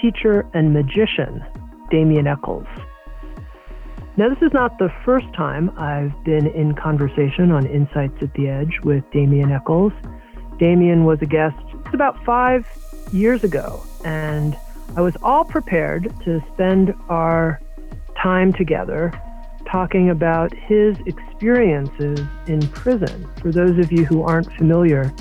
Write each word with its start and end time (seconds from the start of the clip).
teacher, 0.00 0.46
and 0.54 0.72
magician 0.72 1.44
Damien 1.90 2.26
Echols. 2.26 2.66
Now, 4.16 4.30
this 4.30 4.40
is 4.40 4.54
not 4.54 4.78
the 4.78 4.88
first 5.04 5.30
time 5.34 5.70
I've 5.78 6.24
been 6.24 6.46
in 6.46 6.74
conversation 6.74 7.50
on 7.50 7.66
Insights 7.66 8.22
at 8.22 8.32
the 8.32 8.48
Edge 8.48 8.80
with 8.84 9.04
Damien 9.10 9.52
Echols. 9.52 9.92
Damien 10.58 11.04
was 11.04 11.20
a 11.20 11.26
guest 11.26 11.62
about 11.92 12.24
five 12.24 12.66
years 13.12 13.44
ago, 13.44 13.82
and 14.02 14.56
I 14.94 15.00
was 15.00 15.16
all 15.22 15.44
prepared 15.44 16.14
to 16.24 16.42
spend 16.52 16.94
our 17.08 17.60
time 18.22 18.52
together 18.52 19.12
talking 19.66 20.10
about 20.10 20.54
his 20.54 20.96
experiences 21.06 22.20
in 22.46 22.66
prison. 22.68 23.28
For 23.40 23.50
those 23.50 23.78
of 23.78 23.92
you 23.92 24.04
who 24.04 24.22
aren't 24.22 24.52
familiar, 24.54 25.12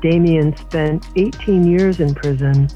Damien 0.00 0.56
spent 0.56 1.06
18 1.16 1.66
years 1.66 2.00
in 2.00 2.14
prison 2.14 2.68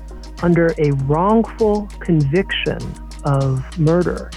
under 0.43 0.75
a 0.79 0.91
wrongful 1.05 1.87
conviction 2.01 2.79
of 3.25 3.79
murder. 3.79 4.31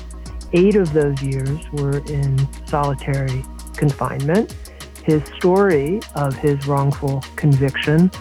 Eight 0.54 0.76
of 0.76 0.94
those 0.94 1.22
years 1.22 1.60
were 1.74 1.98
in 2.08 2.48
solitary 2.68 3.44
confinement. 3.76 4.56
His 5.04 5.24
story 5.38 6.00
of 6.16 6.36
his 6.36 6.68
wrongful 6.68 7.24
conviction 7.36 8.12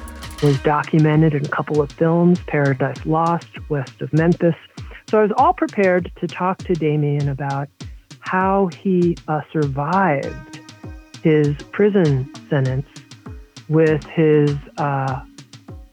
was 0.44 0.60
documented 0.60 1.32
in 1.32 1.42
a 1.42 1.48
couple 1.48 1.80
of 1.80 1.90
films 1.90 2.38
Paradise 2.46 3.06
Lost, 3.06 3.48
West 3.70 4.02
of 4.02 4.12
Memphis. 4.12 4.54
So 5.08 5.18
I 5.18 5.22
was 5.22 5.32
all 5.38 5.54
prepared 5.54 6.12
to 6.16 6.26
talk 6.26 6.58
to 6.58 6.74
Damien 6.74 7.30
about 7.30 7.70
how 8.20 8.68
he 8.78 9.16
uh, 9.26 9.40
survived 9.50 10.60
his 11.22 11.56
prison 11.72 12.30
sentence 12.50 12.86
with 13.70 14.04
his 14.04 14.54
uh, 14.76 15.22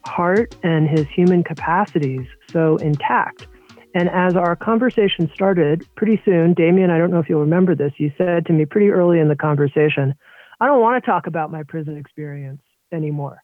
heart 0.03 0.53
and 0.63 0.89
his 0.89 1.07
human 1.07 1.43
capacities 1.43 2.27
so 2.51 2.75
intact. 2.77 3.47
And 3.95 4.09
as 4.09 4.35
our 4.35 4.57
conversation 4.57 5.31
started, 5.33 5.87
pretty 5.95 6.21
soon, 6.25 6.55
Damien, 6.55 6.89
I 6.89 6.97
don't 6.97 7.09
know 7.09 7.19
if 7.19 7.29
you'll 7.29 7.39
remember 7.39 7.73
this, 7.73 7.93
you 7.99 8.11
said 8.17 8.45
to 8.47 8.53
me 8.53 8.65
pretty 8.65 8.89
early 8.89 9.19
in 9.19 9.29
the 9.29 9.35
conversation, 9.37 10.13
I 10.59 10.65
don't 10.65 10.81
want 10.81 11.01
to 11.01 11.09
talk 11.09 11.25
about 11.25 11.51
my 11.51 11.63
prison 11.63 11.95
experience 11.95 12.61
anymore. 12.91 13.41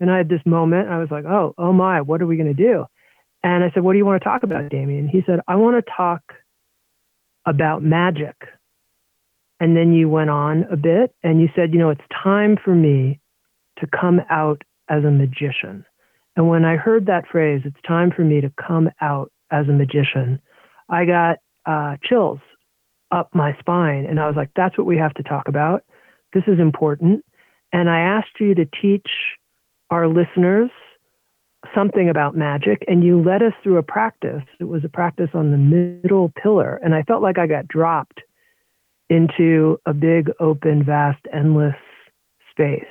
And 0.00 0.10
I 0.10 0.18
had 0.18 0.28
this 0.28 0.40
moment, 0.44 0.88
I 0.88 0.98
was 0.98 1.10
like, 1.10 1.24
oh, 1.24 1.54
oh 1.58 1.72
my, 1.72 2.00
what 2.00 2.22
are 2.22 2.26
we 2.26 2.36
going 2.36 2.54
to 2.54 2.62
do? 2.62 2.84
And 3.42 3.64
I 3.64 3.70
said, 3.72 3.82
what 3.82 3.92
do 3.92 3.98
you 3.98 4.06
want 4.06 4.22
to 4.22 4.28
talk 4.28 4.42
about, 4.42 4.68
Damien? 4.68 5.08
He 5.08 5.22
said, 5.26 5.40
I 5.46 5.56
want 5.56 5.84
to 5.84 5.92
talk 5.96 6.22
about 7.46 7.82
magic. 7.82 8.36
And 9.60 9.76
then 9.76 9.92
you 9.92 10.08
went 10.08 10.30
on 10.30 10.64
a 10.70 10.76
bit 10.76 11.14
and 11.22 11.40
you 11.40 11.48
said, 11.54 11.72
you 11.72 11.78
know, 11.78 11.90
it's 11.90 12.00
time 12.22 12.56
for 12.62 12.74
me 12.74 13.20
to 13.80 13.86
come 13.86 14.20
out 14.30 14.62
as 14.88 15.04
a 15.04 15.10
magician. 15.10 15.84
And 16.36 16.48
when 16.48 16.64
I 16.64 16.76
heard 16.76 17.06
that 17.06 17.26
phrase, 17.30 17.62
it's 17.64 17.80
time 17.86 18.12
for 18.14 18.22
me 18.22 18.40
to 18.40 18.52
come 18.64 18.90
out 19.00 19.32
as 19.50 19.68
a 19.68 19.72
magician, 19.72 20.40
I 20.88 21.04
got 21.04 21.38
uh, 21.66 21.96
chills 22.02 22.38
up 23.10 23.30
my 23.34 23.56
spine. 23.58 24.06
And 24.06 24.20
I 24.20 24.26
was 24.26 24.36
like, 24.36 24.50
that's 24.54 24.76
what 24.76 24.86
we 24.86 24.98
have 24.98 25.14
to 25.14 25.22
talk 25.22 25.48
about. 25.48 25.82
This 26.32 26.44
is 26.46 26.58
important. 26.58 27.24
And 27.72 27.88
I 27.88 28.00
asked 28.00 28.40
you 28.40 28.54
to 28.54 28.66
teach 28.80 29.08
our 29.90 30.08
listeners 30.08 30.70
something 31.74 32.08
about 32.08 32.36
magic, 32.36 32.84
and 32.86 33.02
you 33.02 33.22
led 33.22 33.42
us 33.42 33.52
through 33.62 33.78
a 33.78 33.82
practice. 33.82 34.42
It 34.60 34.64
was 34.64 34.84
a 34.84 34.88
practice 34.88 35.30
on 35.34 35.50
the 35.50 35.56
middle 35.56 36.32
pillar. 36.40 36.80
And 36.82 36.94
I 36.94 37.02
felt 37.02 37.22
like 37.22 37.38
I 37.38 37.46
got 37.46 37.68
dropped 37.68 38.20
into 39.10 39.80
a 39.86 39.94
big, 39.94 40.30
open, 40.38 40.84
vast, 40.84 41.20
endless 41.32 41.74
space. 42.50 42.84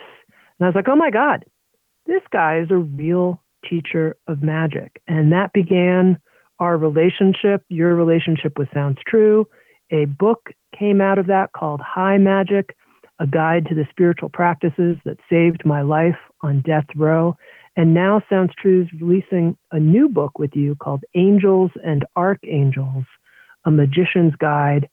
And 0.59 0.65
I 0.65 0.65
was 0.65 0.75
like, 0.75 0.87
oh 0.89 0.95
my 0.95 1.11
God, 1.11 1.45
this 2.05 2.21
guy 2.31 2.59
is 2.59 2.71
a 2.71 2.77
real 2.77 3.41
teacher 3.69 4.17
of 4.27 4.41
magic. 4.41 5.01
And 5.07 5.31
that 5.31 5.53
began 5.53 6.17
our 6.59 6.77
relationship, 6.77 7.63
your 7.69 7.95
relationship 7.95 8.57
with 8.57 8.69
Sounds 8.73 8.97
True. 9.07 9.47
A 9.91 10.05
book 10.05 10.49
came 10.77 11.01
out 11.01 11.19
of 11.19 11.27
that 11.27 11.51
called 11.53 11.81
High 11.81 12.17
Magick, 12.17 12.71
a 13.19 13.27
guide 13.27 13.67
to 13.67 13.75
the 13.75 13.85
spiritual 13.89 14.29
practices 14.29 14.97
that 15.05 15.17
saved 15.29 15.63
my 15.65 15.81
life 15.81 16.17
on 16.41 16.61
death 16.61 16.85
row. 16.95 17.35
And 17.75 17.93
now 17.93 18.21
Sounds 18.29 18.51
True 18.59 18.83
is 18.83 19.01
releasing 19.01 19.57
a 19.71 19.79
new 19.79 20.09
book 20.09 20.39
with 20.39 20.55
you 20.55 20.75
called 20.75 21.03
Angels 21.15 21.71
and 21.83 22.05
Archangels, 22.15 23.05
a 23.65 23.71
magician's 23.71 24.35
guide 24.35 24.89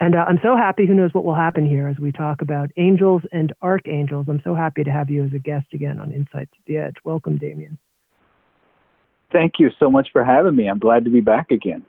and 0.00 0.14
uh, 0.14 0.24
I'm 0.28 0.38
so 0.42 0.56
happy. 0.56 0.86
Who 0.86 0.94
knows 0.94 1.14
what 1.14 1.24
will 1.24 1.34
happen 1.34 1.66
here 1.66 1.88
as 1.88 1.98
we 1.98 2.12
talk 2.12 2.42
about 2.42 2.70
angels 2.76 3.22
and 3.32 3.52
archangels? 3.62 4.26
I'm 4.28 4.42
so 4.44 4.54
happy 4.54 4.84
to 4.84 4.90
have 4.90 5.08
you 5.08 5.24
as 5.24 5.32
a 5.32 5.38
guest 5.38 5.66
again 5.72 5.98
on 5.98 6.12
Insights 6.12 6.52
at 6.52 6.64
the 6.66 6.76
Edge. 6.76 6.96
Welcome, 7.04 7.38
Damien. 7.38 7.78
Thank 9.32 9.54
you 9.58 9.70
so 9.78 9.90
much 9.90 10.08
for 10.12 10.24
having 10.24 10.54
me. 10.54 10.68
I'm 10.68 10.78
glad 10.78 11.04
to 11.04 11.10
be 11.10 11.20
back 11.20 11.50
again. 11.50 11.84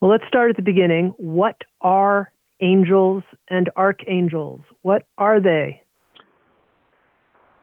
Well, 0.00 0.10
let's 0.10 0.26
start 0.26 0.50
at 0.50 0.56
the 0.56 0.62
beginning. 0.62 1.14
What 1.16 1.56
are 1.80 2.32
angels 2.60 3.22
and 3.48 3.70
archangels? 3.76 4.60
What 4.82 5.06
are 5.16 5.40
they? 5.40 5.82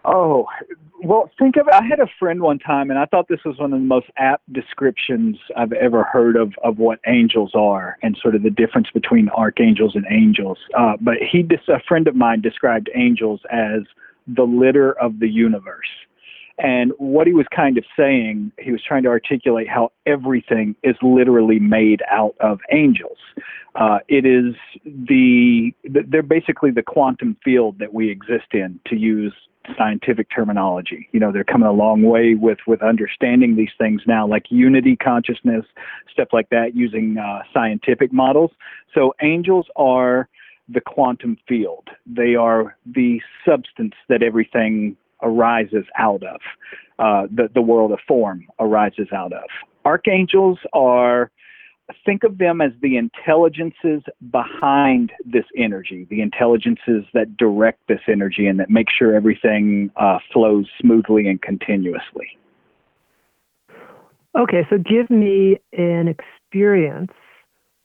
Oh, 0.06 0.48
well, 1.04 1.30
think 1.38 1.56
of 1.58 1.68
it. 1.68 1.74
I 1.74 1.84
had 1.84 2.00
a 2.00 2.08
friend 2.20 2.42
one 2.42 2.60
time, 2.60 2.90
and 2.90 2.98
I 2.98 3.06
thought 3.06 3.28
this 3.28 3.44
was 3.46 3.58
one 3.60 3.74
of 3.74 3.80
the 3.80 3.86
most 3.86 4.08
apt 4.18 4.52
descriptions 4.54 5.38
I've 5.56 5.74
ever 5.74 6.04
heard 6.04 6.36
of 6.36 6.54
of 6.64 6.78
what 6.78 7.00
angels 7.06 7.52
are 7.54 7.98
and 8.02 8.18
sort 8.22 8.36
of 8.36 8.44
the 8.44 8.50
difference 8.50 8.88
between 8.94 9.30
archangels 9.30 9.96
and 9.96 10.06
angels. 10.10 10.58
Uh, 10.78 10.94
but 11.00 11.16
he, 11.20 11.48
a 11.68 11.80
friend 11.88 12.08
of 12.08 12.16
mine, 12.16 12.42
described 12.42 12.90
angels 12.96 13.42
as 13.52 13.82
the 14.28 14.44
litter 14.44 14.94
of 15.00 15.20
the 15.20 15.28
universe. 15.30 15.90
And 16.58 16.94
what 16.98 17.28
he 17.28 17.34
was 17.34 17.46
kind 17.54 17.78
of 17.78 17.84
saying, 17.98 18.52
he 18.60 18.72
was 18.72 18.82
trying 18.82 19.04
to 19.04 19.10
articulate 19.10 19.68
how 19.68 19.92
everything 20.06 20.76
is 20.84 20.96
literally 21.02 21.60
made 21.60 22.02
out 22.10 22.36
of 22.40 22.60
angels. 22.72 23.18
Uh, 23.76 24.00
it 24.08 24.26
is 24.26 24.56
the, 24.86 25.74
they're 25.84 26.24
basically 26.24 26.72
the 26.72 26.82
quantum 26.82 27.36
field 27.44 27.78
that 27.80 27.94
we 27.94 28.10
exist 28.10 28.54
in, 28.54 28.80
to 28.88 28.96
use 28.96 29.34
scientific 29.78 30.28
terminology. 30.34 31.10
You 31.12 31.20
know, 31.20 31.32
they're 31.32 31.44
coming 31.44 31.68
a 31.68 31.74
long 31.74 32.04
way 32.04 32.36
with 32.36 32.60
with 32.68 32.82
understanding 32.82 33.56
these 33.56 33.70
things 33.78 34.02
now, 34.06 34.28
like 34.28 34.46
unity 34.50 34.96
consciousness, 34.96 35.66
stuff 36.12 36.30
like 36.32 36.50
that, 36.50 36.76
using 36.76 37.18
uh, 37.18 37.40
scientific 37.54 38.12
models. 38.14 38.52
So 38.94 39.14
angels 39.22 39.68
are 39.76 40.30
the 40.68 40.82
quantum 40.82 41.38
field. 41.48 41.90
They 42.06 42.36
are 42.36 42.78
the 42.86 43.22
substance 43.48 43.94
that 44.10 44.24
everything 44.24 44.98
arises 45.22 45.86
out 45.98 46.24
of. 46.24 46.42
Uh, 46.98 47.28
the 47.34 47.50
the 47.54 47.62
world 47.62 47.92
of 47.92 48.00
form 48.08 48.46
arises 48.60 49.08
out 49.14 49.34
of. 49.34 49.44
Archangels 49.86 50.60
are 50.74 51.32
think 52.06 52.24
of 52.24 52.38
them 52.38 52.62
as 52.62 52.72
the 52.82 52.98
intelligences 52.98 54.02
behind 54.32 55.12
this 55.26 55.46
energy, 55.56 56.08
the 56.10 56.22
intelligences 56.22 57.06
that 57.14 57.38
direct 57.38 57.80
this 57.88 58.02
energy 58.08 58.48
and 58.48 58.60
that 58.60 58.70
make 58.70 58.88
sure 58.90 59.16
everything 59.16 59.92
uh, 59.96 60.18
flows 60.34 60.66
smoothly 60.82 61.28
and 61.28 61.42
continuously. 61.42 62.38
Okay, 64.38 64.66
so 64.70 64.78
give 64.78 65.10
me 65.10 65.58
an 65.78 66.08
experience, 66.08 67.12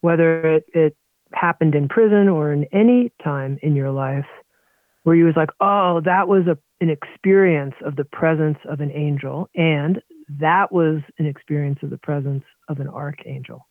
whether 0.01 0.55
it, 0.55 0.65
it 0.73 0.97
happened 1.33 1.75
in 1.75 1.87
prison 1.87 2.27
or 2.27 2.51
in 2.51 2.65
any 2.73 3.11
time 3.23 3.57
in 3.61 3.75
your 3.75 3.91
life, 3.91 4.25
where 5.03 5.15
you 5.15 5.25
was 5.25 5.35
like, 5.37 5.49
oh, 5.61 6.01
that 6.03 6.27
was 6.27 6.47
a, 6.47 6.57
an 6.83 6.89
experience 6.89 7.75
of 7.85 7.95
the 7.95 8.03
presence 8.03 8.57
of 8.69 8.81
an 8.81 8.91
angel, 8.91 9.49
and 9.55 10.01
that 10.39 10.71
was 10.71 11.01
an 11.19 11.25
experience 11.25 11.79
of 11.83 11.89
the 11.89 11.97
presence 11.97 12.43
of 12.67 12.79
an 12.79 12.87
archangel. 12.87 13.65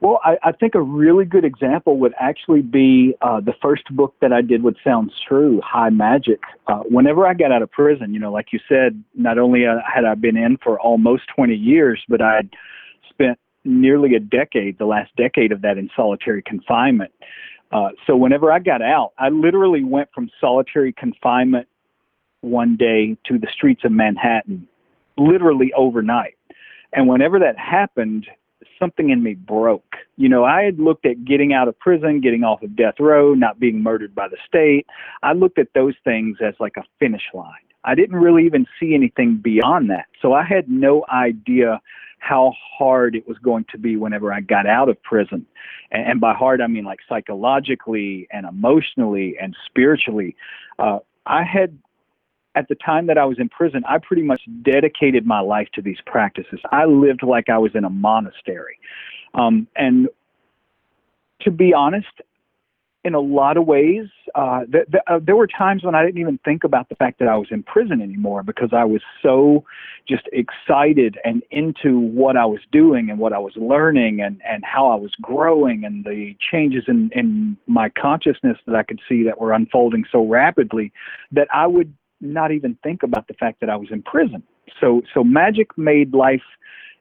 Well, 0.00 0.18
I, 0.24 0.38
I 0.42 0.52
think 0.52 0.74
a 0.74 0.80
really 0.80 1.26
good 1.26 1.44
example 1.44 1.98
would 1.98 2.14
actually 2.18 2.62
be 2.62 3.14
uh, 3.20 3.40
the 3.40 3.52
first 3.60 3.84
book 3.94 4.14
that 4.22 4.32
I 4.32 4.40
did, 4.40 4.62
What 4.62 4.74
Sounds 4.82 5.12
True, 5.28 5.60
High 5.62 5.90
Magick. 5.90 6.40
Uh, 6.66 6.78
whenever 6.88 7.26
I 7.26 7.34
got 7.34 7.52
out 7.52 7.60
of 7.60 7.70
prison, 7.70 8.14
you 8.14 8.18
know, 8.18 8.32
like 8.32 8.46
you 8.52 8.60
said, 8.66 9.02
not 9.14 9.38
only 9.38 9.66
uh, 9.66 9.76
had 9.86 10.06
I 10.06 10.14
been 10.14 10.38
in 10.38 10.56
for 10.56 10.80
almost 10.80 11.24
20 11.36 11.54
years, 11.54 12.02
but 12.08 12.22
I'd 12.22 12.48
spent 13.10 13.38
nearly 13.64 14.14
a 14.14 14.20
decade, 14.20 14.78
the 14.78 14.86
last 14.86 15.14
decade 15.16 15.52
of 15.52 15.60
that 15.62 15.76
in 15.76 15.90
solitary 15.94 16.42
confinement. 16.42 17.12
Uh, 17.70 17.90
so 18.06 18.16
whenever 18.16 18.50
I 18.50 18.58
got 18.58 18.80
out, 18.80 19.12
I 19.18 19.28
literally 19.28 19.84
went 19.84 20.08
from 20.14 20.30
solitary 20.40 20.94
confinement 20.94 21.68
one 22.40 22.76
day 22.76 23.18
to 23.26 23.38
the 23.38 23.48
streets 23.52 23.82
of 23.84 23.92
Manhattan, 23.92 24.66
literally 25.18 25.72
overnight. 25.76 26.36
And 26.94 27.06
whenever 27.06 27.38
that 27.38 27.58
happened, 27.58 28.26
something 28.80 29.10
in 29.10 29.22
me 29.22 29.34
broke. 29.34 29.94
You 30.16 30.28
know, 30.28 30.44
I 30.44 30.62
had 30.62 30.78
looked 30.78 31.06
at 31.06 31.24
getting 31.24 31.52
out 31.52 31.68
of 31.68 31.78
prison, 31.78 32.20
getting 32.20 32.42
off 32.42 32.62
of 32.62 32.74
death 32.74 32.94
row, 32.98 33.34
not 33.34 33.60
being 33.60 33.82
murdered 33.82 34.14
by 34.14 34.28
the 34.28 34.36
state. 34.46 34.86
I 35.22 35.32
looked 35.32 35.58
at 35.58 35.68
those 35.74 35.94
things 36.02 36.38
as 36.44 36.54
like 36.58 36.76
a 36.76 36.84
finish 36.98 37.22
line. 37.32 37.52
I 37.84 37.94
didn't 37.94 38.16
really 38.16 38.44
even 38.44 38.66
see 38.78 38.94
anything 38.94 39.40
beyond 39.42 39.90
that. 39.90 40.06
So 40.20 40.32
I 40.32 40.44
had 40.44 40.68
no 40.68 41.04
idea 41.10 41.80
how 42.18 42.52
hard 42.78 43.14
it 43.14 43.26
was 43.26 43.38
going 43.38 43.64
to 43.72 43.78
be 43.78 43.96
whenever 43.96 44.32
I 44.32 44.40
got 44.40 44.66
out 44.66 44.88
of 44.88 45.02
prison. 45.02 45.46
And, 45.90 46.06
and 46.06 46.20
by 46.20 46.34
hard, 46.34 46.60
I 46.60 46.66
mean 46.66 46.84
like 46.84 47.00
psychologically 47.08 48.28
and 48.30 48.46
emotionally 48.46 49.36
and 49.40 49.56
spiritually. 49.66 50.36
Uh, 50.78 50.98
I 51.26 51.44
had 51.44 51.78
at 52.54 52.68
the 52.68 52.74
time 52.74 53.06
that 53.06 53.18
I 53.18 53.24
was 53.24 53.38
in 53.38 53.48
prison, 53.48 53.82
I 53.88 53.98
pretty 53.98 54.22
much 54.22 54.42
dedicated 54.62 55.26
my 55.26 55.40
life 55.40 55.68
to 55.74 55.82
these 55.82 55.98
practices. 56.06 56.60
I 56.72 56.84
lived 56.84 57.22
like 57.22 57.48
I 57.48 57.58
was 57.58 57.72
in 57.74 57.84
a 57.84 57.90
monastery. 57.90 58.78
Um, 59.34 59.68
and 59.76 60.08
to 61.42 61.50
be 61.50 61.72
honest, 61.72 62.08
in 63.02 63.14
a 63.14 63.20
lot 63.20 63.56
of 63.56 63.66
ways, 63.66 64.08
uh, 64.34 64.60
th- 64.70 64.84
th- 64.90 65.02
uh, 65.06 65.18
there 65.22 65.36
were 65.36 65.46
times 65.46 65.84
when 65.84 65.94
I 65.94 66.04
didn't 66.04 66.20
even 66.20 66.38
think 66.44 66.64
about 66.64 66.90
the 66.90 66.96
fact 66.96 67.18
that 67.20 67.28
I 67.28 67.36
was 67.36 67.48
in 67.50 67.62
prison 67.62 68.02
anymore 68.02 68.42
because 68.42 68.70
I 68.72 68.84
was 68.84 69.00
so 69.22 69.64
just 70.06 70.28
excited 70.32 71.16
and 71.24 71.42
into 71.50 71.98
what 71.98 72.36
I 72.36 72.44
was 72.44 72.60
doing 72.70 73.08
and 73.08 73.18
what 73.18 73.32
I 73.32 73.38
was 73.38 73.54
learning 73.56 74.20
and, 74.20 74.42
and 74.46 74.62
how 74.64 74.90
I 74.90 74.96
was 74.96 75.12
growing 75.22 75.84
and 75.84 76.04
the 76.04 76.36
changes 76.52 76.84
in, 76.88 77.10
in 77.14 77.56
my 77.66 77.88
consciousness 77.88 78.58
that 78.66 78.76
I 78.76 78.82
could 78.82 79.00
see 79.08 79.22
that 79.22 79.40
were 79.40 79.52
unfolding 79.52 80.04
so 80.12 80.26
rapidly 80.26 80.92
that 81.32 81.48
I 81.54 81.66
would 81.66 81.94
not 82.20 82.52
even 82.52 82.76
think 82.82 83.02
about 83.02 83.28
the 83.28 83.34
fact 83.34 83.60
that 83.60 83.70
I 83.70 83.76
was 83.76 83.88
in 83.90 84.02
prison. 84.02 84.42
So 84.80 85.02
so 85.12 85.24
magic 85.24 85.76
made 85.76 86.14
life, 86.14 86.42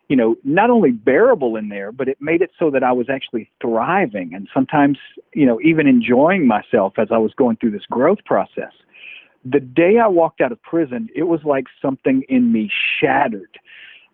you 0.08 0.16
know, 0.16 0.36
not 0.44 0.70
only 0.70 0.92
bearable 0.92 1.56
in 1.56 1.70
there, 1.70 1.92
but 1.92 2.08
it 2.08 2.18
made 2.20 2.42
it 2.42 2.52
so 2.58 2.72
that 2.72 2.84
I 2.84 2.92
was 2.92 3.10
actually 3.10 3.50
thriving 3.62 4.34
and 4.34 4.48
sometimes, 4.54 4.98
you 5.34 5.46
know, 5.46 5.60
even 5.62 5.88
enjoying 5.88 6.48
myself 6.48 6.94
as 6.98 7.10
I 7.12 7.18
was 7.18 7.34
going 7.34 7.58
through 7.58 7.72
this 7.72 7.86
growth 7.90 8.24
process. 8.26 8.72
The 9.46 9.60
day 9.60 10.00
I 10.00 10.08
walked 10.08 10.42
out 10.42 10.52
of 10.52 10.62
prison, 10.62 11.10
it 11.16 11.24
was 11.24 11.42
like 11.46 11.66
something 11.82 12.24
in 12.28 12.52
me 12.52 12.70
shattered 13.00 13.58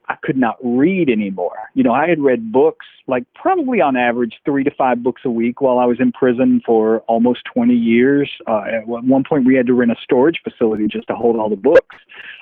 I 0.07 0.15
could 0.21 0.37
not 0.37 0.57
read 0.63 1.09
anymore. 1.09 1.57
You 1.73 1.83
know, 1.83 1.93
I 1.93 2.07
had 2.07 2.19
read 2.19 2.51
books, 2.51 2.85
like 3.07 3.25
probably 3.33 3.81
on 3.81 3.97
average 3.97 4.35
three 4.45 4.63
to 4.63 4.71
five 4.71 5.01
books 5.01 5.23
a 5.25 5.29
week 5.29 5.61
while 5.61 5.79
I 5.79 5.85
was 5.85 5.99
in 5.99 6.11
prison 6.11 6.61
for 6.65 6.99
almost 7.01 7.41
20 7.53 7.73
years. 7.73 8.29
Uh, 8.47 8.63
at 8.81 8.87
one 8.87 9.23
point, 9.27 9.45
we 9.45 9.55
had 9.55 9.65
to 9.67 9.73
rent 9.73 9.91
a 9.91 9.95
storage 10.03 10.39
facility 10.43 10.87
just 10.87 11.07
to 11.07 11.15
hold 11.15 11.37
all 11.37 11.49
the 11.49 11.55
books. 11.55 11.95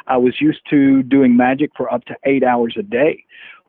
I 0.07 0.18
was 0.18 0.42
used 0.42 0.62
to 0.69 1.04
doing 1.04 1.38
magic 1.38 1.71
for 1.77 1.92
up 1.94 2.04
to 2.06 2.15
eight 2.25 2.44
hours 2.44 2.75
a 2.77 2.83
day 2.83 3.24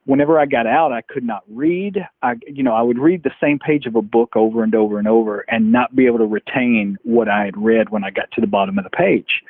whenever 0.06 0.38
I 0.38 0.46
got 0.46 0.66
out, 0.66 0.92
I 0.92 1.00
could 1.02 1.24
not 1.24 1.42
read. 1.48 2.06
I, 2.22 2.34
you 2.46 2.62
know, 2.62 2.74
I 2.74 2.82
would 2.82 2.98
read 2.98 3.22
the 3.22 3.32
same 3.40 3.58
page 3.58 3.86
of 3.86 3.94
a 3.94 4.02
book 4.02 4.36
over 4.36 4.62
and 4.62 4.74
over 4.74 4.98
and 4.98 5.08
over 5.08 5.44
and 5.48 5.72
not 5.72 5.96
be 5.96 6.06
able 6.06 6.18
to 6.18 6.26
retain 6.26 6.96
what 7.02 7.28
I 7.28 7.44
had 7.44 7.56
read 7.56 7.90
when 7.90 8.04
I 8.04 8.10
got 8.10 8.30
to 8.32 8.40
the 8.40 8.46
bottom 8.46 8.78
of 8.78 8.84
the 8.84 8.90
page. 8.90 9.42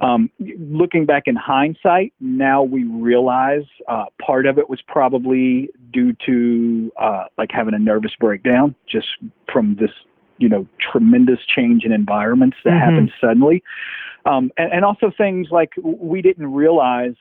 Um, 0.00 0.30
looking 0.58 1.06
back 1.06 1.24
in 1.26 1.36
hindsight, 1.36 2.12
now 2.20 2.62
we 2.62 2.84
realize 2.84 3.64
uh, 3.88 4.06
part 4.24 4.46
of 4.46 4.58
it 4.58 4.70
was 4.70 4.80
probably 4.86 5.68
due 5.92 6.14
to 6.26 6.92
uh, 7.00 7.24
like 7.36 7.50
having 7.52 7.74
a 7.74 7.78
nervous 7.78 8.12
breakdown 8.18 8.74
just 8.88 9.08
from 9.52 9.76
this, 9.80 9.90
you 10.38 10.48
know, 10.48 10.66
tremendous 10.92 11.40
change 11.44 11.84
in 11.84 11.92
environments 11.92 12.56
that 12.64 12.70
mm-hmm. 12.70 12.78
happened 12.78 13.12
suddenly. 13.20 13.62
Um, 14.24 14.52
and, 14.56 14.72
and 14.72 14.84
also 14.84 15.10
things 15.16 15.48
like 15.50 15.72
we 15.82 16.22
didn't 16.22 16.52
realize 16.52 17.14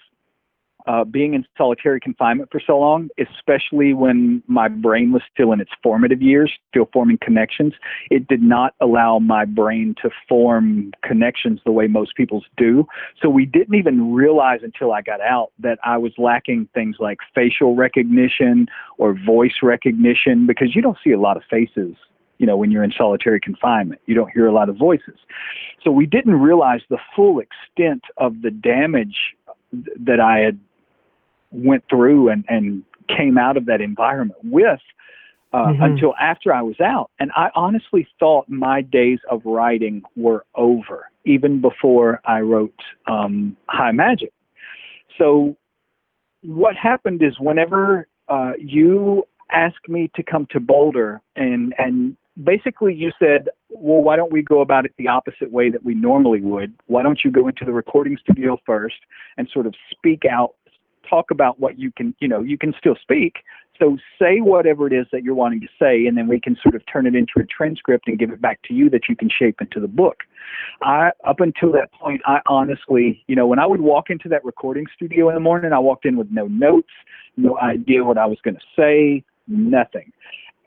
uh, 0.88 1.04
being 1.04 1.34
in 1.34 1.46
solitary 1.58 2.00
confinement 2.00 2.50
for 2.52 2.62
so 2.66 2.80
long, 2.80 3.10
especially 3.20 3.94
when 3.94 4.42
my 4.48 4.68
brain 4.68 5.12
was 5.12 5.22
still 5.34 5.52
in 5.52 5.60
its 5.60 5.72
formative 5.84 6.22
years, 6.22 6.52
still 6.70 6.90
forming 6.94 7.18
connections, 7.22 7.74
it 8.10 8.28
did 8.28 8.42
not 8.42 8.74
allow 8.82 9.20
my 9.20 9.46
brain 9.46 9.96
to 10.02 10.10
form 10.28 10.92
connections 11.04 11.60
the 11.66 11.72
way 11.72 11.88
most 11.88 12.16
people's 12.16 12.46
do. 12.56 12.86
So 13.22 13.30
we 13.30 13.46
didn't 13.46 13.76
even 13.76 14.14
realize 14.14 14.62
until 14.64 14.94
I 14.94 15.02
got 15.02 15.22
out 15.22 15.52
that 15.60 15.80
I 15.84 15.98
was 15.98 16.14
lacking 16.18 16.70
things 16.74 16.98
like 17.00 17.18
facial 17.36 17.76
recognition 17.76 18.68
or 18.98 19.18
voice 19.26 19.60
recognition 19.62 20.48
because 20.48 20.76
you 20.76 20.82
don't 20.82 20.98
see 21.04 21.12
a 21.12 21.20
lot 21.20 21.38
of 21.38 21.44
faces 21.50 21.96
you 22.38 22.46
know, 22.46 22.56
when 22.56 22.70
you're 22.70 22.84
in 22.84 22.94
solitary 22.96 23.40
confinement. 23.40 24.00
You 24.06 24.14
don't 24.14 24.30
hear 24.32 24.46
a 24.46 24.54
lot 24.54 24.70
of 24.70 24.78
voices. 24.78 25.16
So 25.84 25.90
we 25.90 26.06
didn't 26.06 26.36
realize 26.36 26.82
the 26.88 27.00
full 27.16 27.40
extent 27.40 28.04
of 28.18 28.44
the 28.44 28.52
damage 28.52 29.16
that 29.74 30.20
I 30.20 30.40
had 30.40 30.60
went 31.52 31.84
through 31.90 32.30
and, 32.30 32.46
and 32.48 32.84
came 33.08 33.38
out 33.38 33.58
of 33.58 33.66
that 33.66 33.82
environment 33.82 34.40
with 34.44 34.80
uh, 35.54 35.58
mm-hmm. 35.58 35.82
until 35.82 36.14
after 36.20 36.54
I 36.54 36.62
was 36.62 36.80
out. 36.80 37.10
And 37.20 37.32
I 37.36 37.50
honestly 37.56 38.08
thought 38.20 38.50
my 38.50 38.82
days 38.82 39.20
of 39.30 39.42
writing 39.46 40.04
were 40.16 40.46
over, 40.56 41.10
even 41.26 41.62
before 41.62 42.22
I 42.26 42.42
wrote 42.42 42.76
um, 43.08 43.56
High 43.68 43.92
Magick. 43.92 44.32
So, 45.18 45.56
what 46.44 46.76
happened 46.76 47.24
is 47.24 47.40
whenever 47.40 48.08
uh, 48.30 48.54
you 48.60 49.24
asked 49.52 49.88
me 49.88 50.12
to 50.16 50.24
come 50.24 50.48
to 50.52 50.60
Boulder 50.60 51.22
and, 51.36 51.74
and 51.78 52.16
basically 52.44 52.94
you 52.94 53.12
said, 53.18 53.50
well, 53.70 54.02
why 54.02 54.16
don't 54.16 54.32
we 54.32 54.44
go 54.44 54.62
about 54.62 54.86
it 54.86 54.94
the 54.98 55.08
opposite 55.08 55.52
way 55.52 55.70
that 55.70 55.84
we 55.84 55.96
normally 55.96 56.42
would? 56.42 56.74
Why 56.86 57.04
don't 57.04 57.20
you 57.24 57.32
go 57.32 57.48
into 57.48 57.66
the 57.66 57.74
recording 57.74 58.18
studio 58.22 58.60
first 58.66 58.98
and 59.38 59.50
sort 59.52 59.66
of 59.66 59.74
speak 59.92 60.24
out 60.30 60.54
talk 61.10 61.32
about 61.32 61.60
what 61.60 61.80
you 61.80 61.92
can, 61.92 62.16
you 62.20 62.28
know, 62.28 62.42
you 62.42 62.58
can 62.58 62.74
still 62.78 62.96
speak. 63.02 63.38
So 63.80 63.98
say 64.20 64.40
whatever 64.40 64.88
it 64.88 64.94
is 64.94 65.06
that 65.12 65.24
you're 65.24 65.36
wanting 65.36 65.62
to 65.62 65.68
say, 65.80 66.08
and 66.08 66.18
then 66.18 66.28
we 66.28 66.40
can 66.40 66.58
sort 66.64 66.74
of 66.74 66.82
turn 66.92 67.06
it 67.06 67.16
into 67.16 67.34
a 67.38 67.44
transcript 67.46 68.08
and 68.08 68.18
give 68.18 68.32
it 68.32 68.42
back 68.42 68.60
to 68.64 68.74
you 68.74 68.90
that 68.90 69.02
you 69.08 69.16
can 69.16 69.30
shape 69.30 69.62
into 69.62 69.80
the 69.80 69.88
book. 69.88 70.24
I, 70.82 71.12
up 71.28 71.40
until 71.40 71.72
that 71.74 71.92
point, 71.92 72.22
I 72.26 72.40
honestly, 72.48 73.24
you 73.28 73.36
know, 73.36 73.46
when 73.46 73.60
I 73.60 73.68
would 73.68 73.82
walk 73.82 74.10
into 74.10 74.30
that 74.30 74.44
recording 74.44 74.86
studio 74.96 75.30
in 75.30 75.36
the 75.36 75.42
morning, 75.42 75.74
I 75.74 75.80
walked 75.80 76.06
in 76.06 76.18
with 76.18 76.32
no 76.32 76.48
notes, 76.48 76.90
no 77.36 77.60
idea 77.60 78.04
what 78.04 78.18
I 78.18 78.26
was 78.26 78.40
going 78.44 78.56
to 78.56 78.62
say, 78.76 79.24
nothing. 79.48 80.12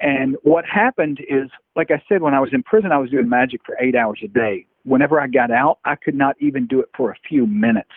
And 0.00 0.36
what 0.42 0.64
happened 0.64 1.18
is, 1.28 1.50
like 1.76 1.90
I 1.90 2.02
said, 2.08 2.22
when 2.22 2.32
I 2.32 2.40
was 2.40 2.50
in 2.52 2.62
prison, 2.62 2.92
I 2.92 2.98
was 2.98 3.10
doing 3.10 3.28
magic 3.28 3.60
for 3.66 3.76
eight 3.80 3.94
hours 3.94 4.20
a 4.24 4.28
day. 4.28 4.66
Whenever 4.84 5.20
I 5.20 5.26
got 5.26 5.50
out, 5.50 5.78
I 5.84 5.96
could 5.96 6.14
not 6.14 6.36
even 6.40 6.66
do 6.66 6.80
it 6.80 6.88
for 6.96 7.10
a 7.10 7.16
few 7.28 7.46
minutes. 7.46 7.90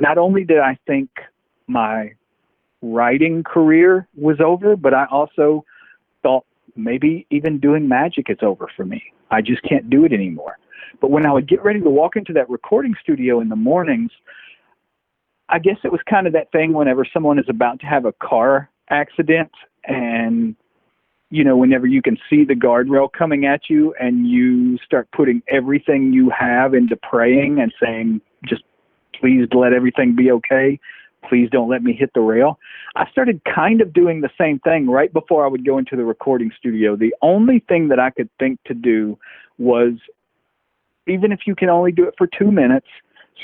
Not 0.00 0.16
only 0.16 0.44
did 0.44 0.58
I 0.58 0.78
think 0.86 1.10
my 1.66 2.12
writing 2.82 3.42
career 3.42 4.06
was 4.16 4.40
over, 4.40 4.76
but 4.76 4.94
I 4.94 5.06
also 5.10 5.64
thought 6.22 6.44
maybe 6.76 7.26
even 7.30 7.58
doing 7.58 7.88
magic 7.88 8.28
is 8.28 8.38
over 8.42 8.68
for 8.76 8.84
me. 8.84 9.02
I 9.30 9.40
just 9.40 9.62
can't 9.62 9.88
do 9.88 10.04
it 10.04 10.12
anymore. 10.12 10.58
But 11.00 11.10
when 11.10 11.26
I 11.26 11.32
would 11.32 11.48
get 11.48 11.62
ready 11.64 11.80
to 11.80 11.90
walk 11.90 12.16
into 12.16 12.32
that 12.34 12.48
recording 12.48 12.94
studio 13.02 13.40
in 13.40 13.48
the 13.48 13.56
mornings, 13.56 14.10
I 15.48 15.58
guess 15.58 15.76
it 15.84 15.92
was 15.92 16.00
kind 16.08 16.26
of 16.26 16.32
that 16.34 16.52
thing 16.52 16.72
whenever 16.72 17.06
someone 17.12 17.38
is 17.38 17.46
about 17.48 17.80
to 17.80 17.86
have 17.86 18.04
a 18.04 18.12
car 18.12 18.70
accident 18.90 19.50
and 19.84 20.54
you 21.30 21.42
know 21.42 21.56
whenever 21.56 21.86
you 21.86 22.02
can 22.02 22.18
see 22.28 22.44
the 22.44 22.54
guardrail 22.54 23.10
coming 23.10 23.46
at 23.46 23.62
you 23.68 23.94
and 23.98 24.28
you 24.28 24.78
start 24.78 25.08
putting 25.12 25.42
everything 25.48 26.12
you 26.12 26.30
have 26.30 26.74
into 26.74 26.96
praying 26.96 27.60
and 27.60 27.72
saying 27.82 28.20
just 28.46 28.62
please 29.18 29.48
let 29.52 29.72
everything 29.72 30.14
be 30.14 30.30
okay 30.30 30.78
please 31.28 31.48
don't 31.50 31.68
let 31.68 31.82
me 31.82 31.92
hit 31.92 32.10
the 32.14 32.20
rail. 32.20 32.58
I 32.96 33.10
started 33.10 33.40
kind 33.44 33.80
of 33.80 33.92
doing 33.92 34.20
the 34.20 34.30
same 34.38 34.58
thing 34.60 34.88
right 34.88 35.12
before 35.12 35.44
I 35.44 35.48
would 35.48 35.64
go 35.64 35.78
into 35.78 35.96
the 35.96 36.04
recording 36.04 36.50
studio. 36.56 36.96
The 36.96 37.14
only 37.22 37.60
thing 37.68 37.88
that 37.88 37.98
I 37.98 38.10
could 38.10 38.28
think 38.38 38.58
to 38.64 38.74
do 38.74 39.18
was 39.58 39.92
even 41.06 41.32
if 41.32 41.40
you 41.46 41.54
can 41.54 41.68
only 41.68 41.92
do 41.92 42.04
it 42.04 42.14
for 42.16 42.26
two 42.26 42.50
minutes, 42.50 42.86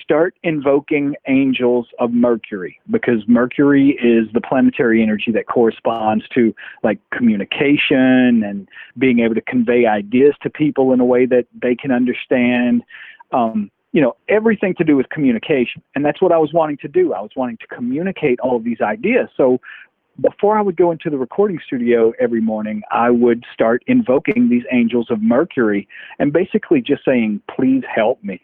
start 0.02 0.34
invoking 0.42 1.14
angels 1.26 1.86
of 1.98 2.12
Mercury 2.12 2.80
because 2.90 3.22
Mercury 3.26 3.98
is 4.02 4.32
the 4.32 4.40
planetary 4.40 5.02
energy 5.02 5.32
that 5.32 5.46
corresponds 5.46 6.26
to 6.34 6.54
like 6.82 6.98
communication 7.12 8.42
and 8.44 8.68
being 8.98 9.20
able 9.20 9.34
to 9.34 9.40
convey 9.40 9.86
ideas 9.86 10.34
to 10.42 10.50
people 10.50 10.92
in 10.92 11.00
a 11.00 11.04
way 11.04 11.26
that 11.26 11.46
they 11.60 11.74
can 11.74 11.90
understand. 11.90 12.82
Um, 13.32 13.70
you 13.92 14.00
know, 14.00 14.16
everything 14.28 14.74
to 14.76 14.84
do 14.84 14.96
with 14.96 15.08
communication. 15.08 15.82
And 15.94 16.04
that's 16.04 16.20
what 16.22 16.32
I 16.32 16.38
was 16.38 16.52
wanting 16.52 16.78
to 16.78 16.88
do. 16.88 17.12
I 17.12 17.20
was 17.20 17.32
wanting 17.36 17.56
to 17.58 17.66
communicate 17.66 18.38
all 18.40 18.56
of 18.56 18.64
these 18.64 18.80
ideas. 18.80 19.28
So 19.36 19.60
before 20.20 20.56
I 20.56 20.62
would 20.62 20.76
go 20.76 20.90
into 20.90 21.10
the 21.10 21.18
recording 21.18 21.58
studio 21.64 22.12
every 22.20 22.40
morning, 22.40 22.82
I 22.90 23.10
would 23.10 23.44
start 23.52 23.82
invoking 23.86 24.48
these 24.48 24.64
angels 24.70 25.10
of 25.10 25.22
Mercury 25.22 25.88
and 26.18 26.32
basically 26.32 26.80
just 26.80 27.04
saying, 27.04 27.42
please 27.54 27.82
help 27.92 28.22
me. 28.22 28.40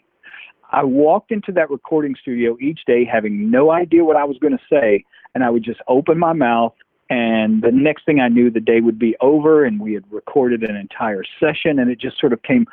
I 0.73 0.83
walked 0.85 1.31
into 1.31 1.53
that 1.53 1.71
recording 1.71 2.17
studio 2.21 2.57
each 2.61 2.81
day 2.87 3.05
having 3.05 3.51
no 3.51 3.71
idea 3.71 4.05
what 4.05 4.17
I 4.17 4.25
was 4.25 4.37
going 4.39 4.57
to 4.57 4.65
say, 4.69 5.05
and 5.35 5.45
I 5.45 5.51
would 5.51 5.63
just 5.63 5.81
open 5.87 6.19
my 6.19 6.33
mouth. 6.33 6.75
And 7.09 7.63
the 7.63 7.71
next 7.71 8.05
thing 8.05 8.19
I 8.19 8.29
knew, 8.29 8.51
the 8.51 8.59
day 8.59 8.81
would 8.81 8.99
be 8.99 9.15
over, 9.21 9.65
and 9.65 9.79
we 9.79 9.95
had 9.95 10.03
recorded 10.11 10.69
an 10.69 10.75
entire 10.75 11.23
session, 11.39 11.79
and 11.79 11.89
it 11.89 12.01
just 12.01 12.19
sort 12.19 12.33
of 12.33 12.43
came 12.43 12.67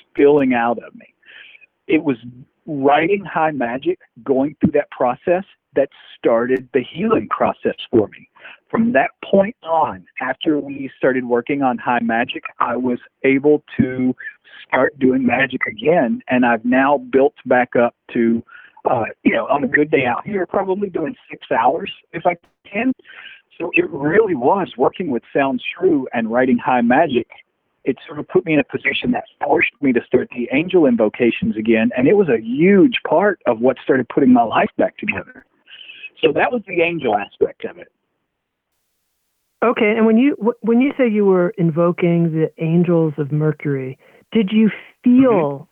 spilling 0.00 0.54
out 0.54 0.78
of 0.82 0.94
me. 0.94 1.13
It 1.86 2.02
was 2.02 2.16
writing 2.66 3.24
high 3.24 3.50
magick, 3.50 3.98
going 4.22 4.56
through 4.60 4.72
that 4.72 4.90
process, 4.90 5.44
that 5.76 5.88
started 6.16 6.68
the 6.72 6.82
healing 6.82 7.28
process 7.28 7.74
for 7.90 8.08
me. 8.08 8.28
From 8.70 8.92
that 8.92 9.10
point 9.24 9.56
on, 9.62 10.04
after 10.20 10.58
we 10.58 10.90
started 10.96 11.24
working 11.24 11.62
on 11.62 11.78
high 11.78 12.00
magick, 12.00 12.42
I 12.58 12.76
was 12.76 12.98
able 13.22 13.62
to 13.78 14.14
start 14.66 14.98
doing 14.98 15.26
magic 15.26 15.60
again, 15.66 16.20
and 16.28 16.46
I've 16.46 16.64
now 16.64 16.98
built 16.98 17.34
back 17.44 17.76
up 17.76 17.94
to, 18.12 18.42
uh, 18.88 19.04
you 19.22 19.32
know, 19.32 19.46
on 19.46 19.64
a 19.64 19.68
good 19.68 19.90
day 19.90 20.06
out 20.06 20.26
here, 20.26 20.46
probably 20.46 20.90
doing 20.90 21.14
six 21.30 21.46
hours 21.50 21.90
if 22.12 22.24
I 22.26 22.36
can. 22.70 22.92
So 23.58 23.70
it 23.74 23.88
really 23.90 24.34
was 24.34 24.72
working 24.76 25.10
with 25.10 25.22
Sounds 25.32 25.62
True 25.78 26.08
and 26.12 26.30
writing 26.30 26.58
high 26.58 26.80
magick. 26.80 27.26
It 27.84 27.98
sort 28.06 28.18
of 28.18 28.26
put 28.28 28.46
me 28.46 28.54
in 28.54 28.60
a 28.60 28.64
position 28.64 29.10
that 29.12 29.24
forced 29.44 29.72
me 29.82 29.92
to 29.92 30.00
start 30.06 30.28
the 30.34 30.48
angel 30.52 30.86
invocations 30.86 31.56
again, 31.56 31.90
and 31.96 32.08
it 32.08 32.14
was 32.14 32.28
a 32.28 32.40
huge 32.40 33.00
part 33.06 33.40
of 33.46 33.60
what 33.60 33.76
started 33.82 34.08
putting 34.08 34.32
my 34.32 34.42
life 34.42 34.70
back 34.78 34.96
together. 34.96 35.44
So 36.22 36.32
that 36.32 36.50
was 36.50 36.62
the 36.66 36.80
angel 36.80 37.14
aspect 37.14 37.64
of 37.64 37.76
it. 37.78 37.88
Okay, 39.64 39.94
and 39.96 40.04
when 40.04 40.18
you 40.18 40.36
when 40.60 40.80
you 40.80 40.92
say 40.98 41.08
you 41.08 41.24
were 41.24 41.50
invoking 41.56 42.32
the 42.32 42.50
angels 42.62 43.14
of 43.16 43.32
Mercury, 43.32 43.98
did 44.30 44.50
you 44.52 44.70
feel 45.02 45.68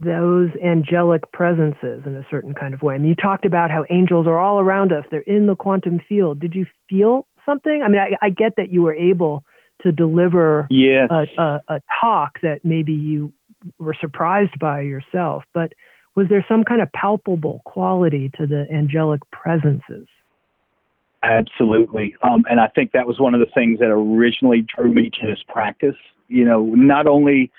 mm-hmm. 0.00 0.08
those 0.08 0.50
angelic 0.62 1.30
presences 1.32 2.02
in 2.06 2.14
a 2.14 2.24
certain 2.30 2.54
kind 2.54 2.72
of 2.72 2.82
way? 2.82 2.94
I 2.94 2.98
mean, 2.98 3.08
you 3.08 3.16
talked 3.16 3.44
about 3.44 3.70
how 3.70 3.84
angels 3.90 4.28
are 4.28 4.38
all 4.38 4.60
around 4.60 4.92
us; 4.92 5.04
they're 5.10 5.20
in 5.22 5.46
the 5.46 5.56
quantum 5.56 6.00
field. 6.08 6.38
Did 6.38 6.54
you 6.54 6.66
feel 6.88 7.26
something? 7.44 7.82
I 7.84 7.88
mean, 7.88 8.00
I, 8.00 8.26
I 8.26 8.30
get 8.30 8.54
that 8.56 8.70
you 8.70 8.82
were 8.82 8.94
able 8.94 9.44
to 9.82 9.92
deliver 9.92 10.66
yes. 10.70 11.08
a, 11.10 11.26
a, 11.38 11.62
a 11.68 11.80
talk 12.00 12.40
that 12.42 12.64
maybe 12.64 12.92
you 12.92 13.32
were 13.78 13.96
surprised 14.00 14.58
by 14.58 14.80
yourself, 14.80 15.44
but 15.52 15.72
was 16.14 16.28
there 16.28 16.44
some 16.48 16.64
kind 16.64 16.82
of 16.82 16.92
palpable 16.92 17.62
quality 17.64 18.30
to 18.36 18.46
the 18.46 18.66
angelic 18.72 19.20
presences? 19.30 20.06
Absolutely. 21.22 22.16
Um, 22.22 22.44
and 22.50 22.60
I 22.60 22.68
think 22.68 22.92
that 22.92 23.06
was 23.06 23.20
one 23.20 23.34
of 23.34 23.40
the 23.40 23.46
things 23.54 23.78
that 23.78 23.86
originally 23.90 24.62
drew 24.62 24.92
me 24.92 25.10
to 25.20 25.26
this 25.26 25.42
practice. 25.48 25.94
You 26.28 26.44
know, 26.44 26.64
not 26.64 27.06
only 27.06 27.50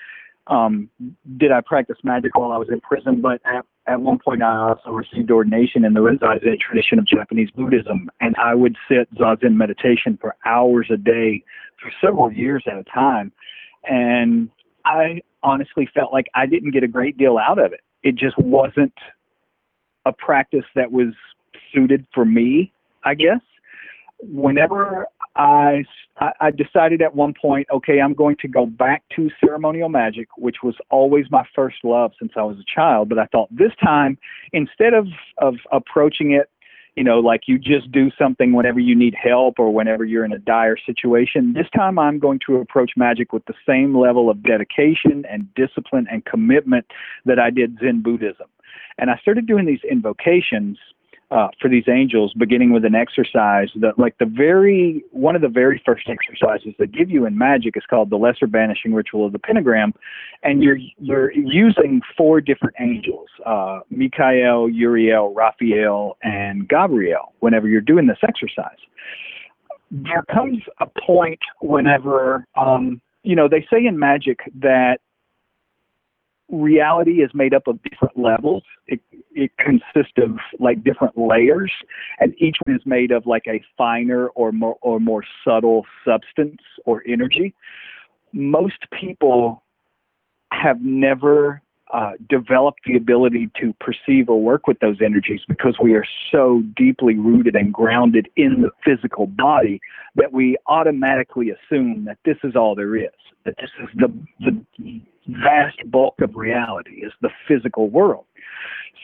um, 0.46 0.90
did 1.36 1.52
I 1.52 1.60
practice 1.60 1.96
magic 2.02 2.36
while 2.36 2.52
I 2.52 2.58
was 2.58 2.68
in 2.70 2.80
prison, 2.80 3.20
but 3.20 3.40
at, 3.44 3.64
at 3.86 4.00
one 4.00 4.18
point 4.18 4.42
I 4.42 4.56
also 4.56 4.90
received 4.90 5.30
ordination 5.30 5.84
in 5.84 5.94
the 5.94 6.00
Rinzai 6.00 6.40
tradition 6.60 6.98
of 6.98 7.06
Japanese 7.06 7.50
Buddhism. 7.50 8.10
And 8.20 8.34
I 8.36 8.54
would 8.54 8.76
sit 8.88 9.12
Zazen 9.14 9.54
meditation 9.54 10.18
for 10.20 10.34
hours 10.44 10.88
a 10.92 10.96
day 10.96 11.42
for 11.80 11.90
several 12.00 12.32
years 12.32 12.64
at 12.70 12.76
a 12.76 12.84
time. 12.84 13.32
And 13.84 14.50
I 14.84 15.22
honestly 15.42 15.88
felt 15.94 16.12
like 16.12 16.26
I 16.34 16.46
didn't 16.46 16.72
get 16.72 16.82
a 16.82 16.88
great 16.88 17.16
deal 17.16 17.38
out 17.38 17.58
of 17.58 17.72
it 17.72 17.80
it 18.04 18.14
just 18.14 18.38
wasn't 18.38 18.92
a 20.04 20.12
practice 20.12 20.66
that 20.76 20.92
was 20.92 21.14
suited 21.72 22.06
for 22.14 22.24
me, 22.24 22.70
I 23.02 23.14
guess. 23.14 23.40
Whenever 24.20 25.06
I, 25.36 25.84
I 26.40 26.50
decided 26.50 27.02
at 27.02 27.14
one 27.14 27.34
point, 27.40 27.66
okay, 27.72 28.00
I'm 28.00 28.14
going 28.14 28.36
to 28.40 28.48
go 28.48 28.66
back 28.66 29.02
to 29.16 29.30
ceremonial 29.44 29.88
magic, 29.88 30.28
which 30.36 30.56
was 30.62 30.76
always 30.90 31.26
my 31.30 31.44
first 31.54 31.76
love 31.82 32.12
since 32.18 32.32
I 32.36 32.42
was 32.42 32.56
a 32.58 32.64
child. 32.72 33.08
But 33.08 33.18
I 33.18 33.26
thought 33.26 33.48
this 33.50 33.72
time, 33.82 34.16
instead 34.52 34.94
of, 34.94 35.06
of 35.38 35.56
approaching 35.72 36.32
it 36.32 36.48
you 36.96 37.02
know, 37.02 37.18
like 37.18 37.42
you 37.46 37.58
just 37.58 37.90
do 37.90 38.10
something 38.16 38.52
whenever 38.52 38.78
you 38.78 38.94
need 38.94 39.14
help 39.20 39.58
or 39.58 39.72
whenever 39.72 40.04
you're 40.04 40.24
in 40.24 40.32
a 40.32 40.38
dire 40.38 40.76
situation. 40.76 41.52
This 41.52 41.66
time 41.74 41.98
I'm 41.98 42.18
going 42.18 42.38
to 42.46 42.56
approach 42.56 42.92
magic 42.96 43.32
with 43.32 43.44
the 43.46 43.54
same 43.68 43.96
level 43.96 44.30
of 44.30 44.42
dedication 44.42 45.24
and 45.28 45.52
discipline 45.54 46.06
and 46.10 46.24
commitment 46.24 46.86
that 47.24 47.38
I 47.38 47.50
did 47.50 47.78
Zen 47.80 48.02
Buddhism. 48.02 48.46
And 48.96 49.10
I 49.10 49.16
started 49.16 49.46
doing 49.46 49.66
these 49.66 49.82
invocations 49.90 50.78
uh, 51.34 51.48
for 51.60 51.68
these 51.68 51.84
angels, 51.88 52.32
beginning 52.38 52.72
with 52.72 52.84
an 52.84 52.94
exercise 52.94 53.68
that, 53.80 53.98
like 53.98 54.16
the 54.18 54.26
very 54.26 55.02
one 55.10 55.34
of 55.34 55.42
the 55.42 55.48
very 55.48 55.82
first 55.84 56.08
exercises 56.08 56.74
they 56.78 56.86
give 56.86 57.10
you 57.10 57.26
in 57.26 57.36
magic 57.36 57.76
is 57.76 57.82
called 57.90 58.10
the 58.10 58.16
Lesser 58.16 58.46
Banishing 58.46 58.94
Ritual 58.94 59.26
of 59.26 59.32
the 59.32 59.38
Pentagram, 59.40 59.92
and 60.44 60.62
you're 60.62 60.78
you're 60.98 61.32
using 61.32 62.00
four 62.16 62.40
different 62.40 62.76
angels: 62.78 63.28
uh, 63.44 63.80
Michael, 63.90 64.70
Uriel, 64.70 65.34
Raphael, 65.34 66.16
and 66.22 66.68
Gabriel. 66.68 67.32
Whenever 67.40 67.66
you're 67.66 67.80
doing 67.80 68.06
this 68.06 68.18
exercise, 68.22 68.78
there 69.90 70.24
comes 70.32 70.62
a 70.80 70.86
point 71.04 71.40
whenever 71.60 72.46
um, 72.56 73.00
you 73.24 73.34
know 73.34 73.48
they 73.48 73.66
say 73.72 73.84
in 73.84 73.98
magic 73.98 74.38
that 74.60 74.98
reality 76.50 77.22
is 77.22 77.30
made 77.34 77.54
up 77.54 77.66
of 77.66 77.82
different 77.82 78.18
levels. 78.18 78.62
It, 78.86 79.00
it 79.32 79.50
consists 79.58 80.14
of 80.18 80.36
like 80.58 80.84
different 80.84 81.16
layers, 81.16 81.72
and 82.20 82.34
each 82.38 82.56
one 82.64 82.76
is 82.76 82.82
made 82.84 83.10
of 83.10 83.26
like 83.26 83.44
a 83.48 83.62
finer 83.76 84.28
or 84.28 84.52
more 84.52 84.76
or 84.80 85.00
more 85.00 85.24
subtle 85.44 85.84
substance 86.04 86.60
or 86.84 87.02
energy. 87.06 87.54
Most 88.32 88.86
people 88.98 89.62
have 90.52 90.80
never 90.82 91.62
uh, 91.92 92.12
developed 92.28 92.80
the 92.86 92.96
ability 92.96 93.50
to 93.60 93.72
perceive 93.78 94.28
or 94.28 94.40
work 94.40 94.66
with 94.66 94.78
those 94.80 94.96
energies 95.04 95.40
because 95.48 95.76
we 95.82 95.94
are 95.94 96.04
so 96.32 96.62
deeply 96.76 97.14
rooted 97.14 97.54
and 97.54 97.72
grounded 97.72 98.28
in 98.36 98.62
the 98.62 98.70
physical 98.84 99.26
body 99.26 99.80
that 100.16 100.32
we 100.32 100.56
automatically 100.66 101.50
assume 101.50 102.04
that 102.04 102.18
this 102.24 102.36
is 102.42 102.56
all 102.56 102.74
there 102.74 102.96
is, 102.96 103.12
that 103.44 103.54
this 103.60 103.70
is 103.80 103.88
the, 103.96 104.12
the 104.40 105.00
vast 105.26 105.78
bulk 105.90 106.20
of 106.20 106.36
reality 106.36 107.04
is 107.04 107.12
the 107.22 107.30
physical 107.48 107.88
world. 107.88 108.24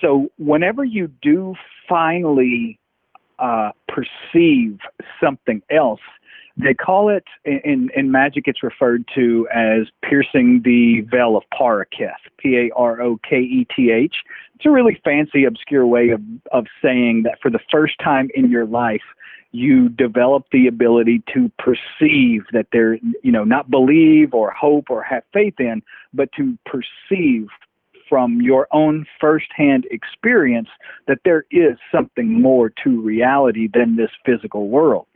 So 0.01 0.29
whenever 0.39 0.85
you 0.85 1.09
do 1.23 1.55
finally 1.89 2.79
uh, 3.39 3.71
perceive 3.89 4.79
something 5.23 5.63
else, 5.71 6.01
they 6.57 6.75
call 6.75 7.09
it 7.09 7.25
in, 7.45 7.91
in 7.95 8.11
magic. 8.11 8.45
It's 8.47 8.63
referred 8.63 9.05
to 9.15 9.49
as 9.55 9.87
piercing 10.03 10.63
the 10.65 11.03
veil 11.11 11.37
of 11.37 11.45
Paroketh. 11.59 12.13
P-A-R-O-K-E-T-H. 12.39 14.15
It's 14.55 14.67
a 14.67 14.71
really 14.71 15.01
fancy, 15.05 15.45
obscure 15.45 15.87
way 15.87 16.11
of 16.11 16.21
of 16.53 16.67
saying 16.83 17.23
that 17.25 17.39
for 17.41 17.51
the 17.51 17.61
first 17.71 17.95
time 18.03 18.29
in 18.35 18.51
your 18.51 18.67
life, 18.67 19.03
you 19.53 19.89
develop 19.89 20.45
the 20.53 20.67
ability 20.67 21.23
to 21.35 21.51
perceive 21.59 22.43
that 22.53 22.67
there, 22.73 22.95
you 23.23 23.33
know, 23.33 23.45
not 23.45 23.71
believe 23.71 24.33
or 24.33 24.51
hope 24.51 24.87
or 24.91 25.03
have 25.03 25.25
faith 25.33 25.59
in, 25.59 25.83
but 26.15 26.31
to 26.37 26.57
perceive 26.65 27.49
from 28.11 28.43
your 28.43 28.67
own 28.73 29.07
firsthand 29.21 29.87
experience 29.93 30.69
that 31.07 31.21
there 31.25 31.45
is 31.53 31.77
something 31.93 32.43
more 32.43 32.69
to 32.83 33.01
reality 33.01 33.69
than 33.73 33.95
this 33.95 34.11
physical 34.27 34.69
world. 34.69 35.07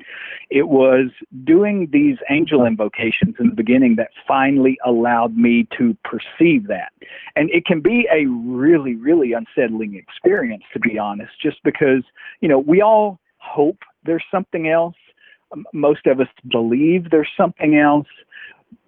It 0.49 0.69
was 0.69 1.11
doing 1.43 1.89
these 1.93 2.19
angel 2.31 2.65
invocations 2.65 3.35
in 3.41 3.49
the 3.49 3.55
beginning 3.55 3.97
that 3.97 4.11
finally 4.29 4.79
allowed 4.87 5.37
me 5.37 5.67
to 5.77 5.97
perceive 6.05 6.69
that. 6.69 6.93
And 7.35 7.51
it 7.51 7.67
can 7.67 7.81
be 7.81 8.07
a 8.13 8.27
really, 8.27 8.95
really 8.95 9.33
unsettling 9.33 9.97
experience, 9.97 10.63
to 10.73 10.79
be 10.79 10.97
honest, 10.97 11.33
just 11.43 11.61
because, 11.65 12.05
you 12.41 12.49
know, 12.49 12.61
we 12.61 12.81
all 12.81 13.19
hope 13.45 13.79
there's 14.05 14.25
something 14.31 14.69
else. 14.69 14.97
Um, 15.53 15.67
most 15.73 16.07
of 16.07 16.21
us 16.21 16.29
believe 16.51 17.11
there's 17.11 17.31
something 17.37 17.77
else, 17.77 18.09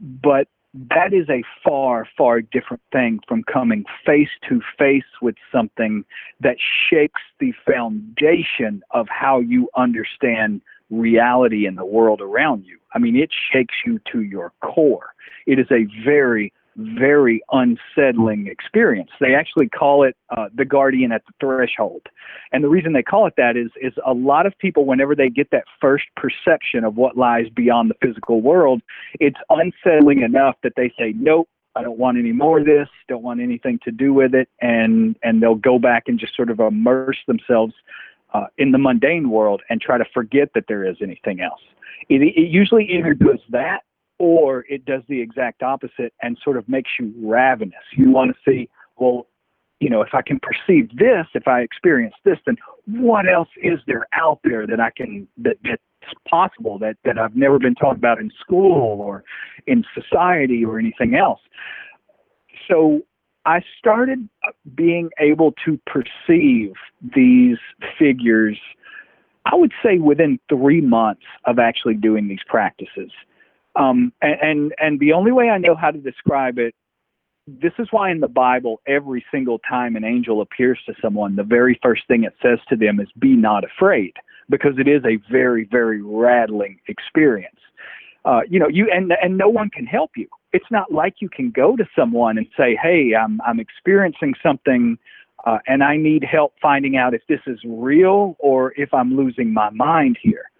but 0.00 0.48
that 0.90 1.12
is 1.12 1.28
a 1.30 1.42
far, 1.64 2.06
far 2.16 2.40
different 2.40 2.82
thing 2.92 3.20
from 3.26 3.42
coming 3.44 3.84
face 4.04 4.28
to 4.48 4.60
face 4.78 5.04
with 5.22 5.36
something 5.50 6.04
that 6.40 6.56
shakes 6.90 7.22
the 7.40 7.52
foundation 7.66 8.82
of 8.90 9.06
how 9.08 9.40
you 9.40 9.68
understand 9.76 10.60
reality 10.90 11.66
and 11.66 11.78
the 11.78 11.86
world 11.86 12.20
around 12.20 12.64
you. 12.64 12.78
I 12.94 12.98
mean, 12.98 13.16
it 13.16 13.30
shakes 13.52 13.74
you 13.84 14.00
to 14.12 14.22
your 14.22 14.52
core. 14.62 15.14
It 15.46 15.58
is 15.58 15.66
a 15.70 15.86
very 16.04 16.52
very 16.76 17.42
unsettling 17.52 18.46
experience. 18.46 19.10
They 19.20 19.34
actually 19.34 19.68
call 19.68 20.02
it 20.02 20.16
uh, 20.36 20.48
the 20.54 20.64
guardian 20.64 21.12
at 21.12 21.22
the 21.26 21.32
threshold. 21.40 22.02
And 22.52 22.62
the 22.62 22.68
reason 22.68 22.92
they 22.92 23.02
call 23.02 23.26
it 23.26 23.34
that 23.36 23.56
is, 23.56 23.70
is 23.80 23.92
a 24.04 24.12
lot 24.12 24.46
of 24.46 24.56
people, 24.58 24.84
whenever 24.84 25.14
they 25.14 25.30
get 25.30 25.50
that 25.52 25.64
first 25.80 26.04
perception 26.16 26.84
of 26.84 26.96
what 26.96 27.16
lies 27.16 27.46
beyond 27.54 27.90
the 27.90 28.06
physical 28.06 28.40
world, 28.40 28.82
it's 29.20 29.38
unsettling 29.50 30.22
enough 30.22 30.56
that 30.62 30.72
they 30.76 30.92
say, 30.98 31.14
nope, 31.16 31.48
I 31.74 31.82
don't 31.82 31.98
want 31.98 32.18
any 32.18 32.32
more 32.32 32.58
of 32.60 32.66
this, 32.66 32.88
don't 33.06 33.22
want 33.22 33.40
anything 33.40 33.78
to 33.84 33.90
do 33.90 34.14
with 34.14 34.34
it, 34.34 34.48
and 34.62 35.14
and 35.22 35.42
they'll 35.42 35.54
go 35.54 35.78
back 35.78 36.04
and 36.06 36.18
just 36.18 36.34
sort 36.34 36.48
of 36.48 36.58
immerse 36.58 37.18
themselves 37.26 37.74
uh, 38.32 38.46
in 38.56 38.72
the 38.72 38.78
mundane 38.78 39.28
world 39.28 39.62
and 39.68 39.80
try 39.80 39.98
to 39.98 40.04
forget 40.14 40.48
that 40.54 40.64
there 40.68 40.84
is 40.84 40.96
anything 41.02 41.40
else. 41.40 41.60
It, 42.08 42.22
it 42.22 42.48
usually 42.48 42.84
either 42.90 43.14
does 43.14 43.40
that 43.50 43.82
or 44.18 44.64
it 44.68 44.84
does 44.84 45.02
the 45.08 45.20
exact 45.20 45.62
opposite 45.62 46.12
and 46.22 46.38
sort 46.42 46.56
of 46.56 46.68
makes 46.68 46.90
you 46.98 47.12
ravenous. 47.18 47.74
You 47.96 48.10
want 48.10 48.34
to 48.34 48.50
see, 48.50 48.68
well, 48.96 49.26
you 49.80 49.90
know, 49.90 50.00
if 50.00 50.14
I 50.14 50.22
can 50.22 50.40
perceive 50.40 50.88
this, 50.96 51.26
if 51.34 51.46
I 51.46 51.60
experience 51.60 52.14
this, 52.24 52.38
then 52.46 52.56
what 52.86 53.28
else 53.28 53.48
is 53.62 53.78
there 53.86 54.06
out 54.14 54.40
there 54.42 54.66
that 54.66 54.80
I 54.80 54.90
can 54.90 55.28
that 55.38 55.56
that's 55.62 55.82
possible 56.28 56.78
that 56.78 56.96
that 57.04 57.18
I've 57.18 57.36
never 57.36 57.58
been 57.58 57.74
taught 57.74 57.96
about 57.96 58.18
in 58.18 58.30
school 58.40 59.00
or 59.00 59.22
in 59.66 59.84
society 59.94 60.64
or 60.64 60.78
anything 60.78 61.14
else. 61.14 61.40
So 62.68 63.02
I 63.44 63.60
started 63.78 64.28
uh, 64.46 64.52
being 64.74 65.10
able 65.20 65.52
to 65.64 65.78
perceive 65.86 66.72
these 67.14 67.58
figures. 67.98 68.58
I 69.44 69.54
would 69.54 69.72
say 69.84 69.98
within 69.98 70.40
three 70.48 70.80
months 70.80 71.22
of 71.44 71.58
actually 71.58 71.94
doing 71.94 72.28
these 72.28 72.42
practices. 72.46 73.10
Um, 73.78 74.12
and, 74.22 74.72
and 74.78 74.98
the 75.00 75.12
only 75.12 75.32
way 75.32 75.50
I 75.50 75.58
know 75.58 75.74
how 75.74 75.90
to 75.90 75.98
describe 75.98 76.58
it, 76.58 76.74
this 77.46 77.72
is 77.78 77.88
why 77.90 78.10
in 78.10 78.20
the 78.20 78.28
Bible, 78.28 78.80
every 78.88 79.24
single 79.30 79.60
time 79.60 79.94
an 79.94 80.04
angel 80.04 80.40
appears 80.40 80.78
to 80.86 80.94
someone, 81.00 81.36
the 81.36 81.44
very 81.44 81.78
first 81.82 82.02
thing 82.08 82.24
it 82.24 82.34
says 82.42 82.58
to 82.68 82.76
them 82.76 82.98
is 82.98 83.08
"Be 83.18 83.36
not 83.36 83.62
afraid," 83.64 84.14
because 84.50 84.78
it 84.78 84.88
is 84.88 85.04
a 85.04 85.18
very 85.30 85.64
very 85.70 86.02
rattling 86.02 86.80
experience. 86.88 87.60
Uh, 88.24 88.40
you 88.48 88.58
know, 88.58 88.68
you 88.68 88.90
and 88.92 89.12
and 89.22 89.38
no 89.38 89.48
one 89.48 89.70
can 89.70 89.86
help 89.86 90.10
you. 90.16 90.26
It's 90.52 90.70
not 90.72 90.92
like 90.92 91.16
you 91.20 91.28
can 91.28 91.50
go 91.50 91.76
to 91.76 91.86
someone 91.96 92.36
and 92.36 92.48
say, 92.56 92.76
"Hey, 92.82 93.14
I'm 93.14 93.40
I'm 93.46 93.60
experiencing 93.60 94.34
something." 94.42 94.98
Uh, 95.44 95.58
and 95.68 95.84
I 95.84 95.96
need 95.96 96.24
help 96.24 96.54
finding 96.60 96.96
out 96.96 97.14
if 97.14 97.22
this 97.28 97.38
is 97.46 97.60
real 97.64 98.34
or 98.40 98.72
if 98.76 98.92
I'm 98.92 99.16
losing 99.16 99.52
my 99.52 99.70
mind 99.70 100.18
here. 100.20 100.50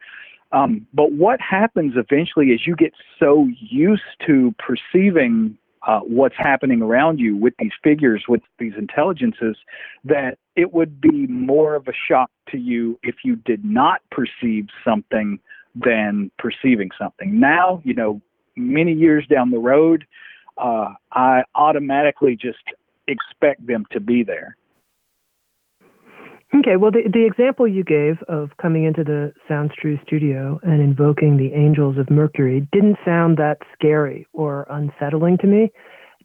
Um, 0.52 0.86
but 0.94 1.12
what 1.12 1.40
happens 1.40 1.94
eventually 1.96 2.48
is 2.48 2.66
you 2.66 2.76
get 2.76 2.92
so 3.18 3.48
used 3.60 4.02
to 4.26 4.54
perceiving 4.58 5.58
uh, 5.86 6.00
what's 6.00 6.34
happening 6.36 6.82
around 6.82 7.18
you 7.18 7.36
with 7.36 7.54
these 7.58 7.72
figures, 7.82 8.24
with 8.28 8.42
these 8.58 8.72
intelligences, 8.76 9.56
that 10.04 10.38
it 10.56 10.72
would 10.72 11.00
be 11.00 11.26
more 11.28 11.74
of 11.74 11.86
a 11.86 11.92
shock 12.08 12.30
to 12.50 12.58
you 12.58 12.98
if 13.02 13.16
you 13.24 13.36
did 13.36 13.64
not 13.64 14.00
perceive 14.10 14.66
something 14.84 15.38
than 15.74 16.30
perceiving 16.38 16.90
something. 16.98 17.38
Now, 17.38 17.82
you 17.84 17.94
know, 17.94 18.20
many 18.56 18.92
years 18.92 19.26
down 19.28 19.50
the 19.50 19.58
road, 19.58 20.06
uh, 20.58 20.94
I 21.12 21.42
automatically 21.54 22.36
just 22.36 22.58
expect 23.06 23.66
them 23.66 23.86
to 23.92 24.00
be 24.00 24.24
there. 24.24 24.56
Okay, 26.54 26.76
well, 26.76 26.90
the, 26.92 27.02
the 27.12 27.26
example 27.26 27.66
you 27.66 27.82
gave 27.82 28.22
of 28.28 28.50
coming 28.60 28.84
into 28.84 29.02
the 29.02 29.32
Sounds 29.48 29.72
True 29.80 29.98
studio 30.06 30.60
and 30.62 30.80
invoking 30.80 31.36
the 31.36 31.52
angels 31.52 31.98
of 31.98 32.08
Mercury 32.08 32.66
didn't 32.72 32.96
sound 33.04 33.36
that 33.38 33.58
scary 33.74 34.26
or 34.32 34.66
unsettling 34.70 35.38
to 35.38 35.46
me. 35.46 35.70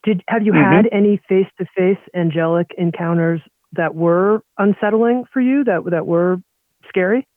Did 0.04 0.22
have 0.28 0.44
you 0.44 0.54
mm-hmm. 0.54 0.76
had 0.76 0.86
any 0.92 1.20
face-to-face 1.28 1.98
angelic 2.16 2.68
encounters 2.78 3.42
that 3.74 3.96
were 3.96 4.44
unsettling 4.58 5.26
for 5.34 5.42
you? 5.42 5.64
That 5.64 5.84
that 5.90 6.06
were 6.06 6.38
scary? 6.88 7.28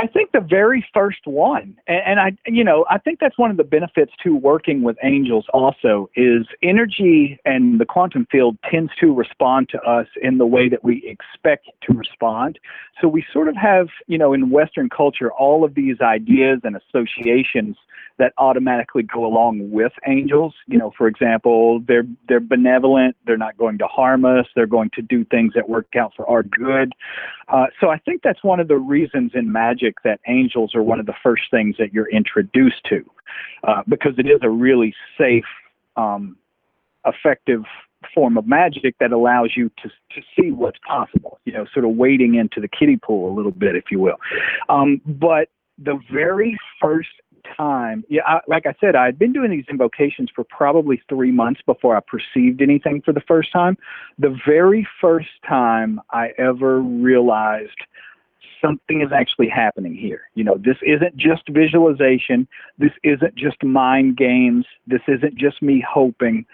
I 0.00 0.06
think 0.06 0.32
the 0.32 0.40
very 0.40 0.82
first 0.94 1.26
one, 1.26 1.76
and, 1.86 2.02
and, 2.06 2.20
I, 2.20 2.32
you 2.46 2.64
know, 2.64 2.86
I 2.88 2.96
think 2.96 3.20
that's 3.20 3.36
one 3.38 3.50
of 3.50 3.58
the 3.58 3.64
benefits 3.64 4.12
to 4.22 4.34
working 4.34 4.82
with 4.82 4.96
angels. 5.02 5.44
Also, 5.52 6.08
is 6.16 6.46
energy 6.62 7.38
and 7.44 7.78
the 7.78 7.84
quantum 7.84 8.26
field 8.32 8.56
tends 8.70 8.90
to 9.00 9.12
respond 9.12 9.68
to 9.70 9.80
us 9.82 10.06
in 10.22 10.38
the 10.38 10.46
way 10.46 10.70
that 10.70 10.82
we 10.82 11.04
expect 11.06 11.68
to 11.82 11.92
respond. 11.92 12.58
So 12.98 13.08
we 13.08 13.26
sort 13.30 13.48
of 13.48 13.56
have, 13.56 13.88
you 14.06 14.16
know, 14.16 14.32
in 14.32 14.48
Western 14.48 14.88
culture, 14.88 15.30
all 15.32 15.64
of 15.64 15.74
these 15.74 16.00
ideas 16.00 16.60
and 16.64 16.76
associations 16.76 17.76
that 18.20 18.34
automatically 18.36 19.02
go 19.02 19.24
along 19.24 19.70
with 19.70 19.92
angels. 20.06 20.54
You 20.66 20.78
know, 20.78 20.92
for 20.96 21.08
example, 21.08 21.80
they're 21.88 22.06
they're 22.28 22.38
benevolent. 22.38 23.16
They're 23.26 23.38
not 23.38 23.56
going 23.56 23.78
to 23.78 23.86
harm 23.86 24.24
us. 24.24 24.46
They're 24.54 24.66
going 24.66 24.90
to 24.94 25.02
do 25.02 25.24
things 25.24 25.54
that 25.54 25.68
work 25.68 25.96
out 25.98 26.12
for 26.14 26.28
our 26.28 26.42
good. 26.42 26.92
Uh, 27.52 27.66
so 27.80 27.88
I 27.90 27.98
think 27.98 28.22
that's 28.22 28.42
one 28.44 28.60
of 28.60 28.68
the 28.68 28.76
reasons 28.76 29.32
in 29.34 29.50
magic 29.50 29.96
that 30.04 30.20
angels 30.28 30.74
are 30.74 30.82
one 30.82 31.00
of 31.00 31.06
the 31.06 31.14
first 31.22 31.42
things 31.50 31.76
that 31.78 31.92
you're 31.92 32.10
introduced 32.10 32.82
to, 32.88 33.04
uh, 33.64 33.82
because 33.88 34.12
it 34.18 34.26
is 34.26 34.40
a 34.42 34.50
really 34.50 34.94
safe, 35.18 35.44
um, 35.96 36.36
effective 37.04 37.64
form 38.14 38.38
of 38.38 38.46
magic 38.46 38.96
that 38.98 39.12
allows 39.12 39.52
you 39.56 39.70
to 39.82 39.88
to 39.88 40.22
see 40.34 40.50
what's 40.50 40.78
possible. 40.86 41.38
You 41.44 41.52
know, 41.52 41.66
sort 41.72 41.84
of 41.84 41.92
wading 41.92 42.34
into 42.34 42.60
the 42.60 42.68
kiddie 42.68 42.96
pool 42.96 43.32
a 43.32 43.34
little 43.34 43.52
bit, 43.52 43.76
if 43.76 43.84
you 43.90 44.00
will. 44.00 44.16
Um, 44.68 45.00
but 45.06 45.48
the 45.78 45.98
very 46.12 46.58
first 46.80 47.08
time, 47.56 48.04
yeah, 48.08 48.22
I, 48.26 48.40
like 48.46 48.66
I 48.66 48.74
said, 48.80 48.94
I 48.94 49.06
had 49.06 49.18
been 49.18 49.32
doing 49.32 49.50
these 49.50 49.64
invocations 49.68 50.30
for 50.34 50.44
probably 50.44 51.02
three 51.08 51.30
months 51.30 51.60
before 51.64 51.96
I 51.96 52.00
perceived 52.00 52.62
anything 52.62 53.02
for 53.02 53.12
the 53.12 53.20
first 53.20 53.52
time. 53.52 53.76
The 54.18 54.36
very 54.46 54.86
first 55.00 55.28
time 55.46 56.00
I 56.10 56.30
ever 56.38 56.80
realized 56.80 57.78
something 58.60 59.00
is 59.00 59.12
actually 59.12 59.48
happening 59.48 59.94
here. 59.94 60.22
You 60.34 60.44
know, 60.44 60.56
this 60.58 60.76
isn't 60.82 61.16
just 61.16 61.48
visualization. 61.48 62.46
This 62.78 62.92
isn't 63.02 63.34
just 63.34 63.62
mind 63.62 64.16
games. 64.16 64.66
This 64.86 65.02
isn't 65.08 65.36
just 65.36 65.62
me 65.62 65.84
hoping. 65.88 66.46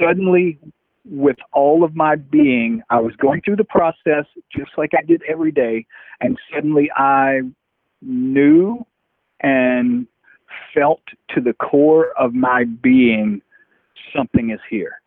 Suddenly, 0.00 0.58
with 1.04 1.36
all 1.52 1.84
of 1.84 1.94
my 1.94 2.16
being, 2.16 2.82
I 2.90 3.00
was 3.00 3.14
going 3.16 3.42
through 3.42 3.56
the 3.56 3.64
process 3.64 4.24
just 4.56 4.72
like 4.76 4.90
I 4.98 5.02
did 5.02 5.22
every 5.28 5.52
day, 5.52 5.86
and 6.20 6.36
suddenly 6.52 6.90
I 6.96 7.42
knew 8.02 8.84
and 9.40 10.06
felt 10.74 11.02
to 11.34 11.40
the 11.40 11.52
core 11.54 12.12
of 12.18 12.34
my 12.34 12.64
being 12.64 13.42
something 14.14 14.50
is 14.50 14.60
here, 14.68 15.00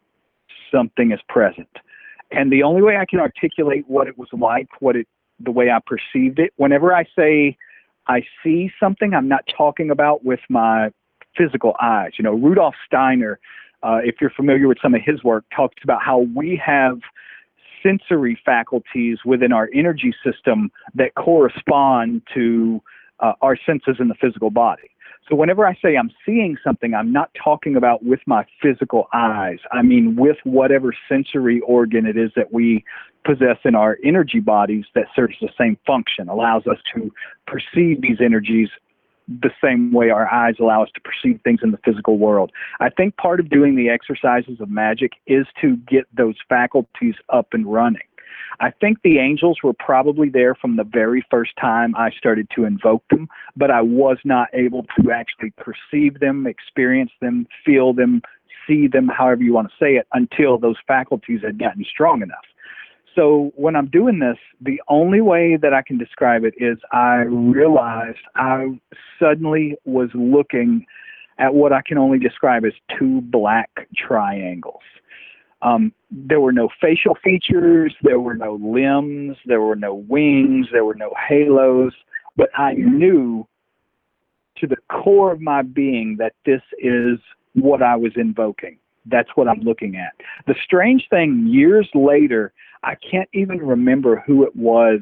something 0.71 1.11
is 1.11 1.19
present. 1.27 1.69
And 2.31 2.51
the 2.51 2.63
only 2.63 2.81
way 2.81 2.97
I 2.97 3.05
can 3.05 3.19
articulate 3.19 3.85
what 3.87 4.07
it 4.07 4.17
was 4.17 4.29
like, 4.31 4.67
what 4.79 4.95
it, 4.95 5.07
the 5.39 5.51
way 5.51 5.69
I 5.71 5.79
perceived 5.85 6.39
it, 6.39 6.53
whenever 6.57 6.93
I 6.93 7.05
say 7.17 7.57
I 8.07 8.21
see 8.43 8.71
something, 8.79 9.13
I'm 9.13 9.27
not 9.27 9.45
talking 9.55 9.89
about 9.89 10.23
with 10.23 10.41
my 10.49 10.91
physical 11.35 11.75
eyes. 11.81 12.11
You 12.17 12.23
know, 12.23 12.33
Rudolf 12.33 12.75
Steiner, 12.85 13.39
uh, 13.83 13.99
if 14.03 14.15
you're 14.19 14.31
familiar 14.31 14.67
with 14.67 14.77
some 14.81 14.93
of 14.93 15.01
his 15.03 15.23
work, 15.23 15.45
talks 15.55 15.81
about 15.83 16.01
how 16.01 16.19
we 16.35 16.61
have 16.63 16.99
sensory 17.81 18.37
faculties 18.45 19.19
within 19.25 19.53
our 19.53 19.69
energy 19.73 20.13
system 20.23 20.71
that 20.95 21.15
correspond 21.15 22.21
to 22.33 22.81
uh, 23.19 23.33
our 23.41 23.57
senses 23.65 23.97
in 23.99 24.07
the 24.07 24.15
physical 24.15 24.49
body. 24.49 24.89
So 25.27 25.35
whenever 25.35 25.65
I 25.65 25.75
say 25.75 25.95
I'm 25.95 26.11
seeing 26.25 26.57
something, 26.63 26.93
I'm 26.93 27.11
not 27.11 27.29
talking 27.41 27.75
about 27.75 28.03
with 28.03 28.19
my 28.25 28.45
physical 28.61 29.07
eyes. 29.13 29.59
I 29.71 29.81
mean 29.81 30.15
with 30.15 30.37
whatever 30.43 30.93
sensory 31.07 31.61
organ 31.61 32.05
it 32.05 32.17
is 32.17 32.31
that 32.35 32.51
we 32.51 32.83
possess 33.25 33.57
in 33.63 33.75
our 33.75 33.97
energy 34.03 34.39
bodies 34.39 34.85
that 34.95 35.05
serves 35.15 35.35
the 35.41 35.49
same 35.57 35.77
function, 35.85 36.29
allows 36.29 36.65
us 36.67 36.77
to 36.95 37.11
perceive 37.45 38.01
these 38.01 38.17
energies 38.21 38.69
the 39.29 39.51
same 39.63 39.91
way 39.91 40.09
our 40.09 40.27
eyes 40.27 40.55
allow 40.59 40.81
us 40.81 40.89
to 40.95 41.01
perceive 41.01 41.39
things 41.43 41.59
in 41.61 41.71
the 41.71 41.77
physical 41.85 42.17
world. 42.17 42.51
I 42.79 42.89
think 42.89 43.15
part 43.17 43.39
of 43.39 43.49
doing 43.49 43.75
the 43.75 43.89
exercises 43.89 44.59
of 44.59 44.69
magic 44.69 45.13
is 45.27 45.45
to 45.61 45.77
get 45.87 46.05
those 46.15 46.35
faculties 46.47 47.13
up 47.29 47.49
and 47.53 47.71
running. 47.71 48.01
I 48.59 48.71
think 48.71 49.01
the 49.03 49.19
angels 49.19 49.59
were 49.63 49.73
probably 49.73 50.29
there 50.29 50.55
from 50.55 50.75
the 50.75 50.83
very 50.83 51.25
first 51.29 51.51
time 51.59 51.95
I 51.95 52.11
started 52.11 52.47
to 52.55 52.65
invoke 52.65 53.03
them, 53.09 53.27
but 53.55 53.71
I 53.71 53.81
was 53.81 54.17
not 54.23 54.49
able 54.53 54.85
to 54.99 55.11
actually 55.11 55.51
perceive 55.51 56.19
them, 56.19 56.45
experience 56.45 57.11
them, 57.21 57.47
feel 57.65 57.93
them, 57.93 58.21
see 58.67 58.87
them, 58.87 59.07
however 59.07 59.43
you 59.43 59.53
want 59.53 59.69
to 59.69 59.73
say 59.79 59.95
it, 59.95 60.07
until 60.13 60.57
those 60.57 60.77
faculties 60.87 61.41
had 61.43 61.57
gotten 61.57 61.85
strong 61.89 62.21
enough. 62.21 62.45
So 63.15 63.51
when 63.55 63.75
I'm 63.75 63.87
doing 63.87 64.19
this, 64.19 64.37
the 64.61 64.81
only 64.87 65.19
way 65.19 65.57
that 65.57 65.73
I 65.73 65.81
can 65.81 65.97
describe 65.97 66.43
it 66.43 66.53
is 66.57 66.77
I 66.91 67.23
realized 67.27 68.19
I 68.35 68.79
suddenly 69.19 69.75
was 69.85 70.09
looking 70.13 70.85
at 71.37 71.53
what 71.53 71.73
I 71.73 71.81
can 71.81 71.97
only 71.97 72.19
describe 72.19 72.65
as 72.65 72.73
two 72.97 73.21
black 73.21 73.87
triangles. 73.95 74.83
Um, 75.61 75.93
there 76.09 76.39
were 76.39 76.53
no 76.53 76.69
facial 76.81 77.15
features, 77.23 77.93
there 78.01 78.19
were 78.19 78.35
no 78.35 78.59
limbs, 78.61 79.37
there 79.45 79.61
were 79.61 79.75
no 79.75 79.93
wings, 79.93 80.67
there 80.71 80.85
were 80.85 80.95
no 80.95 81.11
halos, 81.27 81.93
but 82.37 82.49
I 82.57 82.73
knew 82.73 83.45
to 84.57 84.67
the 84.67 84.77
core 84.89 85.31
of 85.31 85.41
my 85.41 85.61
being 85.61 86.17
that 86.19 86.33
this 86.45 86.61
is 86.79 87.19
what 87.53 87.81
I 87.81 87.95
was 87.95 88.13
invoking. 88.15 88.77
That's 89.05 89.29
what 89.35 89.47
I'm 89.47 89.61
looking 89.61 89.95
at. 89.95 90.13
The 90.47 90.55
strange 90.63 91.07
thing, 91.09 91.47
years 91.49 91.89
later, 91.93 92.53
I 92.83 92.95
can't 92.95 93.29
even 93.33 93.57
remember 93.59 94.23
who 94.25 94.43
it 94.43 94.55
was 94.55 95.01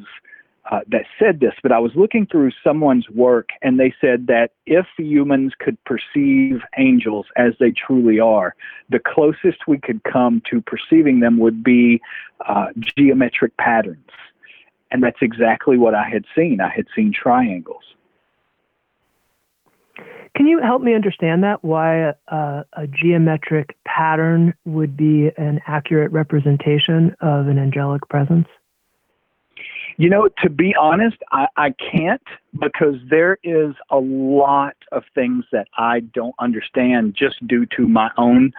uh, 0.70 0.82
that 0.88 1.06
said 1.18 1.40
this, 1.40 1.54
but 1.64 1.72
I 1.72 1.80
was 1.80 1.92
looking 1.96 2.26
through 2.26 2.52
someone's 2.64 3.10
work 3.10 3.50
and 3.62 3.80
they 3.80 3.94
said 4.02 4.28
that 4.28 4.52
if 4.66 4.86
humans 4.98 5.54
could 5.58 5.78
perceive 5.86 6.62
angels 6.78 7.26
as 7.38 7.54
they 7.60 7.72
truly 7.72 8.20
are, 8.20 8.56
the 8.90 9.00
closest 9.00 9.68
we 9.68 9.78
could 9.78 10.04
come 10.04 10.42
to 10.50 10.62
perceiving 10.62 11.20
them 11.22 11.38
would 11.40 11.64
be 11.64 12.02
uh, 12.48 12.68
geometric 12.98 13.56
patterns. 13.58 14.10
And 14.92 15.04
that's 15.04 15.22
exactly 15.22 15.78
what 15.78 15.94
I 15.96 16.08
had 16.10 16.26
seen. 16.36 16.60
I 16.62 16.70
had 16.70 16.88
seen 16.96 17.14
triangles. 17.14 17.84
Can 20.36 20.46
you 20.46 20.60
help 20.62 20.82
me 20.82 20.94
understand 20.94 21.44
that? 21.44 21.64
Why 21.64 22.14
a, 22.28 22.64
a, 22.74 22.88
geometric 22.88 23.76
pattern 23.86 24.54
would 24.66 24.96
be 24.96 25.32
an 25.36 25.60
accurate 25.66 26.12
representation 26.12 27.16
of 27.22 27.48
an 27.48 27.58
angelic 27.58 28.08
presence? 28.08 28.48
You 30.00 30.10
know, 30.10 30.30
to 30.44 30.50
be 30.50 30.76
honest, 30.80 31.18
I, 31.32 31.48
I 31.58 31.72
can't 31.72 32.22
because 32.60 32.96
there 33.10 33.40
is 33.44 33.74
a 33.90 33.98
lot 33.98 34.76
of 34.92 35.04
things 35.16 35.46
that 35.52 35.68
I 35.76 36.02
don't 36.02 36.36
understand 36.40 37.16
just 37.18 37.46
due 37.48 37.66
to 37.78 37.88
my 37.88 38.12
own 38.16 38.54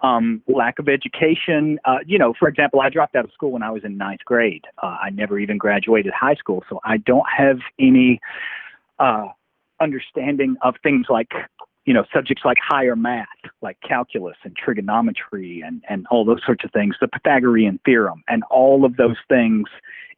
um, 0.00 0.42
lack 0.48 0.80
of 0.80 0.88
education. 0.88 1.78
Uh, 1.84 1.98
you 2.04 2.18
know, 2.18 2.34
for 2.36 2.48
example, 2.48 2.80
I 2.80 2.88
dropped 2.88 3.14
out 3.14 3.24
of 3.24 3.32
school 3.32 3.52
when 3.52 3.62
I 3.62 3.70
was 3.70 3.84
in 3.84 3.96
ninth 3.96 4.24
grade. 4.24 4.64
Uh, 4.82 4.96
I 5.00 5.10
never 5.10 5.38
even 5.38 5.56
graduated 5.56 6.12
high 6.12 6.34
school, 6.34 6.64
so 6.68 6.80
I 6.84 6.96
don't 6.96 7.26
have 7.36 7.58
any 7.78 8.20
uh, 8.98 9.28
understanding 9.80 10.56
of 10.62 10.74
things 10.82 11.06
like 11.08 11.30
you 11.84 11.92
know 11.92 12.04
subjects 12.14 12.44
like 12.44 12.58
higher 12.62 12.94
math 12.94 13.26
like 13.60 13.76
calculus 13.86 14.36
and 14.44 14.56
trigonometry 14.56 15.62
and 15.64 15.82
and 15.88 16.06
all 16.10 16.24
those 16.24 16.40
sorts 16.44 16.64
of 16.64 16.70
things 16.70 16.94
the 17.00 17.08
pythagorean 17.08 17.80
theorem 17.84 18.22
and 18.28 18.44
all 18.50 18.84
of 18.84 18.96
those 18.96 19.16
things 19.28 19.68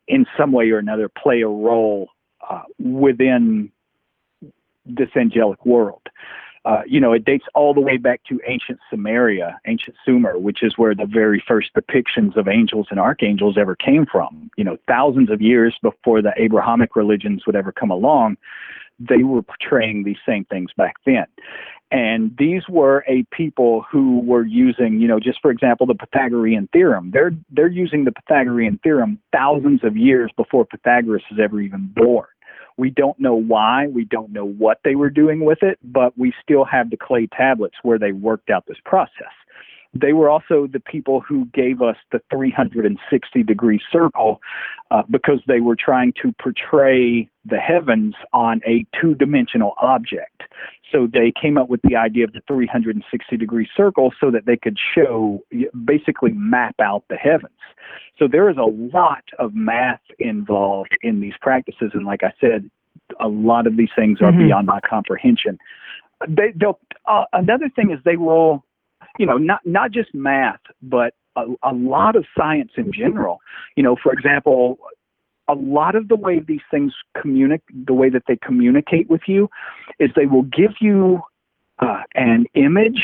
in 0.09 0.27
some 0.37 0.53
way 0.53 0.70
or 0.70 0.79
another 0.79 1.09
play 1.09 1.40
a 1.40 1.48
role 1.48 2.09
uh, 2.48 2.62
within 2.79 3.70
this 4.85 5.09
angelic 5.16 5.64
world. 5.64 6.03
Uh, 6.66 6.81
you 6.87 6.98
know, 6.98 7.12
it 7.12 7.27
dates 7.27 7.44
all 7.55 7.74
the 7.74 7.81
way 7.81 7.98
back 7.98 8.22
to 8.24 8.40
ancient 8.46 8.79
Samaria, 8.88 9.59
ancient 9.66 9.96
Sumer, 10.05 10.38
which 10.38 10.62
is 10.62 10.79
where 10.79 10.94
the 10.94 11.05
very 11.05 11.42
first 11.46 11.70
depictions 11.74 12.37
of 12.37 12.48
angels 12.48 12.87
and 12.90 12.98
archangels 12.98 13.59
ever 13.59 13.77
came 13.77 14.07
from. 14.07 14.50
You 14.57 14.64
know, 14.64 14.79
thousands 14.88 15.31
of 15.31 15.42
years 15.42 15.77
before 15.83 16.22
the 16.22 16.33
Abrahamic 16.38 16.96
religions 16.96 17.44
would 17.44 17.55
ever 17.55 17.70
come 17.70 17.90
along, 17.90 18.38
they 18.98 19.22
were 19.22 19.42
portraying 19.42 20.04
these 20.04 20.18
same 20.26 20.44
things 20.44 20.70
back 20.76 20.94
then. 21.04 21.26
And 21.90 22.35
these 22.38 22.62
were 22.68 23.04
a 23.07 23.24
people 23.30 23.85
who 23.90 24.20
were 24.20 24.44
using, 24.44 25.00
you 25.00 25.07
know, 25.07 25.20
just 25.20 25.40
for 25.40 25.50
example, 25.50 25.87
the 25.87 25.94
Pythagorean 25.94 26.68
theorem. 26.72 27.11
They're 27.12 27.33
they're 27.50 27.68
using 27.68 28.04
the 28.04 28.12
Pythagorean 28.12 28.80
theorem 28.83 29.20
thousands 29.33 29.85
of 29.85 29.96
years 29.96 30.33
before 30.37 30.64
Pythagoras 30.64 31.22
is 31.30 31.38
ever 31.40 31.61
even 31.61 31.92
born. 31.94 32.26
We 32.76 32.90
don't 32.90 33.18
know 33.20 33.37
why, 33.37 33.87
we 33.87 34.04
don't 34.04 34.33
know 34.33 34.44
what 34.44 34.80
they 34.83 34.96
were 34.96 35.11
doing 35.11 35.44
with 35.44 35.62
it, 35.62 35.78
but 35.85 36.18
we 36.18 36.33
still 36.42 36.64
have 36.64 36.90
the 36.90 36.96
clay 36.96 37.28
tablets 37.28 37.76
where 37.83 37.98
they 37.98 38.11
worked 38.11 38.50
out 38.50 38.64
this 38.66 38.80
process. 38.85 39.33
They 39.94 40.12
were 40.12 40.28
also 40.28 40.66
the 40.66 40.80
people 40.80 41.20
who 41.20 41.46
gave 41.46 41.80
us 41.80 41.96
the 42.11 42.20
360 42.30 43.42
degree 43.44 43.80
circle 43.92 44.40
uh, 44.90 45.02
because 45.11 45.40
they 45.46 45.61
were 45.61 45.76
trying 45.76 46.12
to 46.22 46.33
portray 46.42 47.28
the 47.44 47.59
heavens 47.59 48.14
on 48.33 48.61
a 48.66 48.87
two 49.00 49.14
dimensional 49.14 49.74
object. 49.80 50.42
So 50.90 51.09
they 51.12 51.33
came 51.40 51.59
up 51.59 51.68
with 51.68 51.80
the 51.83 51.96
idea 51.96 52.24
of 52.24 52.33
the 52.33 52.40
360 52.46 53.37
degree 53.37 53.68
circle 53.76 54.12
so 54.20 54.30
that 54.30 54.46
they 54.46 54.57
could 54.57 54.78
show, 54.94 55.40
basically 55.85 56.33
map 56.33 56.76
out 56.80 57.04
the 57.09 57.16
heavens. 57.16 57.52
So 58.18 58.28
there 58.30 58.48
is 58.48 58.57
a 58.57 58.96
lot 58.96 59.24
of 59.38 59.54
math 59.54 60.00
involved 60.18 60.96
in 61.02 61.20
these 61.20 61.35
practices. 61.40 61.90
And 61.94 62.04
like 62.07 62.22
I 62.22 62.33
said, 62.40 62.70
a 63.20 63.28
lot 63.28 63.66
of 63.66 63.76
these 63.76 63.88
things 63.96 64.20
are 64.20 64.30
mm-hmm. 64.30 64.46
beyond 64.46 64.66
my 64.66 64.80
comprehension. 64.88 65.59
They, 66.28 66.52
they'll, 66.54 66.78
uh, 67.07 67.24
another 67.33 67.68
thing 67.74 67.90
is 67.90 67.98
they 68.04 68.16
will 68.16 68.64
you 69.18 69.27
know, 69.27 69.37
not 69.37 69.61
not 69.64 69.90
just 69.90 70.14
math, 70.14 70.61
but 70.83 71.14
a, 71.37 71.44
a 71.62 71.72
lot 71.72 72.16
of 72.16 72.24
science 72.37 72.72
in 72.77 72.92
general. 72.92 73.40
You 73.77 73.83
know, 73.83 73.96
for 74.03 74.12
example, 74.12 74.79
a 75.48 75.55
lot 75.55 75.94
of 75.94 76.09
the 76.09 76.16
way 76.16 76.40
these 76.40 76.62
things 76.70 76.92
communicate, 77.20 77.87
the 77.87 77.94
way 77.94 78.09
that 78.11 78.22
they 78.27 78.37
communicate 78.37 79.09
with 79.11 79.22
you, 79.27 79.48
is 79.98 80.11
they 80.16 80.27
will 80.27 80.44
give 80.44 80.72
you 80.81 81.20
uh, 81.81 82.03
an 82.14 82.46
image 82.55 83.03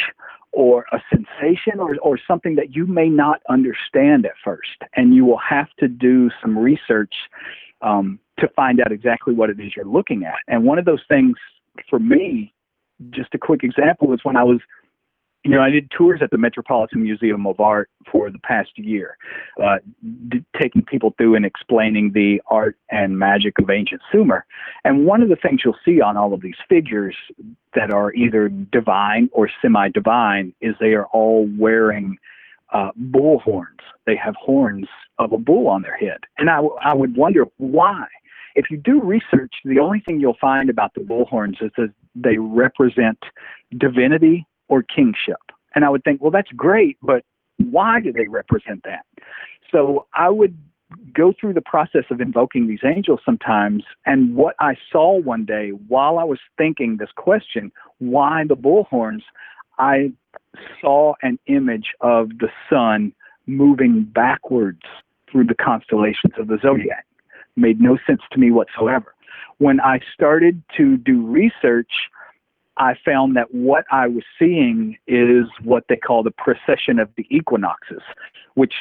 or 0.53 0.85
a 0.93 1.01
sensation 1.11 1.79
or, 1.79 1.97
or 2.03 2.19
something 2.27 2.57
that 2.57 2.75
you 2.75 2.87
may 2.87 3.09
not 3.09 3.41
understand 3.49 4.27
at 4.27 4.33
first, 4.43 4.83
and 4.97 5.15
you 5.15 5.25
will 5.25 5.39
have 5.39 5.69
to 5.79 5.87
do 5.87 6.31
some 6.43 6.59
research 6.59 7.15
um, 7.83 8.19
to 8.39 8.49
find 8.49 8.81
out 8.81 8.91
exactly 8.91 9.33
what 9.35 9.51
it 9.51 9.61
is 9.61 9.73
you're 9.77 9.85
looking 9.85 10.25
at. 10.25 10.35
And 10.49 10.65
one 10.65 10.79
of 10.79 10.85
those 10.85 11.03
things 11.09 11.37
for 11.89 11.99
me, 11.99 12.53
just 13.11 13.35
a 13.35 13.39
quick 13.39 13.63
example, 13.63 14.13
is 14.13 14.21
when 14.25 14.37
I 14.37 14.43
was 14.43 14.61
you 15.43 15.53
know, 15.53 15.63
I 15.63 15.71
did 15.71 15.91
tours 15.91 16.21
at 16.23 16.31
the 16.31 16.37
Metropolitan 16.37 17.03
Museum 17.03 17.47
of 17.47 17.61
Art 17.61 17.89
for 18.11 18.31
the 18.31 18.39
past 18.39 18.71
year, 18.77 19.17
uh, 19.63 19.79
d- 20.29 20.45
taking 20.61 20.83
people 20.85 21.15
through 21.17 21.35
and 21.35 21.47
explaining 21.47 22.13
the 22.13 22.43
art 22.49 22.77
and 22.91 23.19
magic 23.19 23.59
of 23.59 23.71
ancient 23.71 24.03
Sumer. 24.13 24.45
And 24.85 25.07
one 25.07 25.23
of 25.23 25.31
the 25.31 25.37
things 25.37 25.63
you'll 25.65 25.79
see 25.83 26.03
on 26.03 26.19
all 26.19 26.35
of 26.35 26.43
these 26.43 26.57
figures 26.69 27.17
that 27.75 27.91
are 27.91 28.13
either 28.13 28.51
divine 28.51 29.31
or 29.33 29.49
semi 29.63 29.89
divine 29.89 30.53
is 30.61 30.75
they 30.79 30.93
are 30.93 31.07
all 31.07 31.49
wearing 31.57 32.19
uh, 32.73 32.91
bull 32.97 33.39
horns. 33.39 33.81
They 34.07 34.17
have 34.17 34.35
horns 34.37 34.89
of 35.19 35.33
a 35.33 35.39
bull 35.39 35.69
on 35.69 35.83
their 35.83 35.97
head. 35.97 36.21
And 36.37 36.51
I, 36.51 36.57
w- 36.57 36.77
I 36.83 36.95
would 36.95 37.17
wonder 37.17 37.47
why. 37.57 38.05
If 38.57 38.71
you 38.71 38.77
do 38.77 39.01
research, 39.01 39.55
the 39.65 39.79
only 39.79 40.01
thing 40.01 40.21
you'll 40.21 40.37
find 40.41 40.69
about 40.69 40.93
the 40.95 41.01
bull 41.01 41.25
horns 41.25 41.59
is 41.61 41.71
that 41.77 41.93
they 42.15 42.37
represent 42.37 43.19
divinity 43.79 44.47
or 44.71 44.83
kingship. 44.83 45.43
And 45.75 45.85
I 45.85 45.91
would 45.91 46.03
think, 46.05 46.23
well, 46.23 46.31
that's 46.31 46.51
great, 46.57 46.97
but 47.03 47.25
why 47.59 48.01
do 48.01 48.13
they 48.13 48.29
represent 48.29 48.83
that? 48.85 49.05
So 49.71 50.07
I 50.15 50.31
would 50.31 50.57
go 51.15 51.33
through 51.39 51.55
the 51.55 51.61
process 51.61 52.05
of 52.11 52.21
invoking 52.21 52.67
these 52.67 52.81
angels 52.85 53.21
sometimes. 53.25 53.85
And 54.07 54.35
what 54.35 54.55
I 54.61 54.77
saw 54.91 55.21
one 55.21 55.45
day 55.45 55.71
while 55.89 56.19
I 56.19 56.25
was 56.25 56.39
thinking 56.57 56.97
this 56.97 57.11
question, 57.17 57.71
why 57.99 58.45
the 58.49 58.57
bullhorns, 58.57 59.23
I 59.79 60.13
saw 60.81 61.15
an 61.23 61.39
image 61.47 61.93
of 62.01 62.31
the 62.39 62.49
sun 62.69 63.13
moving 63.47 64.05
backwards 64.05 64.83
through 65.31 65.45
the 65.45 65.55
constellations 65.55 66.35
of 66.39 66.49
the 66.49 66.59
zodiac. 66.63 67.07
Made 67.57 67.81
no 67.81 67.99
sense 68.07 68.23
to 68.33 68.39
me 68.39 68.51
whatsoever. 68.51 69.15
When 69.59 69.81
I 69.81 70.01
started 70.15 70.63
to 70.77 70.97
do 70.97 71.27
research, 71.27 71.91
I 72.81 72.95
found 73.05 73.37
that 73.37 73.55
what 73.55 73.85
I 73.93 74.09
was 74.09 74.25
seeing 74.39 74.97
is 75.07 75.45
what 75.63 75.85
they 75.89 75.97
call 75.97 76.23
the 76.23 76.31
precession 76.31 76.99
of 76.99 77.11
the 77.15 77.27
equinoxes, 77.29 78.01
which 78.55 78.75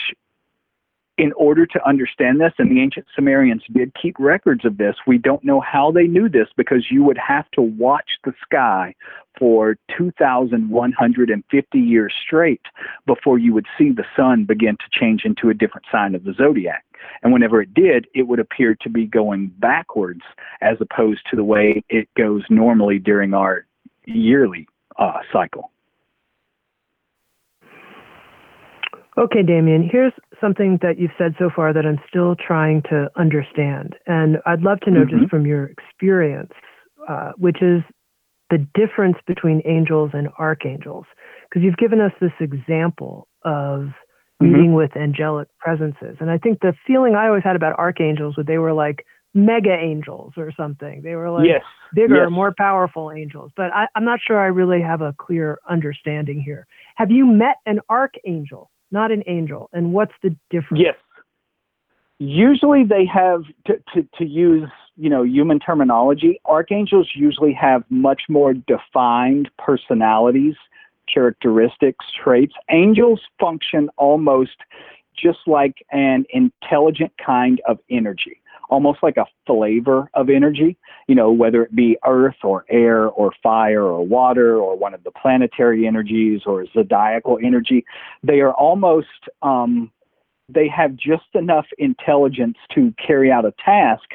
in 1.18 1.34
order 1.34 1.66
to 1.66 1.86
understand 1.86 2.40
this, 2.40 2.54
and 2.58 2.72
the 2.72 2.80
ancient 2.80 3.06
Sumerians 3.14 3.62
did 3.74 3.92
keep 4.02 4.16
records 4.18 4.64
of 4.64 4.78
this, 4.78 4.96
we 5.06 5.18
don't 5.18 5.44
know 5.44 5.60
how 5.60 5.92
they 5.92 6.08
knew 6.08 6.30
this 6.30 6.48
because 6.56 6.90
you 6.90 7.04
would 7.04 7.18
have 7.18 7.52
to 7.52 7.62
watch 7.62 8.12
the 8.24 8.32
sky 8.42 8.96
for 9.38 9.76
2,150 9.98 11.78
years 11.78 12.14
straight 12.26 12.62
before 13.06 13.38
you 13.38 13.54
would 13.54 13.68
see 13.78 13.92
the 13.92 14.06
sun 14.16 14.46
begin 14.46 14.78
to 14.78 14.98
change 14.98 15.26
into 15.26 15.50
a 15.50 15.54
different 15.54 15.86
sign 15.92 16.16
of 16.16 16.24
the 16.24 16.34
zodiac. 16.34 16.86
And 17.22 17.34
whenever 17.34 17.62
it 17.62 17.74
did, 17.74 18.08
it 18.16 18.24
would 18.24 18.40
appear 18.40 18.76
to 18.76 18.90
be 18.90 19.06
going 19.06 19.48
backwards 19.60 20.22
as 20.62 20.78
opposed 20.80 21.22
to 21.30 21.36
the 21.36 21.44
way 21.44 21.84
it 21.90 22.08
goes 22.16 22.44
normally 22.50 22.98
during 22.98 23.34
our 23.34 23.66
yearly 24.06 24.68
uh, 24.98 25.20
cycle. 25.32 25.72
Okay, 29.18 29.44
Damien, 29.44 29.88
here's 29.92 30.14
something 30.40 30.80
that 30.82 30.98
you've 30.98 31.12
said 31.18 31.36
so 31.38 31.50
far 31.54 31.74
that 31.74 31.86
I'm 31.86 32.00
still 32.08 32.36
trying 32.36 32.82
to 32.84 33.10
understand. 33.18 33.96
And 34.08 34.38
I'd 34.46 34.62
love 34.62 34.80
to 34.82 34.92
know 34.92 35.02
mm-hmm. 35.02 35.20
just 35.20 35.30
from 35.30 35.46
your 35.46 35.66
experience, 35.66 36.54
uh, 37.08 37.34
which 37.38 37.62
is 37.62 37.82
the 38.50 38.66
difference 38.74 39.18
between 39.28 39.62
angels 39.66 40.12
and 40.14 40.30
archangels. 40.40 41.06
Because 41.50 41.64
you've 41.64 41.78
given 41.78 42.00
us 42.00 42.14
this 42.22 42.32
example 42.40 43.28
of 43.44 43.82
mm-hmm. 43.82 44.54
meeting 44.54 44.74
with 44.74 44.96
angelic 44.96 45.50
presences. 45.58 46.16
And 46.22 46.32
I 46.32 46.38
think 46.38 46.60
the 46.62 46.74
feeling 46.88 47.16
I 47.16 47.28
always 47.28 47.44
had 47.44 47.58
about 47.58 47.78
archangels 47.78 48.38
was 48.38 48.46
they 48.46 48.58
were 48.58 48.74
like 48.74 49.06
mega 49.34 49.74
angels 49.74 50.34
or 50.38 50.52
something. 50.56 51.02
They 51.02 51.16
were 51.16 51.30
like 51.30 51.48
yes. 51.48 51.62
bigger, 51.94 52.24
yes. 52.24 52.32
more 52.32 52.54
powerful 52.58 53.12
angels. 53.12 53.52
But 53.56 53.72
I, 53.74 53.88
I'm 53.96 54.06
not 54.06 54.20
sure 54.26 54.40
I 54.40 54.48
really 54.48 54.82
have 54.82 55.02
a 55.02 55.14
clear 55.18 55.60
understanding 55.70 56.42
here. 56.42 56.68
Have 56.96 57.12
you 57.12 57.26
met 57.26 57.58
an 57.66 57.80
archangel, 57.90 58.70
not 58.92 59.12
an 59.12 59.24
angel? 59.28 59.70
And 59.74 59.94
what's 59.94 60.14
the 60.24 60.36
difference? 60.50 60.84
Yes. 60.84 60.96
Usually 62.18 62.84
they 62.84 63.06
have 63.06 63.44
to, 63.68 63.82
to, 63.94 64.08
to 64.18 64.26
use 64.26 64.70
you 64.98 65.10
know 65.10 65.24
human 65.24 65.60
terminology. 65.60 66.42
Archangels 66.46 67.10
usually 67.16 67.54
have 67.54 67.84
much 67.90 68.24
more 68.28 68.54
defined 68.54 69.50
personalities 69.58 70.56
characteristics, 71.12 72.06
traits. 72.24 72.54
Angels 72.70 73.22
function 73.40 73.90
almost 73.98 74.58
just 75.18 75.40
like 75.48 75.84
an 75.92 76.26
intelligent 76.30 77.12
kind 77.24 77.62
of 77.68 77.80
energy, 77.90 78.39
almost 78.70 79.00
like 79.02 79.18
a 79.18 79.26
flavor 79.46 80.10
of 80.14 80.30
energy, 80.30 80.78
you 81.08 81.16
know, 81.16 81.32
whether 81.32 81.64
it 81.64 81.76
be 81.76 81.98
earth 82.06 82.36
or 82.44 82.66
air 82.70 83.08
or 83.08 83.32
fire 83.42 83.84
or 83.84 84.06
water 84.06 84.58
or 84.58 84.78
one 84.78 84.94
of 84.94 85.04
the 85.04 85.12
planetary 85.12 85.88
energies 85.88 86.42
or 86.46 86.66
zodiacal 86.74 87.40
energy. 87.44 87.84
They 88.24 88.40
are 88.42 88.54
almost, 88.54 89.08
um, 89.42 89.92
they 90.48 90.68
have 90.68 90.96
just 90.96 91.28
enough 91.34 91.66
intelligence 91.78 92.58
to 92.74 92.94
carry 93.06 93.32
out 93.32 93.46
a 93.46 93.54
task, 93.64 94.06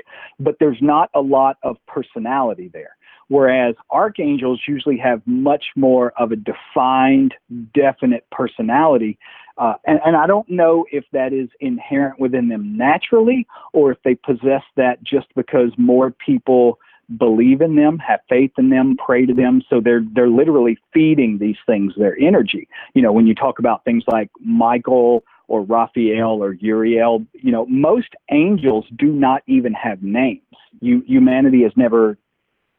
but 0.41 0.57
there's 0.59 0.81
not 0.81 1.11
a 1.15 1.21
lot 1.21 1.57
of 1.63 1.77
personality 1.87 2.71
there. 2.73 2.97
Whereas 3.29 3.75
archangels 3.91 4.61
usually 4.67 4.99
have 4.99 5.23
much 5.27 5.65
more 5.77 6.13
of 6.19 6.33
a 6.33 6.37
defined, 6.37 7.35
definite 7.75 8.27
personality. 8.31 9.19
Uh, 9.57 9.75
and, 9.87 10.01
and 10.05 10.17
I 10.17 10.27
don't 10.27 10.49
know 10.49 10.85
if 10.91 11.05
that 11.13 11.33
is 11.33 11.49
inherent 11.61 12.19
within 12.19 12.49
them 12.49 12.77
naturally 12.77 13.47
or 13.73 13.93
if 13.93 13.99
they 14.05 14.15
possess 14.17 14.63
that 14.77 15.03
just 15.03 15.27
because 15.37 15.71
more 15.79 16.11
people 16.11 16.79
believe 17.19 17.61
in 17.61 17.77
them, 17.77 17.99
have 17.99 18.21
faith 18.29 18.53
in 18.59 18.71
them, 18.71 18.97
pray 18.97 19.27
to 19.27 19.35
them. 19.35 19.63
So 19.69 19.81
they're 19.81 20.05
they're 20.15 20.29
literally 20.29 20.79
feeding 20.93 21.39
these 21.39 21.59
things 21.67 21.93
their 21.97 22.19
energy. 22.19 22.69
You 22.95 23.03
know, 23.03 23.13
when 23.13 23.27
you 23.27 23.35
talk 23.35 23.59
about 23.59 23.85
things 23.85 24.05
like 24.07 24.31
Michael 24.41 25.23
or 25.49 25.63
Raphael 25.63 26.43
or 26.43 26.55
Uriel, 26.55 27.25
you 27.35 27.53
know, 27.53 27.67
most 27.67 28.09
angels 28.31 28.87
do 28.97 29.13
not 29.13 29.43
even 29.47 29.75
have 29.75 30.03
names. 30.03 30.41
You, 30.81 31.03
humanity 31.07 31.63
has 31.63 31.73
never, 31.77 32.17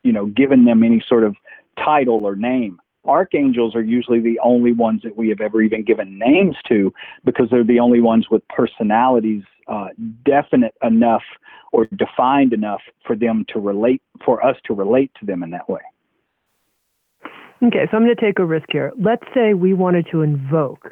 you 0.05 0.13
know, 0.13 0.27
given 0.27 0.65
them 0.65 0.83
any 0.83 1.03
sort 1.09 1.23
of 1.23 1.35
title 1.83 2.23
or 2.23 2.35
name. 2.35 2.79
Archangels 3.05 3.75
are 3.75 3.81
usually 3.81 4.19
the 4.19 4.39
only 4.43 4.71
ones 4.71 5.01
that 5.03 5.17
we 5.17 5.29
have 5.29 5.41
ever 5.41 5.61
even 5.61 5.83
given 5.83 6.17
names 6.17 6.55
to 6.67 6.93
because 7.23 7.47
they're 7.51 7.63
the 7.63 7.79
only 7.79 8.01
ones 8.01 8.27
with 8.31 8.47
personalities 8.47 9.43
uh, 9.67 9.87
definite 10.23 10.75
enough 10.83 11.23
or 11.71 11.87
defined 11.97 12.53
enough 12.53 12.81
for 13.05 13.15
them 13.15 13.45
to 13.49 13.59
relate, 13.59 14.01
for 14.23 14.45
us 14.45 14.55
to 14.65 14.73
relate 14.73 15.11
to 15.19 15.25
them 15.25 15.43
in 15.43 15.49
that 15.51 15.67
way. 15.67 15.81
Okay, 17.63 17.87
so 17.89 17.97
I'm 17.97 18.03
going 18.03 18.15
to 18.15 18.21
take 18.21 18.39
a 18.39 18.45
risk 18.45 18.67
here. 18.71 18.91
Let's 18.99 19.25
say 19.33 19.53
we 19.53 19.73
wanted 19.73 20.07
to 20.11 20.21
invoke 20.21 20.89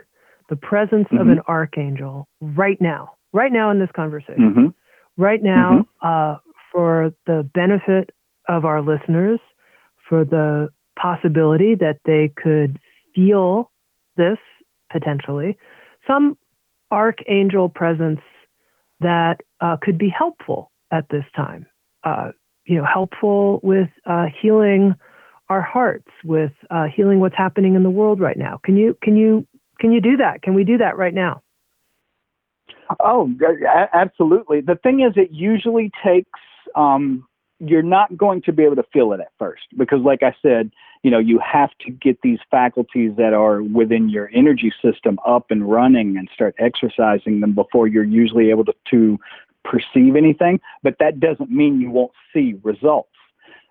the 0.49 0.56
presence 0.56 1.06
mm-hmm. 1.06 1.17
of 1.17 1.28
an 1.30 1.39
archangel 1.47 2.28
right 2.41 2.80
now, 2.82 3.13
right 3.32 3.52
now 3.52 3.69
in 3.69 3.80
this 3.80 3.89
conversation, 3.95 4.54
mm-hmm. 4.54 5.21
right 5.21 5.41
now 5.41 5.86
mm-hmm. 6.04 6.08
uh, 6.08 6.38
for 6.71 7.13
the 7.28 7.47
benefit 7.54 8.10
of 8.47 8.65
our 8.65 8.82
listeners, 8.82 9.39
for 10.08 10.25
the 10.25 10.69
possibility 10.99 11.75
that 11.75 11.97
they 12.06 12.32
could 12.41 12.79
feel 13.15 13.71
this 14.17 14.38
potentially, 14.91 15.58
some 16.06 16.38
archangel 16.91 17.69
presence 17.69 18.21
that 18.99 19.38
uh, 19.62 19.77
could 19.82 19.97
be 19.97 20.10
helpful 20.10 20.71
at 20.91 21.10
this 21.10 21.25
time. 21.36 21.65
Uh, 22.03 22.32
you 22.65 22.77
know, 22.77 22.86
helpful 22.86 23.60
with 23.63 23.89
uh, 24.06 24.25
healing 24.41 24.93
our 25.49 25.62
hearts, 25.62 26.08
with 26.23 26.51
uh, 26.69 26.86
healing 26.95 27.19
what's 27.19 27.36
happening 27.36 27.75
in 27.75 27.84
the 27.84 27.89
world 27.89 28.19
right 28.19 28.38
now. 28.38 28.60
Can 28.63 28.77
you 28.77 28.97
can 29.01 29.17
you 29.17 29.45
can 29.79 29.91
you 29.91 29.99
do 29.99 30.17
that? 30.17 30.41
Can 30.41 30.53
we 30.53 30.63
do 30.63 30.77
that 30.77 30.97
right 30.97 31.13
now? 31.13 31.41
Oh, 32.99 33.32
absolutely. 33.93 34.62
The 34.62 34.75
thing 34.75 35.01
is, 35.01 35.13
it 35.15 35.32
usually 35.32 35.91
takes. 36.06 36.39
Um, 36.75 37.25
you're 37.67 37.82
not 37.82 38.15
going 38.17 38.41
to 38.43 38.52
be 38.52 38.63
able 38.63 38.76
to 38.76 38.86
feel 38.91 39.13
it 39.13 39.19
at 39.19 39.32
first 39.39 39.63
because, 39.78 40.02
like 40.02 40.23
I 40.23 40.36
said, 40.41 40.71
you 41.04 41.12
know, 41.12 41.19
you 41.19 41.39
have 41.39 41.69
to 41.82 41.91
get 41.91 42.21
these 42.21 42.39
faculties 42.49 43.12
that 43.17 43.34
are 43.34 43.62
within 43.62 44.10
your 44.10 44.30
energy 44.34 44.71
system 44.82 45.19
up 45.26 45.52
and 45.52 45.69
running 45.69 46.17
and 46.17 46.30
start 46.34 46.56
exercising 46.60 47.41
them 47.41 47.54
before 47.54 47.88
you're 47.88 48.04
usually 48.04 48.49
able 48.49 48.65
to, 48.65 48.73
to 48.91 49.19
perceive 49.63 50.15
anything. 50.15 50.60
But 50.82 50.95
that 50.99 51.19
doesn't 51.19 51.49
mean 51.52 51.82
you 51.82 51.91
won't 51.91 52.13
see 52.34 52.56
results. 52.63 53.10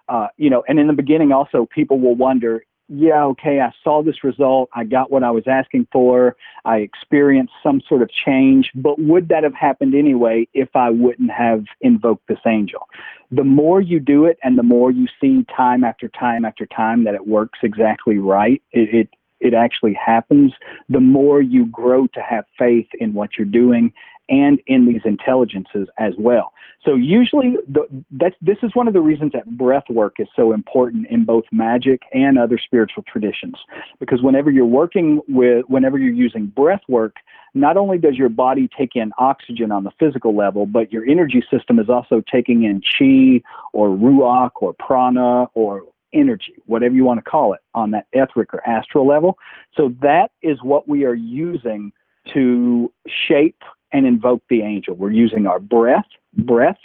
Uh, 0.08 0.28
you 0.36 0.50
know, 0.50 0.62
and 0.68 0.78
in 0.78 0.88
the 0.88 0.92
beginning, 0.92 1.32
also, 1.32 1.66
people 1.66 1.98
will 1.98 2.14
wonder 2.14 2.64
yeah, 2.94 3.24
okay, 3.24 3.60
I 3.60 3.72
saw 3.82 4.02
this 4.02 4.22
result. 4.22 4.68
I 4.74 4.84
got 4.84 5.10
what 5.10 5.22
I 5.22 5.30
was 5.30 5.44
asking 5.46 5.88
for. 5.90 6.36
I 6.66 6.78
experienced 6.78 7.54
some 7.62 7.80
sort 7.88 8.02
of 8.02 8.10
change, 8.10 8.70
but 8.74 8.98
would 8.98 9.28
that 9.28 9.44
have 9.44 9.54
happened 9.54 9.94
anyway 9.94 10.46
if 10.52 10.68
I 10.76 10.90
wouldn't 10.90 11.30
have 11.30 11.64
invoked 11.80 12.28
this 12.28 12.40
angel? 12.46 12.88
The 13.30 13.44
more 13.44 13.80
you 13.80 13.98
do 13.98 14.26
it 14.26 14.38
and 14.42 14.58
the 14.58 14.62
more 14.62 14.90
you 14.90 15.06
see 15.20 15.46
time 15.56 15.84
after 15.84 16.08
time 16.08 16.44
after 16.44 16.66
time 16.66 17.04
that 17.04 17.14
it 17.14 17.26
works 17.26 17.60
exactly 17.62 18.18
right, 18.18 18.62
it, 18.72 18.94
it 18.94 19.08
it 19.40 19.54
actually 19.54 19.94
happens, 19.94 20.52
the 20.88 21.00
more 21.00 21.42
you 21.42 21.66
grow 21.66 22.06
to 22.06 22.20
have 22.20 22.44
faith 22.56 22.86
in 23.00 23.12
what 23.12 23.30
you're 23.36 23.44
doing 23.44 23.92
and 24.28 24.60
in 24.66 24.86
these 24.86 25.02
intelligences 25.04 25.88
as 25.98 26.14
well. 26.18 26.52
So 26.84 26.94
usually 26.94 27.56
the, 27.68 27.86
that's, 28.10 28.34
this 28.40 28.58
is 28.62 28.74
one 28.74 28.88
of 28.88 28.94
the 28.94 29.00
reasons 29.00 29.32
that 29.32 29.56
breath 29.56 29.84
work 29.88 30.16
is 30.18 30.28
so 30.34 30.52
important 30.52 31.06
in 31.08 31.24
both 31.24 31.44
magic 31.52 32.02
and 32.12 32.38
other 32.38 32.58
spiritual 32.58 33.04
traditions. 33.04 33.54
Because 34.00 34.22
whenever 34.22 34.50
you're 34.50 34.64
working 34.64 35.20
with, 35.28 35.64
whenever 35.68 35.98
you're 35.98 36.12
using 36.12 36.46
breath 36.46 36.82
work, 36.88 37.16
not 37.54 37.76
only 37.76 37.98
does 37.98 38.16
your 38.16 38.30
body 38.30 38.68
take 38.76 38.96
in 38.96 39.12
oxygen 39.18 39.70
on 39.70 39.84
the 39.84 39.92
physical 39.98 40.34
level, 40.34 40.66
but 40.66 40.92
your 40.92 41.04
energy 41.04 41.44
system 41.50 41.78
is 41.78 41.88
also 41.88 42.22
taking 42.32 42.64
in 42.64 42.80
chi 42.80 43.42
or 43.72 43.88
ruach 43.88 44.52
or 44.56 44.72
prana 44.72 45.46
or 45.54 45.82
energy, 46.12 46.54
whatever 46.66 46.94
you 46.94 47.04
want 47.04 47.22
to 47.22 47.30
call 47.30 47.52
it, 47.52 47.60
on 47.74 47.90
that 47.92 48.06
etheric 48.12 48.52
or 48.52 48.66
astral 48.68 49.06
level. 49.06 49.38
So 49.76 49.94
that 50.02 50.30
is 50.42 50.62
what 50.62 50.88
we 50.88 51.04
are 51.04 51.14
using 51.14 51.92
to 52.34 52.92
shape 53.06 53.62
and 53.92 54.06
invoke 54.06 54.42
the 54.48 54.62
angel. 54.62 54.94
We're 54.94 55.10
using 55.10 55.46
our 55.46 55.60
breath. 55.60 56.06
Breath 56.36 56.78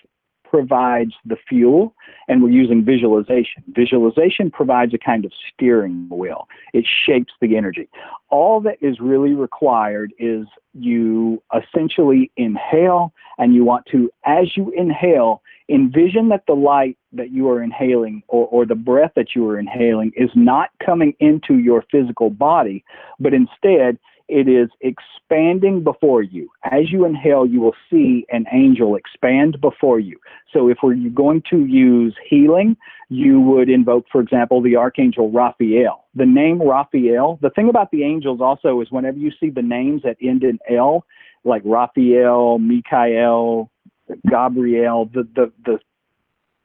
provides 0.49 1.13
the 1.25 1.35
fuel, 1.47 1.93
and 2.27 2.41
we're 2.41 2.49
using 2.49 2.83
visualization. 2.83 3.63
Visualization 3.69 4.49
provides 4.49 4.93
a 4.93 4.97
kind 4.97 5.25
of 5.25 5.31
steering 5.51 6.07
wheel, 6.09 6.47
it 6.73 6.85
shapes 7.05 7.33
the 7.41 7.57
energy. 7.57 7.89
All 8.29 8.61
that 8.61 8.77
is 8.81 8.99
really 8.99 9.33
required 9.33 10.13
is 10.19 10.45
you 10.73 11.41
essentially 11.55 12.31
inhale, 12.37 13.13
and 13.37 13.53
you 13.53 13.63
want 13.63 13.85
to, 13.91 14.09
as 14.25 14.55
you 14.55 14.71
inhale, 14.75 15.41
envision 15.69 16.29
that 16.29 16.43
the 16.47 16.53
light 16.53 16.97
that 17.11 17.31
you 17.31 17.49
are 17.49 17.61
inhaling 17.61 18.23
or, 18.27 18.47
or 18.47 18.65
the 18.65 18.75
breath 18.75 19.11
that 19.15 19.35
you 19.35 19.47
are 19.49 19.59
inhaling 19.59 20.11
is 20.15 20.29
not 20.33 20.69
coming 20.85 21.13
into 21.19 21.57
your 21.57 21.83
physical 21.91 22.29
body, 22.29 22.83
but 23.19 23.33
instead 23.33 23.97
it 24.27 24.47
is 24.47 24.69
expanding 24.81 25.83
before 25.83 26.21
you. 26.21 26.49
As 26.63 26.91
you 26.91 27.05
inhale, 27.05 27.45
you 27.45 27.61
will 27.61 27.75
see 27.89 28.25
an 28.29 28.45
angel 28.51 28.95
expand 28.95 29.59
before 29.61 29.99
you. 29.99 30.19
So 30.53 30.69
if 30.69 30.77
we're 30.83 30.95
going 31.09 31.43
to 31.49 31.65
use 31.65 32.15
healing, 32.29 32.77
you 33.09 33.39
would 33.39 33.69
invoke, 33.69 34.05
for 34.11 34.21
example, 34.21 34.61
the 34.61 34.75
archangel 34.75 35.31
Raphael. 35.31 36.05
The 36.15 36.25
name 36.25 36.61
Raphael, 36.61 37.39
the 37.41 37.49
thing 37.49 37.69
about 37.69 37.91
the 37.91 38.03
angels 38.03 38.41
also 38.41 38.81
is 38.81 38.91
whenever 38.91 39.17
you 39.17 39.31
see 39.39 39.49
the 39.49 39.61
names 39.61 40.01
that 40.03 40.17
end 40.21 40.43
in 40.43 40.59
L, 40.69 41.05
like 41.43 41.61
Raphael, 41.63 42.59
Michael, 42.59 43.71
Gabriel, 44.29 45.09
the, 45.13 45.27
the, 45.35 45.51
the 45.65 45.79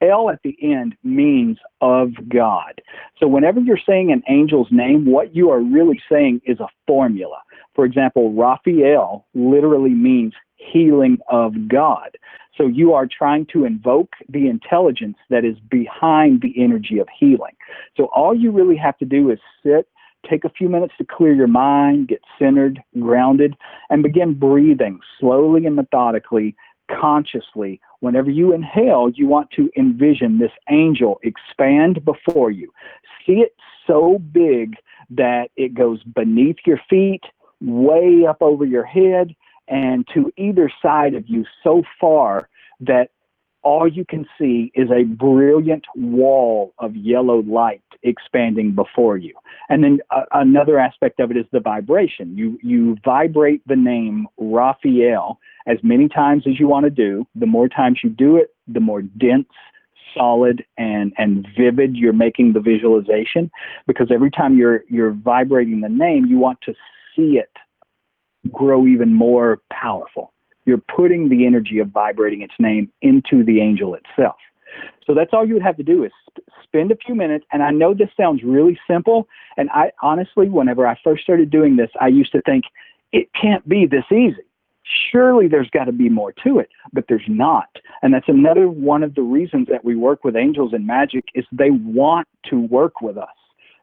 L 0.03 0.29
at 0.29 0.39
the 0.43 0.57
end 0.61 0.95
means 1.03 1.57
of 1.81 2.11
God. 2.29 2.81
So 3.19 3.27
whenever 3.27 3.59
you're 3.59 3.79
saying 3.87 4.11
an 4.11 4.23
angel's 4.27 4.67
name, 4.71 5.05
what 5.05 5.35
you 5.35 5.49
are 5.49 5.61
really 5.61 6.01
saying 6.11 6.41
is 6.45 6.59
a 6.59 6.67
formula. 6.87 7.41
For 7.75 7.85
example, 7.85 8.33
Raphael 8.33 9.25
literally 9.33 9.91
means 9.91 10.33
healing 10.57 11.17
of 11.29 11.67
God. 11.67 12.17
So 12.57 12.67
you 12.67 12.93
are 12.93 13.07
trying 13.07 13.47
to 13.53 13.65
invoke 13.65 14.13
the 14.29 14.47
intelligence 14.47 15.17
that 15.29 15.43
is 15.43 15.57
behind 15.71 16.41
the 16.41 16.53
energy 16.61 16.99
of 16.99 17.07
healing. 17.17 17.55
So 17.97 18.05
all 18.15 18.35
you 18.35 18.51
really 18.51 18.77
have 18.77 18.97
to 18.99 19.05
do 19.05 19.31
is 19.31 19.39
sit, 19.63 19.87
take 20.29 20.45
a 20.45 20.49
few 20.49 20.69
minutes 20.69 20.93
to 20.99 21.05
clear 21.05 21.33
your 21.33 21.47
mind, 21.47 22.09
get 22.09 22.21
centered, 22.37 22.81
grounded, 22.99 23.55
and 23.89 24.03
begin 24.03 24.33
breathing 24.33 24.99
slowly 25.19 25.65
and 25.65 25.75
methodically, 25.75 26.55
consciously. 26.89 27.81
Whenever 28.03 28.29
you 28.29 28.51
inhale, 28.51 29.09
you 29.15 29.27
want 29.27 29.49
to 29.51 29.71
envision 29.77 30.37
this 30.37 30.51
angel 30.69 31.21
expand 31.23 32.03
before 32.03 32.51
you. 32.51 32.69
See 33.25 33.39
it 33.39 33.55
so 33.87 34.19
big 34.19 34.75
that 35.11 35.51
it 35.55 35.73
goes 35.73 36.03
beneath 36.03 36.57
your 36.65 36.81
feet 36.89 37.21
way 37.61 38.25
up 38.27 38.41
over 38.41 38.65
your 38.65 38.83
head 38.83 39.33
and 39.69 40.05
to 40.13 40.33
either 40.35 40.69
side 40.81 41.13
of 41.13 41.29
you 41.29 41.45
so 41.63 41.81
far 41.97 42.49
that 42.81 43.11
all 43.63 43.87
you 43.87 44.05
can 44.05 44.25
see 44.37 44.71
is 44.75 44.89
a 44.91 45.03
brilliant 45.03 45.85
wall 45.95 46.73
of 46.79 46.95
yellow 46.95 47.41
light 47.43 47.81
expanding 48.03 48.73
before 48.73 49.17
you. 49.17 49.33
And 49.69 49.83
then 49.83 49.99
uh, 50.11 50.23
another 50.33 50.77
aspect 50.77 51.19
of 51.19 51.31
it 51.31 51.37
is 51.37 51.45
the 51.51 51.59
vibration. 51.59 52.37
You 52.37 52.59
you 52.61 52.97
vibrate 53.03 53.65
the 53.67 53.75
name 53.75 54.27
Raphael 54.37 55.39
as 55.65 55.77
many 55.83 56.09
times 56.09 56.43
as 56.47 56.59
you 56.59 56.67
want 56.67 56.83
to 56.85 56.89
do. 56.89 57.25
The 57.35 57.45
more 57.45 57.69
times 57.69 57.99
you 58.03 58.09
do 58.09 58.35
it, 58.35 58.49
the 58.67 58.81
more 58.81 59.01
dense, 59.01 59.47
solid 60.13 60.63
and 60.77 61.13
and 61.17 61.47
vivid 61.57 61.95
you're 61.95 62.13
making 62.13 62.53
the 62.53 62.59
visualization 62.59 63.49
because 63.87 64.11
every 64.11 64.29
time 64.31 64.57
you're 64.57 64.83
you're 64.89 65.11
vibrating 65.11 65.81
the 65.81 65.89
name 65.89 66.25
you 66.25 66.37
want 66.37 66.59
to 66.61 66.73
see 67.15 67.37
it 67.37 67.49
grow 68.51 68.85
even 68.85 69.13
more 69.13 69.61
powerful 69.71 70.32
you're 70.65 70.81
putting 70.95 71.29
the 71.29 71.45
energy 71.45 71.79
of 71.79 71.89
vibrating 71.89 72.41
its 72.41 72.53
name 72.59 72.91
into 73.01 73.43
the 73.43 73.61
angel 73.61 73.95
itself. 73.95 74.35
So 75.05 75.13
that's 75.13 75.31
all 75.33 75.45
you 75.45 75.53
would 75.53 75.63
have 75.63 75.77
to 75.77 75.83
do 75.83 76.03
is 76.03 76.11
spend 76.63 76.91
a 76.91 76.95
few 76.95 77.13
minutes 77.13 77.45
and 77.51 77.61
i 77.61 77.69
know 77.69 77.93
this 77.93 78.09
sounds 78.17 78.41
really 78.41 78.79
simple 78.89 79.27
and 79.57 79.69
i 79.69 79.91
honestly 80.01 80.49
whenever 80.49 80.87
i 80.87 80.97
first 81.03 81.21
started 81.21 81.51
doing 81.51 81.75
this 81.75 81.91
i 82.01 82.07
used 82.07 82.31
to 82.31 82.41
think 82.41 82.63
it 83.11 83.29
can't 83.39 83.67
be 83.69 83.85
this 83.85 84.05
easy. 84.11 84.41
Surely 85.11 85.47
there's 85.47 85.69
got 85.69 85.85
to 85.85 85.91
be 85.91 86.09
more 86.09 86.33
to 86.43 86.59
it 86.59 86.69
but 86.91 87.05
there's 87.07 87.23
not. 87.27 87.69
And 88.01 88.13
that's 88.13 88.27
another 88.27 88.67
one 88.67 89.03
of 89.03 89.15
the 89.15 89.21
reasons 89.21 89.67
that 89.69 89.85
we 89.85 89.95
work 89.95 90.23
with 90.23 90.35
angels 90.35 90.73
in 90.73 90.85
magic 90.85 91.25
is 91.33 91.45
they 91.51 91.69
want 91.69 92.27
to 92.49 92.59
work 92.59 93.01
with 93.01 93.17
us. 93.17 93.29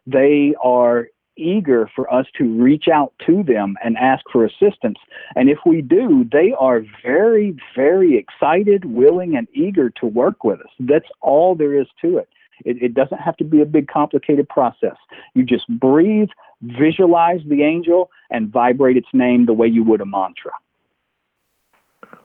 They 0.07 0.55
are 0.63 1.09
eager 1.41 1.91
for 1.95 2.13
us 2.13 2.27
to 2.39 2.45
reach 2.63 2.89
out 2.89 3.13
to 3.27 3.43
them 3.43 3.77
and 3.83 3.97
ask 3.97 4.25
for 4.31 4.45
assistance. 4.45 4.99
And 5.35 5.49
if 5.49 5.59
we 5.65 5.83
do 5.83 6.25
they 6.31 6.53
are 6.59 6.83
very 7.03 7.57
very 7.75 8.17
excited 8.17 8.85
willing 8.85 9.37
and 9.37 9.49
eager 9.53 9.91
to 9.91 10.07
work 10.07 10.45
with 10.45 10.61
us. 10.61 10.73
That's 10.79 11.09
all 11.21 11.55
there 11.55 11.79
is 11.81 11.87
to 12.03 12.19
it. 12.19 12.29
It, 12.65 12.83
it 12.83 12.95
doesn't 12.95 13.19
have 13.19 13.37
to 13.39 13.45
be 13.45 13.63
a 13.63 13.67
big 13.67 13.89
complicated 13.89 14.49
process. 14.49 14.97
You 15.35 15.45
just 15.45 15.67
breathe 15.69 16.29
visualize 16.63 17.41
the 17.47 17.63
angel 17.63 18.11
and 18.31 18.51
vibrate 18.51 18.97
its 18.97 19.09
name 19.13 19.47
the 19.47 19.53
way 19.53 19.67
you 19.67 19.83
would 19.85 20.01
a 20.01 20.07
mantra. 20.07 20.53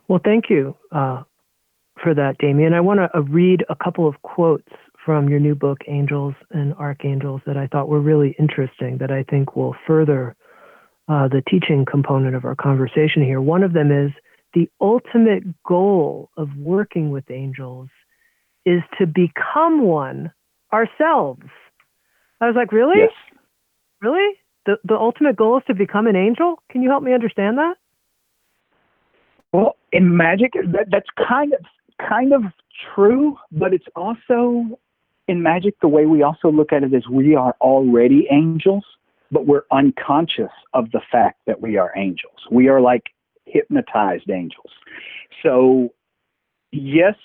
Well, 0.08 0.20
thank 0.24 0.50
you 0.50 0.76
uh, 0.92 1.24
for 2.02 2.14
that, 2.14 2.38
Damien. 2.38 2.74
I 2.74 2.82
want 2.82 3.00
to 3.00 3.18
uh, 3.18 3.22
read 3.22 3.66
a 3.70 3.76
couple 3.76 4.08
of 4.08 4.22
quotes 4.22 4.72
from 5.06 5.30
your 5.30 5.40
new 5.40 5.56
book, 5.56 5.80
Angels 5.88 6.34
and 6.52 6.74
Archangels, 6.74 7.42
that 7.46 7.58
I 7.58 7.68
thought 7.68 7.88
were 7.88 8.02
really 8.02 8.36
interesting, 8.40 8.98
that 8.98 9.12
I 9.12 9.24
think 9.24 9.56
will 9.56 9.76
further 9.86 10.36
uh, 11.08 11.28
the 11.28 11.44
teaching 11.48 11.86
component 11.86 12.36
of 12.36 12.44
our 12.44 12.56
conversation 12.56 13.24
here. 13.24 13.40
One 13.40 13.62
of 13.62 13.74
them 13.74 13.92
is 13.92 14.12
the 14.54 14.68
ultimate 14.82 15.44
goal 15.64 16.30
of 16.38 16.50
working 16.58 17.12
with 17.12 17.30
angels 17.30 17.90
is 18.66 18.82
to 18.98 19.06
become 19.06 19.84
one 19.84 20.32
ourselves. 20.74 21.44
I 22.42 22.48
was 22.48 22.56
like, 22.56 22.72
really? 22.72 22.98
Yes. 22.98 23.12
Really? 24.02 24.36
The, 24.66 24.78
the 24.84 24.96
ultimate 24.96 25.36
goal 25.36 25.60
is 25.60 25.64
to 25.68 25.76
become 25.76 26.08
an 26.08 26.16
angel? 26.16 26.56
Can 26.72 26.82
you 26.82 26.90
help 26.90 27.04
me 27.04 27.14
understand 27.14 27.60
that? 27.60 27.76
Well, 29.54 29.76
in 29.92 30.18
magic, 30.18 30.54
that, 30.54 30.88
that's 30.92 31.10
kind 31.28 31.54
of 31.54 31.60
kind 32.10 32.34
of 32.34 32.42
true, 32.94 33.38
but 33.52 33.74
it's 33.74 33.86
also 33.96 34.78
in 35.28 35.42
magic 35.42 35.80
the 35.82 35.88
way 35.88 36.06
we 36.06 36.24
also 36.24 36.50
look 36.50 36.72
at 36.72 36.84
it 36.84 36.94
is 36.94 37.08
we 37.10 37.36
are 37.36 37.56
already 37.62 38.28
angels, 38.32 38.86
but 39.32 39.46
we're 39.46 39.64
unconscious 39.72 40.52
of 40.74 40.92
the 40.92 41.02
fact 41.12 41.40
that 41.48 41.62
we 41.62 41.78
are 41.78 41.92
angels. 41.96 42.46
We 42.52 42.68
are 42.68 42.82
like 42.82 43.04
hypnotized 43.46 44.30
angels. 44.30 44.72
So, 45.42 45.90
yes, 46.72 47.16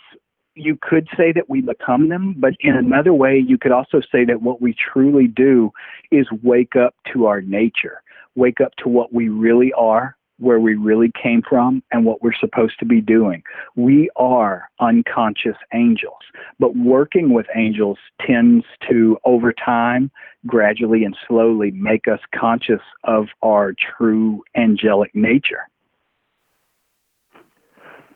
you 0.55 0.79
could 0.81 1.09
say 1.17 1.33
that 1.33 1.49
we 1.49 1.61
become 1.61 2.09
them, 2.09 2.35
but 2.39 2.55
in 2.61 2.77
another 2.77 3.15
way, 3.15 3.39
you 3.39 3.57
could 3.57 3.73
also 3.73 4.01
say 4.13 4.25
that 4.25 4.43
what 4.43 4.61
we 4.61 4.75
truly 4.75 5.27
do 5.27 5.71
is 6.11 6.27
wake 6.43 6.77
up 6.77 6.95
to 7.13 7.27
our 7.27 7.41
nature, 7.41 8.03
wake 8.35 8.61
up 8.61 8.75
to 8.77 8.89
what 8.89 9.13
we 9.13 9.29
really 9.29 9.73
are, 9.75 10.17
where 10.41 10.59
we 10.59 10.75
really 10.75 11.13
came 11.23 11.43
from 11.49 11.83
and 11.93 12.05
what 12.05 12.23
we're 12.23 12.35
supposed 12.39 12.79
to 12.79 12.87
be 12.87 13.01
doing. 13.01 13.43
We 13.77 14.11
are 14.17 14.69
unconscious 14.81 15.57
angels, 15.73 16.23
but 16.59 16.77
working 16.77 17.33
with 17.33 17.47
angels 17.55 17.99
tends 18.27 18.65
to, 18.89 19.19
over 19.25 19.53
time, 19.53 20.11
gradually 20.47 21.05
and 21.05 21.17
slowly 21.29 21.71
make 21.73 22.09
us 22.09 22.21
conscious 22.35 22.81
of 23.05 23.27
our 23.43 23.75
true 23.97 24.43
angelic 24.57 25.15
nature. 25.15 25.69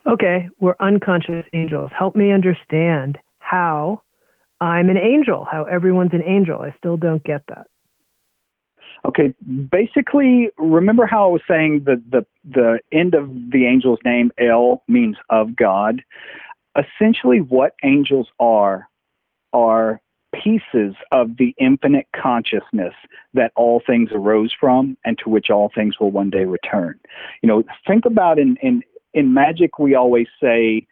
Okay, 0.06 0.48
we're 0.60 0.76
unconscious 0.80 1.46
angels. 1.52 1.90
Help 1.96 2.14
me 2.14 2.32
understand 2.32 3.18
how 3.38 4.02
I'm 4.60 4.88
an 4.88 4.98
angel, 4.98 5.46
how 5.50 5.64
everyone's 5.64 6.12
an 6.12 6.22
angel. 6.22 6.60
I 6.60 6.74
still 6.78 6.96
don't 6.96 7.22
get 7.24 7.42
that. 7.48 7.66
Okay, 9.06 9.34
basically, 9.70 10.48
remember 10.56 11.04
how 11.04 11.24
I 11.28 11.32
was 11.32 11.42
saying 11.46 11.84
that 11.84 12.02
the 12.10 12.24
the 12.44 12.78
end 12.90 13.14
of 13.14 13.28
the 13.50 13.66
angel's 13.66 13.98
name 14.04 14.30
El 14.38 14.82
means 14.88 15.16
of 15.28 15.54
God. 15.54 16.02
Essentially, 16.76 17.40
what 17.40 17.74
angels 17.84 18.28
are 18.40 18.88
are 19.52 20.00
pieces 20.34 20.94
of 21.12 21.36
the 21.36 21.54
infinite 21.58 22.06
consciousness 22.14 22.94
that 23.34 23.52
all 23.56 23.80
things 23.86 24.10
arose 24.12 24.52
from 24.58 24.96
and 25.04 25.16
to 25.18 25.28
which 25.30 25.48
all 25.50 25.70
things 25.74 25.94
will 26.00 26.10
one 26.10 26.30
day 26.30 26.44
return. 26.44 26.98
You 27.42 27.48
know, 27.48 27.62
think 27.86 28.04
about 28.06 28.38
in 28.38 28.56
in 28.62 28.82
in 29.12 29.34
magic 29.34 29.78
we 29.78 29.94
always 29.94 30.26
say 30.42 30.86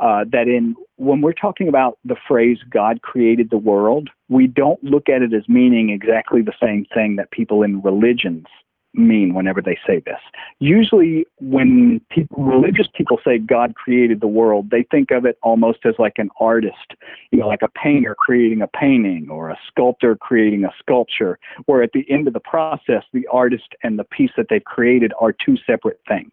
uh, 0.00 0.24
that 0.32 0.48
in 0.48 0.74
when 0.96 1.20
we're 1.20 1.32
talking 1.32 1.68
about 1.68 1.98
the 2.04 2.16
phrase 2.28 2.58
God 2.68 3.02
created 3.02 3.50
the 3.50 3.58
world, 3.58 4.10
we 4.28 4.46
don't 4.46 4.82
look 4.82 5.08
at 5.08 5.22
it 5.22 5.32
as 5.32 5.48
meaning 5.48 5.90
exactly 5.90 6.42
the 6.42 6.52
same 6.62 6.86
thing 6.92 7.16
that 7.16 7.30
people 7.30 7.62
in 7.62 7.80
religions 7.82 8.46
mean 8.94 9.34
whenever 9.34 9.60
they 9.62 9.78
say 9.86 10.02
this. 10.04 10.18
Usually, 10.58 11.26
when 11.38 12.00
people, 12.10 12.42
religious 12.42 12.86
people 12.94 13.18
say 13.24 13.38
God 13.38 13.74
created 13.74 14.20
the 14.20 14.26
world, 14.26 14.70
they 14.70 14.84
think 14.90 15.10
of 15.10 15.24
it 15.24 15.38
almost 15.42 15.80
as 15.84 15.94
like 15.98 16.14
an 16.18 16.30
artist, 16.40 16.94
you 17.30 17.38
know, 17.38 17.46
like 17.46 17.62
a 17.62 17.68
painter 17.68 18.14
creating 18.14 18.62
a 18.62 18.66
painting 18.66 19.28
or 19.30 19.50
a 19.50 19.58
sculptor 19.68 20.16
creating 20.16 20.64
a 20.64 20.70
sculpture, 20.78 21.38
where 21.66 21.82
at 21.82 21.92
the 21.92 22.04
end 22.10 22.26
of 22.26 22.34
the 22.34 22.40
process, 22.40 23.04
the 23.12 23.26
artist 23.32 23.74
and 23.82 23.98
the 23.98 24.04
piece 24.04 24.30
that 24.36 24.46
they've 24.50 24.64
created 24.64 25.12
are 25.20 25.32
two 25.32 25.56
separate 25.66 26.00
things. 26.08 26.32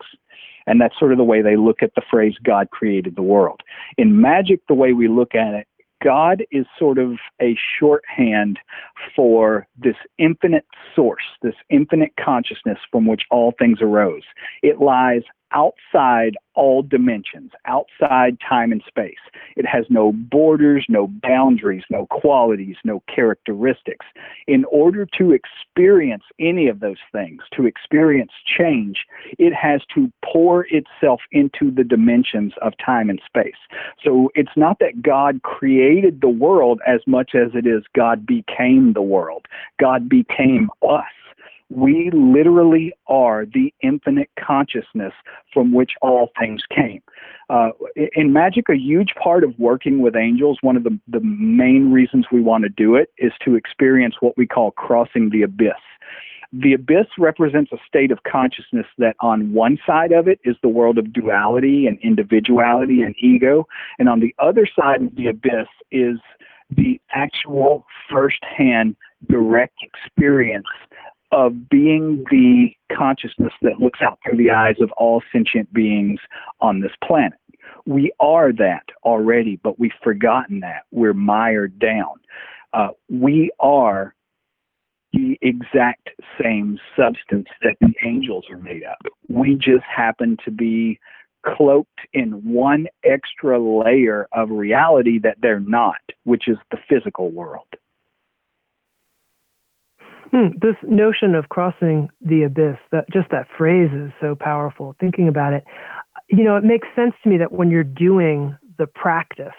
And 0.65 0.81
that's 0.81 0.97
sort 0.99 1.13
of 1.13 1.17
the 1.17 1.23
way 1.23 1.41
they 1.41 1.55
look 1.55 1.81
at 1.81 1.95
the 1.95 2.01
phrase 2.11 2.35
God 2.43 2.69
created 2.71 3.15
the 3.15 3.21
world. 3.21 3.61
In 3.97 4.19
magic, 4.19 4.59
the 4.67 4.73
way 4.73 4.91
we 4.91 5.07
look 5.07 5.33
at 5.33 5.53
it, 5.53 5.67
God 6.03 6.43
is 6.51 6.65
sort 6.77 6.97
of 6.97 7.17
a 7.41 7.57
shorthand 7.79 8.59
for 9.15 9.67
this 9.77 9.95
infinite 10.17 10.65
source, 10.95 11.23
this 11.41 11.55
infinite 11.69 12.13
consciousness 12.23 12.77
from 12.91 13.05
which 13.05 13.23
all 13.31 13.53
things 13.57 13.79
arose. 13.81 14.23
It 14.61 14.79
lies 14.79 15.23
outside 15.53 16.35
all 16.55 16.81
dimensions, 16.81 17.51
outside 17.65 18.37
time 18.47 18.71
and 18.71 18.83
space. 18.87 19.15
It 19.55 19.65
has 19.65 19.85
no 19.89 20.11
borders, 20.11 20.85
no 20.89 21.07
boundaries, 21.07 21.83
no 21.89 22.07
qualities, 22.07 22.75
no 22.83 23.03
characteristics. 23.13 24.05
In 24.47 24.65
order 24.65 25.05
to 25.17 25.31
experience 25.31 26.23
any 26.39 26.67
of 26.67 26.79
those 26.79 26.97
things, 27.11 27.43
to 27.53 27.65
experience 27.65 28.31
change, 28.45 29.05
it 29.37 29.53
has 29.53 29.81
to 29.93 30.11
pour 30.25 30.65
itself 30.71 31.21
into 31.31 31.71
the 31.71 31.83
dimensions 31.83 32.53
of 32.61 32.73
time 32.83 33.09
and 33.09 33.21
space. 33.25 33.59
So 34.03 34.31
it's 34.35 34.55
not 34.55 34.79
that 34.79 35.01
God 35.01 35.41
created 35.43 36.21
the 36.21 36.29
world 36.29 36.81
as 36.87 37.01
much 37.05 37.35
as 37.35 37.51
it 37.53 37.67
is 37.67 37.83
God 37.95 38.25
became 38.25 38.93
the 38.93 39.01
world. 39.01 39.45
God 39.79 40.09
became 40.09 40.69
us 40.81 41.05
we 41.69 42.09
literally 42.13 42.93
are 43.07 43.45
the 43.45 43.73
infinite 43.81 44.29
consciousness 44.39 45.13
from 45.53 45.73
which 45.73 45.91
all 46.01 46.29
things 46.39 46.63
came. 46.73 47.01
Uh, 47.49 47.69
in 48.13 48.31
magic, 48.31 48.65
a 48.69 48.77
huge 48.77 49.13
part 49.21 49.43
of 49.43 49.53
working 49.57 50.01
with 50.01 50.15
angels, 50.15 50.57
one 50.61 50.77
of 50.77 50.83
the, 50.83 50.97
the 51.07 51.19
main 51.21 51.91
reasons 51.91 52.25
we 52.31 52.41
want 52.41 52.63
to 52.63 52.69
do 52.69 52.95
it 52.95 53.09
is 53.17 53.31
to 53.43 53.55
experience 53.55 54.15
what 54.21 54.37
we 54.37 54.47
call 54.47 54.71
crossing 54.71 55.29
the 55.29 55.41
abyss. 55.41 55.73
The 56.53 56.73
abyss 56.73 57.07
represents 57.19 57.73
a 57.73 57.77
state 57.85 58.11
of 58.11 58.19
consciousness 58.23 58.85
that 58.97 59.17
on 59.19 59.53
one 59.53 59.77
side 59.85 60.13
of 60.13 60.29
it 60.29 60.39
is 60.45 60.55
the 60.61 60.69
world 60.69 60.97
of 60.97 61.11
duality 61.11 61.87
and 61.87 61.99
individuality 62.01 63.01
and 63.01 63.13
ego, 63.19 63.67
and 63.99 64.07
on 64.07 64.21
the 64.21 64.33
other 64.39 64.65
side 64.65 65.01
of 65.01 65.15
the 65.15 65.27
abyss 65.27 65.67
is 65.91 66.17
the 66.69 66.99
actual 67.11 67.85
firsthand 68.09 68.95
direct 69.29 69.75
experience 69.81 70.65
of 71.31 71.69
being 71.69 72.23
the 72.31 72.69
consciousness 72.95 73.53
that 73.61 73.79
looks 73.79 73.99
out 74.01 74.19
through 74.23 74.37
the 74.37 74.51
eyes 74.51 74.75
of 74.81 74.91
all 74.93 75.21
sentient 75.31 75.71
beings 75.73 76.19
on 76.61 76.79
this 76.79 76.91
planet. 77.03 77.37
We 77.85 78.11
are 78.19 78.51
that 78.53 78.83
already, 79.03 79.59
but 79.61 79.79
we've 79.79 79.91
forgotten 80.03 80.61
that. 80.61 80.83
We're 80.91 81.13
mired 81.13 81.79
down. 81.79 82.15
Uh, 82.73 82.89
we 83.09 83.51
are 83.59 84.13
the 85.13 85.37
exact 85.41 86.09
same 86.41 86.77
substance 86.97 87.47
that 87.61 87.75
the 87.81 87.93
angels 88.05 88.45
are 88.51 88.57
made 88.57 88.83
of. 88.83 89.11
We 89.29 89.55
just 89.55 89.83
happen 89.83 90.37
to 90.45 90.51
be 90.51 90.99
cloaked 91.45 91.99
in 92.13 92.31
one 92.43 92.87
extra 93.03 93.59
layer 93.59 94.27
of 94.33 94.49
reality 94.49 95.19
that 95.19 95.37
they're 95.41 95.59
not, 95.59 96.01
which 96.23 96.47
is 96.47 96.57
the 96.71 96.77
physical 96.89 97.31
world. 97.31 97.67
Hmm, 100.31 100.47
this 100.61 100.75
notion 100.83 101.35
of 101.35 101.49
crossing 101.49 102.09
the 102.21 102.43
abyss, 102.43 102.77
that 102.91 103.05
just 103.11 103.29
that 103.31 103.47
phrase 103.57 103.89
is 103.93 104.11
so 104.19 104.35
powerful. 104.35 104.95
Thinking 104.99 105.27
about 105.27 105.53
it, 105.53 105.63
you 106.29 106.43
know, 106.43 106.57
it 106.57 106.63
makes 106.63 106.87
sense 106.95 107.13
to 107.23 107.29
me 107.29 107.37
that 107.37 107.51
when 107.51 107.71
you're 107.71 107.83
doing 107.83 108.57
the 108.77 108.87
practice, 108.87 109.53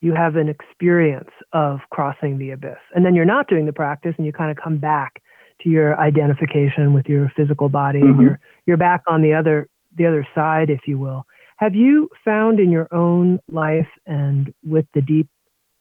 you 0.00 0.14
have 0.14 0.36
an 0.36 0.48
experience 0.48 1.30
of 1.52 1.80
crossing 1.90 2.38
the 2.38 2.50
abyss. 2.50 2.78
And 2.94 3.04
then 3.04 3.14
you're 3.14 3.24
not 3.24 3.48
doing 3.48 3.66
the 3.66 3.72
practice 3.72 4.14
and 4.16 4.26
you 4.26 4.32
kind 4.32 4.50
of 4.50 4.56
come 4.62 4.78
back 4.78 5.22
to 5.62 5.68
your 5.70 5.98
identification 5.98 6.92
with 6.92 7.08
your 7.08 7.30
physical 7.36 7.68
body 7.68 8.00
Mhm. 8.00 8.08
and 8.10 8.20
you're 8.20 8.38
you're 8.66 8.76
back 8.76 9.02
on 9.06 9.22
the 9.22 9.32
other 9.34 9.68
the 9.96 10.06
other 10.06 10.26
side, 10.34 10.68
if 10.70 10.86
you 10.86 10.98
will. 10.98 11.26
Have 11.56 11.74
you 11.74 12.10
found 12.24 12.60
in 12.60 12.70
your 12.70 12.88
own 12.92 13.38
life 13.50 13.88
and 14.06 14.52
with 14.62 14.86
the 14.92 15.00
deep 15.00 15.28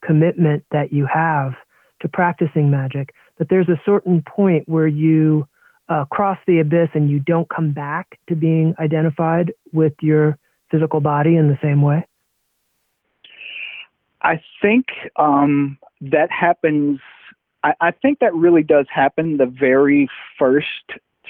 commitment 0.02 0.64
that 0.72 0.94
you 0.94 1.06
have 1.06 1.56
to 2.02 2.08
practicing 2.08 2.70
magic 2.70 3.14
that 3.38 3.50
there's 3.50 3.70
a 3.70 3.80
certain 3.86 4.22
point 4.22 4.68
where 4.68 4.88
you 4.88 5.48
uh, 5.90 6.06
cross 6.06 6.38
the 6.48 6.60
abyss 6.60 6.90
and 6.94 7.10
you 7.10 7.20
don't 7.20 7.50
come 7.50 7.72
back 7.72 8.20
to 8.28 8.36
being 8.36 8.74
identified 8.80 9.54
with 9.72 9.94
your 10.02 10.38
physical 10.72 11.00
body 11.00 11.36
in 11.36 11.48
the 11.48 11.58
same 11.62 11.82
way? 11.82 12.06
I 14.22 14.42
think 14.62 14.88
um, 15.18 15.78
that 16.02 16.32
happens. 16.32 17.00
I, 17.64 17.74
I 17.80 17.92
think 17.92 18.20
that 18.20 18.34
really 18.34 18.64
does 18.64 18.88
happen 18.94 19.38
the 19.38 19.46
very 19.46 20.10
first 20.40 20.68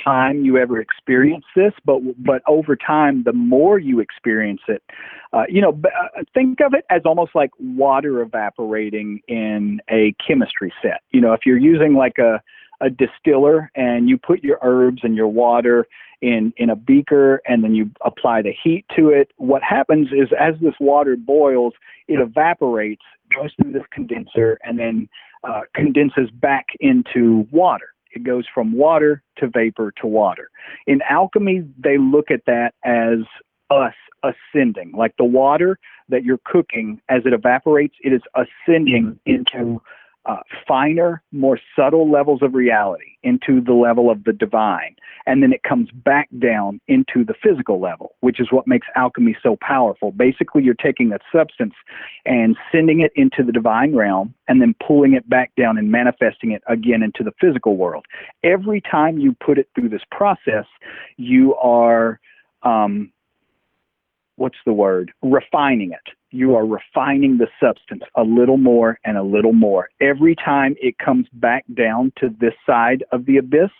time 0.03 0.43
you 0.43 0.57
ever 0.57 0.79
experience 0.79 1.45
this, 1.55 1.73
but 1.85 1.99
but 2.17 2.41
over 2.47 2.75
time, 2.75 3.23
the 3.23 3.33
more 3.33 3.79
you 3.79 3.99
experience 3.99 4.61
it, 4.67 4.83
uh, 5.33 5.43
you 5.49 5.61
know, 5.61 5.79
uh, 5.85 6.23
think 6.33 6.59
of 6.61 6.73
it 6.73 6.85
as 6.89 7.01
almost 7.05 7.31
like 7.35 7.51
water 7.59 8.21
evaporating 8.21 9.21
in 9.27 9.79
a 9.89 10.15
chemistry 10.25 10.73
set. 10.81 11.01
You 11.11 11.21
know, 11.21 11.33
if 11.33 11.41
you're 11.45 11.57
using 11.57 11.95
like 11.95 12.17
a 12.17 12.41
a 12.81 12.89
distiller 12.89 13.71
and 13.75 14.09
you 14.09 14.17
put 14.17 14.43
your 14.43 14.59
herbs 14.61 14.99
and 15.03 15.15
your 15.15 15.27
water 15.27 15.87
in 16.21 16.53
in 16.57 16.69
a 16.69 16.75
beaker 16.75 17.41
and 17.47 17.63
then 17.63 17.73
you 17.73 17.89
apply 18.03 18.41
the 18.41 18.53
heat 18.63 18.85
to 18.95 19.09
it, 19.09 19.31
what 19.37 19.63
happens 19.63 20.09
is 20.11 20.29
as 20.39 20.55
this 20.61 20.75
water 20.79 21.15
boils, 21.15 21.73
it 22.07 22.19
evaporates, 22.19 23.03
goes 23.35 23.51
through 23.59 23.71
this 23.71 23.85
condenser, 23.91 24.57
and 24.63 24.77
then 24.77 25.09
uh, 25.43 25.61
condenses 25.73 26.29
back 26.31 26.65
into 26.79 27.47
water. 27.51 27.94
It 28.15 28.23
goes 28.23 28.45
from 28.53 28.71
water 28.73 29.21
to 29.37 29.47
vapor 29.47 29.93
to 30.01 30.07
water. 30.07 30.49
In 30.87 31.01
alchemy, 31.09 31.63
they 31.77 31.97
look 31.97 32.31
at 32.31 32.41
that 32.47 32.73
as 32.83 33.19
us 33.69 33.93
ascending, 34.23 34.93
like 34.95 35.15
the 35.17 35.25
water 35.25 35.77
that 36.09 36.23
you're 36.23 36.39
cooking, 36.45 37.01
as 37.09 37.23
it 37.25 37.33
evaporates, 37.33 37.95
it 38.01 38.13
is 38.13 38.21
ascending 38.35 39.19
mm-hmm. 39.27 39.35
into 39.35 39.81
uh, 40.25 40.37
finer, 40.67 41.21
more 41.31 41.59
subtle 41.75 42.09
levels 42.09 42.41
of 42.41 42.53
reality, 42.53 43.17
into 43.23 43.61
the 43.61 43.73
level 43.73 44.09
of 44.09 44.23
the 44.23 44.33
divine. 44.33 44.95
And 45.27 45.41
then 45.41 45.51
it 45.53 45.63
comes 45.63 45.89
back 45.91 46.29
down 46.39 46.79
into 46.87 47.23
the 47.23 47.33
physical 47.41 47.79
level, 47.79 48.15
which 48.19 48.39
is 48.39 48.51
what 48.51 48.67
makes 48.67 48.87
alchemy 48.95 49.35
so 49.41 49.57
powerful. 49.59 50.11
Basically, 50.11 50.63
you're 50.63 50.75
taking 50.75 51.11
a 51.11 51.19
substance 51.35 51.73
and 52.25 52.55
sending 52.71 53.01
it 53.01 53.11
into 53.15 53.43
the 53.43 53.51
divine 53.51 53.95
realm 53.95 54.33
and 54.47 54.61
then 54.61 54.75
pulling 54.85 55.13
it 55.13 55.27
back 55.29 55.51
down 55.55 55.77
and 55.77 55.91
manifesting 55.91 56.51
it 56.51 56.61
again 56.67 57.01
into 57.01 57.23
the 57.23 57.33
physical 57.41 57.75
world. 57.75 58.05
Every 58.43 58.81
time 58.81 59.17
you 59.17 59.35
put 59.43 59.57
it 59.57 59.69
through 59.73 59.89
this 59.89 60.03
process, 60.11 60.65
you 61.17 61.55
are. 61.55 62.19
Um, 62.63 63.11
what's 64.37 64.57
the 64.65 64.73
word? 64.73 65.11
Refining 65.21 65.91
it. 65.91 66.13
You 66.35 66.53
are 66.55 66.65
refining 66.65 67.37
the 67.37 67.47
substance 67.63 68.03
a 68.15 68.23
little 68.23 68.57
more 68.57 68.99
and 69.05 69.17
a 69.17 69.23
little 69.23 69.53
more. 69.53 69.87
Every 70.01 70.35
time 70.35 70.75
it 70.81 70.97
comes 70.97 71.27
back 71.31 71.63
down 71.73 72.11
to 72.19 72.27
this 72.41 72.53
side 72.65 73.05
of 73.13 73.25
the 73.25 73.37
abyss, 73.37 73.71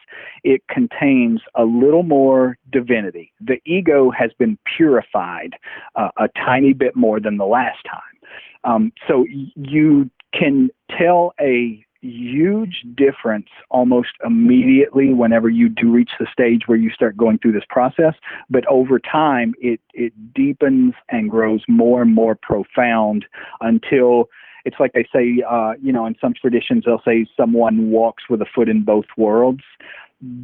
it 0.45 0.62
contains 0.70 1.41
a 1.56 1.66
little 1.66 2.03
more 2.03 2.58
divinity. 2.72 3.34
The 3.41 3.60
ego 3.66 4.10
has 4.12 4.32
been 4.39 4.58
purified 4.78 5.56
uh, 5.97 6.12
a 6.18 6.30
tiny 6.30 6.72
bit 6.72 6.95
more 6.95 7.20
than 7.20 7.36
the 7.36 7.45
last 7.45 7.80
time. 7.84 8.16
Um, 8.64 8.93
so 9.06 9.26
you 9.56 10.10
can 10.34 10.70
tell 10.97 11.34
a 11.41 11.85
huge 12.06 12.84
difference 12.95 13.47
almost 13.70 14.10
immediately 14.24 15.14
whenever 15.14 15.49
you 15.49 15.70
do 15.70 15.91
reach 15.91 16.12
the 16.20 16.28
stage 16.32 16.64
where 16.68 16.78
you 16.78 16.89
start 16.91 17.18
going 17.18 17.38
through 17.39 17.53
this 17.53 17.64
process. 17.70 18.14
But 18.49 18.66
over 18.68 18.99
time 18.99 19.53
it 19.60 19.80
it 19.93 20.14
deepens 20.34 20.93
and 21.10 21.30
grows 21.30 21.62
more 21.68 22.01
and 22.01 22.14
more 22.14 22.36
profound 22.36 23.26
until 23.62 24.30
it's 24.66 24.78
like 24.80 24.93
they 24.93 25.08
say 25.14 25.43
uh, 25.49 25.74
you 25.82 25.91
know 25.91 26.06
in 26.06 26.16
some 26.20 26.34
traditions 26.34 26.84
they'll 26.86 27.01
say 27.06 27.26
someone 27.38 27.89
walks 27.89 28.24
with 28.30 28.41
a 28.41 28.47
foot 28.53 28.70
in 28.70 28.84
both 28.84 29.06
worlds. 29.18 29.64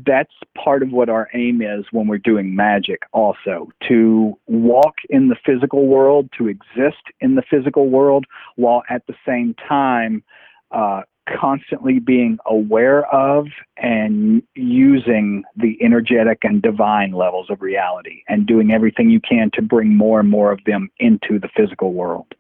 That's 0.06 0.34
part 0.62 0.84
of 0.84 0.92
what 0.92 1.10
our 1.10 1.30
aim 1.34 1.62
is 1.62 1.86
when 1.92 2.08
we're 2.08 2.18
doing 2.18 2.56
magic 2.56 3.04
also 3.14 3.72
to 3.88 4.38
walk 4.48 4.96
in 5.10 5.30
the 5.30 5.38
physical 5.46 5.88
world 5.88 6.30
to 6.38 6.50
exist 6.50 7.04
in 7.22 7.36
the 7.36 7.42
physical 7.50 7.90
world 7.90 8.26
while 8.58 8.84
at 8.90 9.08
the 9.08 9.16
same 9.26 9.56
time 9.68 10.24
uh, 10.72 11.02
constantly 11.28 12.00
being 12.00 12.38
aware 12.46 13.06
of 13.14 13.48
and 13.78 14.42
using 14.56 15.44
the 15.56 15.78
energetic 15.82 16.40
and 16.44 16.62
divine 16.62 17.12
levels 17.12 17.48
of 17.50 17.62
reality 17.62 18.24
and 18.28 18.48
doing 18.48 18.72
everything 18.72 19.10
you 19.10 19.20
can 19.20 19.50
to 19.54 19.62
bring 19.62 19.96
more 19.96 20.20
and 20.20 20.30
more 20.30 20.52
of 20.52 20.60
them 20.66 20.90
into 21.00 21.40
the 21.40 21.50
physical 21.56 21.94
world. 21.94 22.34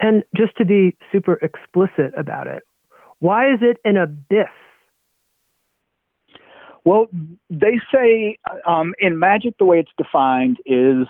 And 0.00 0.22
just 0.36 0.56
to 0.56 0.64
be 0.64 0.96
super 1.10 1.34
explicit 1.34 2.12
about 2.16 2.46
it, 2.46 2.62
why 3.18 3.52
is 3.52 3.58
it 3.62 3.78
an 3.84 3.96
abyss? 3.96 4.46
Well, 6.84 7.08
they 7.50 7.80
say 7.92 8.38
um, 8.66 8.94
in 8.98 9.18
magic, 9.18 9.58
the 9.58 9.64
way 9.64 9.80
it's 9.80 9.90
defined 9.98 10.58
is 10.64 11.06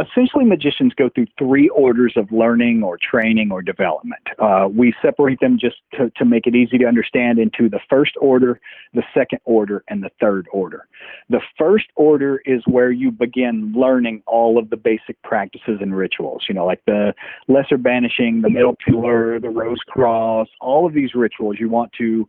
essentially 0.00 0.44
magicians 0.44 0.92
go 0.94 1.08
through 1.08 1.26
three 1.38 1.68
orders 1.70 2.12
of 2.16 2.30
learning 2.30 2.82
or 2.82 2.98
training 2.98 3.50
or 3.50 3.62
development. 3.62 4.22
Uh, 4.38 4.68
we 4.70 4.94
separate 5.02 5.40
them 5.40 5.58
just 5.58 5.76
to, 5.94 6.10
to 6.16 6.24
make 6.24 6.46
it 6.46 6.54
easy 6.54 6.78
to 6.78 6.84
understand 6.84 7.38
into 7.38 7.68
the 7.68 7.80
first 7.88 8.12
order, 8.20 8.60
the 8.94 9.02
second 9.14 9.40
order, 9.44 9.84
and 9.88 10.02
the 10.02 10.10
third 10.20 10.46
order. 10.52 10.86
The 11.30 11.40
first 11.58 11.86
order 11.96 12.40
is 12.44 12.62
where 12.66 12.90
you 12.90 13.10
begin 13.10 13.72
learning 13.76 14.22
all 14.26 14.58
of 14.58 14.70
the 14.70 14.76
basic 14.76 15.20
practices 15.22 15.78
and 15.80 15.96
rituals, 15.96 16.44
you 16.48 16.54
know, 16.54 16.66
like 16.66 16.82
the 16.86 17.14
lesser 17.48 17.78
banishing, 17.78 18.42
the 18.42 18.50
middle 18.50 18.76
pillar, 18.86 19.40
the 19.40 19.50
rose 19.50 19.80
cross, 19.86 20.48
all 20.60 20.86
of 20.86 20.94
these 20.94 21.14
rituals. 21.14 21.56
You 21.58 21.68
want 21.68 21.92
to 21.98 22.26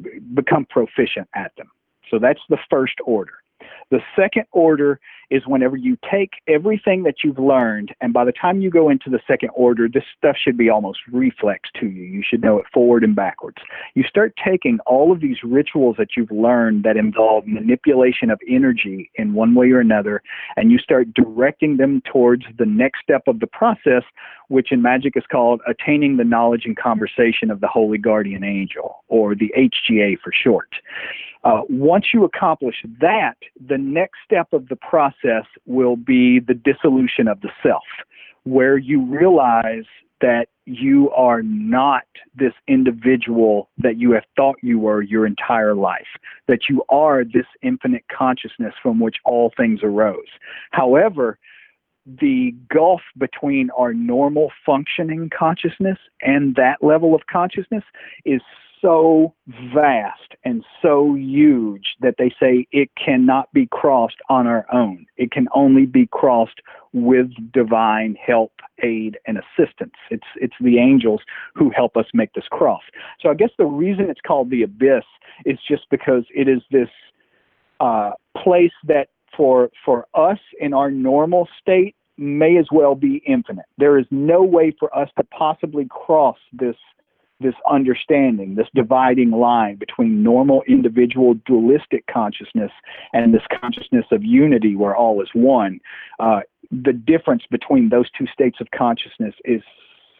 b- 0.00 0.18
become 0.34 0.66
proficient 0.66 1.28
at 1.34 1.52
them. 1.56 1.70
So 2.10 2.18
that's 2.18 2.40
the 2.48 2.58
first 2.68 2.94
order. 3.04 3.32
The 3.90 4.00
second 4.16 4.44
order 4.52 5.00
is 5.30 5.42
whenever 5.46 5.76
you 5.76 5.96
take 6.10 6.34
everything 6.48 7.04
that 7.04 7.16
you've 7.24 7.38
learned, 7.38 7.94
and 8.00 8.12
by 8.12 8.24
the 8.24 8.32
time 8.32 8.60
you 8.60 8.70
go 8.70 8.88
into 8.88 9.08
the 9.08 9.20
second 9.26 9.50
order, 9.54 9.88
this 9.88 10.02
stuff 10.16 10.36
should 10.42 10.56
be 10.56 10.68
almost 10.68 10.98
reflex 11.12 11.68
to 11.78 11.86
you. 11.86 12.02
You 12.02 12.22
should 12.28 12.42
know 12.42 12.58
it 12.58 12.66
forward 12.72 13.04
and 13.04 13.14
backwards. 13.14 13.58
You 13.94 14.02
start 14.02 14.34
taking 14.44 14.78
all 14.86 15.12
of 15.12 15.20
these 15.20 15.38
rituals 15.44 15.96
that 15.98 16.16
you've 16.16 16.30
learned 16.30 16.82
that 16.84 16.96
involve 16.96 17.46
manipulation 17.46 18.30
of 18.30 18.40
energy 18.48 19.10
in 19.14 19.34
one 19.34 19.54
way 19.54 19.70
or 19.70 19.80
another, 19.80 20.22
and 20.56 20.72
you 20.72 20.78
start 20.78 21.14
directing 21.14 21.76
them 21.76 22.02
towards 22.10 22.44
the 22.58 22.66
next 22.66 23.00
step 23.02 23.22
of 23.26 23.40
the 23.40 23.46
process, 23.46 24.02
which 24.48 24.72
in 24.72 24.82
magic 24.82 25.16
is 25.16 25.24
called 25.30 25.60
attaining 25.68 26.16
the 26.16 26.24
knowledge 26.24 26.62
and 26.64 26.76
conversation 26.76 27.50
of 27.50 27.60
the 27.60 27.68
holy 27.68 27.98
guardian 27.98 28.42
angel, 28.42 29.04
or 29.08 29.34
the 29.34 29.52
HGA 29.56 30.18
for 30.22 30.32
short. 30.32 30.68
Uh, 31.42 31.62
once 31.70 32.06
you 32.12 32.24
accomplish 32.24 32.76
that, 33.00 33.36
the 33.66 33.78
next 33.78 34.18
step 34.24 34.52
of 34.52 34.68
the 34.68 34.76
process 34.76 35.19
will 35.66 35.96
be 35.96 36.40
the 36.40 36.54
dissolution 36.54 37.28
of 37.28 37.40
the 37.40 37.50
self, 37.62 37.84
where 38.44 38.76
you 38.76 39.02
realize 39.04 39.84
that 40.20 40.48
you 40.66 41.10
are 41.10 41.42
not 41.42 42.04
this 42.34 42.52
individual 42.68 43.68
that 43.78 43.98
you 43.98 44.12
have 44.12 44.24
thought 44.36 44.56
you 44.62 44.78
were 44.78 45.02
your 45.02 45.26
entire 45.26 45.74
life, 45.74 46.06
that 46.46 46.68
you 46.68 46.84
are 46.88 47.24
this 47.24 47.46
infinite 47.62 48.04
consciousness 48.16 48.74
from 48.82 49.00
which 49.00 49.16
all 49.24 49.50
things 49.56 49.80
arose. 49.82 50.28
However, 50.70 51.38
the 52.06 52.54
gulf 52.72 53.02
between 53.18 53.70
our 53.76 53.92
normal 53.92 54.50
functioning 54.64 55.30
consciousness 55.36 55.98
and 56.22 56.54
that 56.56 56.82
level 56.82 57.14
of 57.14 57.22
consciousness 57.30 57.84
is 58.24 58.40
so 58.80 59.34
vast 59.74 60.34
and 60.44 60.64
so 60.80 61.14
huge 61.14 61.96
that 62.00 62.14
they 62.18 62.30
say 62.40 62.66
it 62.72 62.90
cannot 63.02 63.52
be 63.52 63.66
crossed 63.66 64.16
on 64.28 64.46
our 64.46 64.66
own. 64.72 65.06
It 65.16 65.30
can 65.30 65.48
only 65.54 65.86
be 65.86 66.06
crossed 66.06 66.60
with 66.92 67.30
divine 67.52 68.16
help, 68.24 68.52
aid, 68.82 69.18
and 69.26 69.38
assistance. 69.38 69.94
It's 70.10 70.26
it's 70.36 70.54
the 70.60 70.78
angels 70.78 71.20
who 71.54 71.70
help 71.70 71.96
us 71.96 72.06
make 72.14 72.32
this 72.32 72.48
cross. 72.50 72.82
So 73.20 73.28
I 73.28 73.34
guess 73.34 73.50
the 73.58 73.66
reason 73.66 74.10
it's 74.10 74.20
called 74.26 74.50
the 74.50 74.62
abyss 74.62 75.04
is 75.44 75.58
just 75.66 75.88
because 75.90 76.24
it 76.34 76.48
is 76.48 76.62
this 76.70 76.88
uh, 77.80 78.10
place 78.36 78.72
that 78.84 79.08
for 79.36 79.70
for 79.84 80.06
us 80.14 80.38
in 80.58 80.74
our 80.74 80.90
normal 80.90 81.48
state 81.60 81.94
may 82.16 82.58
as 82.58 82.66
well 82.70 82.94
be 82.94 83.22
infinite. 83.26 83.64
There 83.78 83.98
is 83.98 84.06
no 84.10 84.42
way 84.42 84.74
for 84.78 84.94
us 84.96 85.08
to 85.16 85.24
possibly 85.24 85.86
cross 85.88 86.36
this 86.52 86.76
this 87.40 87.54
understanding, 87.70 88.54
this 88.54 88.68
dividing 88.74 89.30
line 89.30 89.76
between 89.76 90.22
normal 90.22 90.62
individual 90.68 91.34
dualistic 91.46 92.04
consciousness 92.06 92.70
and 93.12 93.34
this 93.34 93.42
consciousness 93.60 94.04
of 94.12 94.22
unity 94.22 94.76
where 94.76 94.94
all 94.94 95.22
is 95.22 95.28
one. 95.34 95.80
Uh, 96.18 96.40
the 96.70 96.92
difference 96.92 97.42
between 97.50 97.88
those 97.88 98.10
two 98.16 98.26
states 98.32 98.58
of 98.60 98.68
consciousness 98.76 99.34
is 99.44 99.62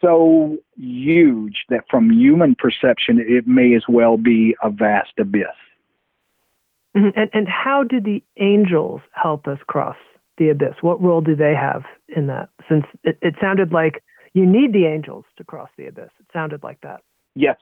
so 0.01 0.57
huge 0.77 1.65
that 1.69 1.83
from 1.89 2.11
human 2.11 2.55
perception, 2.55 3.19
it 3.19 3.47
may 3.47 3.75
as 3.75 3.83
well 3.87 4.17
be 4.17 4.55
a 4.63 4.69
vast 4.69 5.13
abyss. 5.19 5.45
Mm-hmm. 6.97 7.19
And, 7.19 7.29
and 7.33 7.47
how 7.47 7.83
do 7.83 8.01
the 8.01 8.23
angels 8.37 9.01
help 9.13 9.47
us 9.47 9.59
cross 9.67 9.95
the 10.37 10.49
abyss? 10.49 10.75
What 10.81 11.01
role 11.01 11.21
do 11.21 11.35
they 11.35 11.53
have 11.53 11.83
in 12.09 12.27
that? 12.27 12.49
Since 12.67 12.85
it, 13.03 13.17
it 13.21 13.35
sounded 13.39 13.71
like 13.71 14.03
you 14.33 14.45
need 14.45 14.73
the 14.73 14.85
angels 14.85 15.25
to 15.37 15.43
cross 15.43 15.69
the 15.77 15.87
abyss. 15.87 16.09
It 16.19 16.25
sounded 16.33 16.63
like 16.63 16.81
that. 16.81 17.01
Yes, 17.35 17.57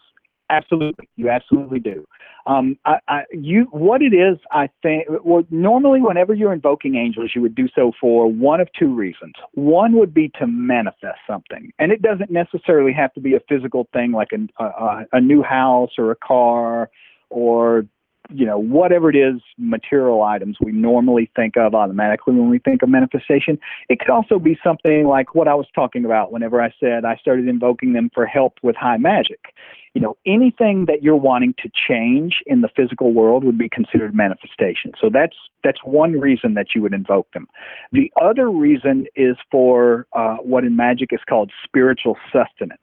absolutely. 0.50 1.08
You 1.16 1.30
absolutely 1.30 1.80
do. 1.80 2.06
Um, 2.46 2.78
I, 2.86 3.00
I, 3.08 3.22
you, 3.32 3.68
what 3.72 4.02
it 4.02 4.14
is, 4.14 4.38
I 4.52 4.70
think, 4.82 5.06
well, 5.24 5.44
normally 5.52 6.02
whenever 6.02 6.34
you're 6.34 6.54
invoking 6.54 6.96
angels, 6.96 7.32
you 7.36 7.42
would 7.42 7.54
do 7.54 7.68
so 7.76 7.92
for 8.00 8.32
one 8.32 8.60
of 8.60 8.68
two 8.78 8.94
reasons. 8.94 9.34
One 9.54 9.94
would 9.94 10.14
be 10.14 10.30
to 10.40 10.48
manifest 10.48 11.20
something, 11.28 11.72
and 11.78 11.92
it 11.92 12.02
doesn't 12.02 12.32
necessarily 12.32 12.94
have 12.94 13.14
to 13.14 13.20
be 13.20 13.36
a 13.36 13.40
physical 13.48 13.88
thing 13.94 14.12
like 14.12 14.30
a, 14.32 14.64
a, 14.64 15.06
a 15.14 15.22
new 15.22 15.44
house 15.44 15.92
or 15.98 16.12
a 16.12 16.16
car 16.16 16.90
or 17.30 17.86
you 18.30 18.46
know, 18.46 18.58
whatever 18.58 19.10
it 19.10 19.16
is, 19.16 19.42
material 19.58 20.24
items 20.24 20.58
we 20.62 20.72
normally 20.72 21.32
think 21.36 21.58
of 21.58 21.74
automatically 21.74 22.34
when 22.34 22.50
we 22.50 22.60
think 22.60 22.82
of 22.82 22.90
manifestation. 22.90 23.60
It 23.90 24.00
could 24.00 24.10
also 24.10 24.40
be 24.40 24.58
something 24.64 25.08
like 25.08 25.36
what 25.36 25.48
I 25.48 25.56
was 25.56 25.68
talking 25.74 26.06
about 26.06 26.32
whenever 26.32 26.62
I 26.62 26.74
said 26.80 27.06
I 27.06 27.16
started 27.18 27.48
invoking 27.48 27.94
them 27.94 28.10
for 28.14 28.26
help 28.26 28.60
with 28.62 28.76
high 28.76 28.98
magic. 28.98 29.40
You 29.96 30.02
know, 30.02 30.18
anything 30.26 30.86
that 30.86 31.02
you're 31.02 31.16
wanting 31.16 31.56
to 31.64 31.70
change 31.88 32.44
in 32.46 32.62
the 32.62 32.70
physical 32.76 33.12
world 33.12 33.44
would 33.44 33.58
be 33.58 33.68
considered 33.68 34.14
manifestation. 34.14 34.92
So 35.02 35.10
that's 35.12 35.36
that's 35.64 35.80
one 35.84 36.14
reason 36.14 36.54
that 36.54 36.68
you 36.76 36.82
would 36.84 36.94
invoke 36.94 37.32
them. 37.34 37.48
The 37.92 38.12
other 38.22 38.50
reason 38.50 39.08
is 39.16 39.36
for 39.52 40.06
uh, 40.14 40.38
what 40.38 40.64
in 40.64 40.76
magic 40.76 41.10
is 41.12 41.20
called 41.28 41.52
spiritual 41.66 42.18
sustenance. 42.32 42.80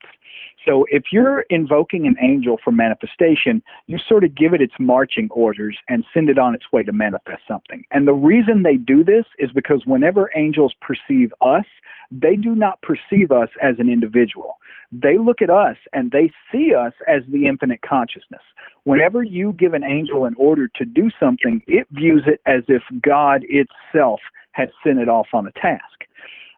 So 0.66 0.84
if 0.90 1.04
you're 1.12 1.42
invoking 1.48 2.06
an 2.06 2.16
angel 2.20 2.58
for 2.62 2.72
manifestation, 2.72 3.62
you 3.86 3.98
sort 4.08 4.24
of 4.24 4.34
give 4.34 4.52
it 4.52 4.60
its 4.60 4.74
marching 4.80 5.28
orders 5.30 5.78
and 5.88 6.04
send 6.12 6.28
it 6.28 6.38
on 6.38 6.54
its 6.54 6.64
way 6.72 6.82
to 6.82 6.92
manifest 6.92 7.42
something. 7.46 7.84
And 7.92 8.06
the 8.06 8.14
reason 8.14 8.62
they 8.62 8.76
do 8.76 9.04
this 9.04 9.24
is 9.38 9.50
because 9.54 9.82
whenever 9.86 10.30
angels 10.34 10.74
perceive 10.80 11.32
us, 11.40 11.64
they 12.10 12.36
do 12.36 12.54
not 12.54 12.80
perceive 12.82 13.30
us 13.30 13.48
as 13.62 13.76
an 13.78 13.88
individual. 13.88 14.56
They 14.92 15.18
look 15.18 15.42
at 15.42 15.50
us 15.50 15.76
and 15.92 16.10
they 16.10 16.30
see 16.50 16.72
us 16.74 16.92
as 17.08 17.22
the 17.28 17.46
infinite 17.46 17.80
consciousness. 17.82 18.42
Whenever 18.84 19.22
you 19.22 19.52
give 19.52 19.74
an 19.74 19.84
angel 19.84 20.24
an 20.24 20.34
order 20.38 20.68
to 20.76 20.84
do 20.84 21.10
something, 21.18 21.62
it 21.66 21.86
views 21.90 22.22
it 22.26 22.40
as 22.46 22.62
if 22.68 22.82
God 23.02 23.44
itself 23.48 24.20
had 24.52 24.70
sent 24.84 24.98
it 24.98 25.08
off 25.08 25.28
on 25.32 25.46
a 25.46 25.52
task. 25.52 26.04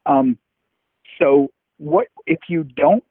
Um, 0.06 0.38
so, 1.18 1.48
what 1.78 2.08
if 2.26 2.38
you 2.48 2.64
don't 2.64 3.04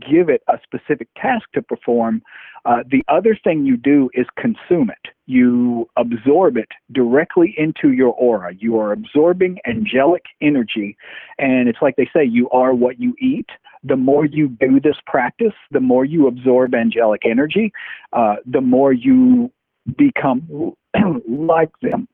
give 0.00 0.28
it 0.28 0.42
a 0.48 0.58
specific 0.62 1.08
task 1.16 1.46
to 1.54 1.62
perform. 1.62 2.22
Uh, 2.64 2.78
the 2.90 3.04
other 3.08 3.38
thing 3.42 3.66
you 3.66 3.76
do 3.76 4.10
is 4.14 4.26
consume 4.36 4.90
it. 4.90 5.12
You 5.26 5.88
absorb 5.96 6.56
it 6.56 6.68
directly 6.92 7.54
into 7.58 7.92
your 7.92 8.12
aura. 8.14 8.54
You 8.54 8.78
are 8.78 8.92
absorbing 8.92 9.58
angelic 9.66 10.24
energy. 10.40 10.96
And 11.38 11.68
it's 11.68 11.80
like 11.82 11.96
they 11.96 12.08
say, 12.14 12.24
you 12.24 12.48
are 12.50 12.74
what 12.74 13.00
you 13.00 13.14
eat. 13.20 13.48
The 13.82 13.96
more 13.96 14.24
you 14.24 14.48
do 14.48 14.80
this 14.80 14.96
practice, 15.06 15.52
the 15.70 15.80
more 15.80 16.04
you 16.04 16.26
absorb 16.26 16.74
angelic 16.74 17.22
energy, 17.26 17.72
uh, 18.14 18.36
the 18.46 18.62
more 18.62 18.92
you 18.92 19.52
become 19.98 20.74
like 21.28 21.70
them. 21.82 22.08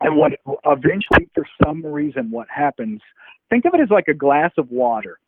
And 0.00 0.16
what 0.16 0.32
eventually, 0.66 1.28
for 1.34 1.44
some 1.62 1.84
reason, 1.84 2.30
what 2.30 2.48
happens, 2.48 3.00
think 3.50 3.64
of 3.64 3.74
it 3.74 3.80
as 3.80 3.90
like 3.90 4.08
a 4.08 4.14
glass 4.14 4.52
of 4.58 4.70
water 4.70 5.18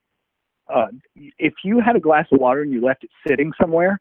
uh, 0.72 0.86
if 1.38 1.54
you 1.64 1.80
had 1.80 1.96
a 1.96 2.00
glass 2.00 2.26
of 2.32 2.40
water 2.40 2.62
and 2.62 2.72
you 2.72 2.84
left 2.84 3.04
it 3.04 3.10
sitting 3.26 3.52
somewhere 3.60 4.00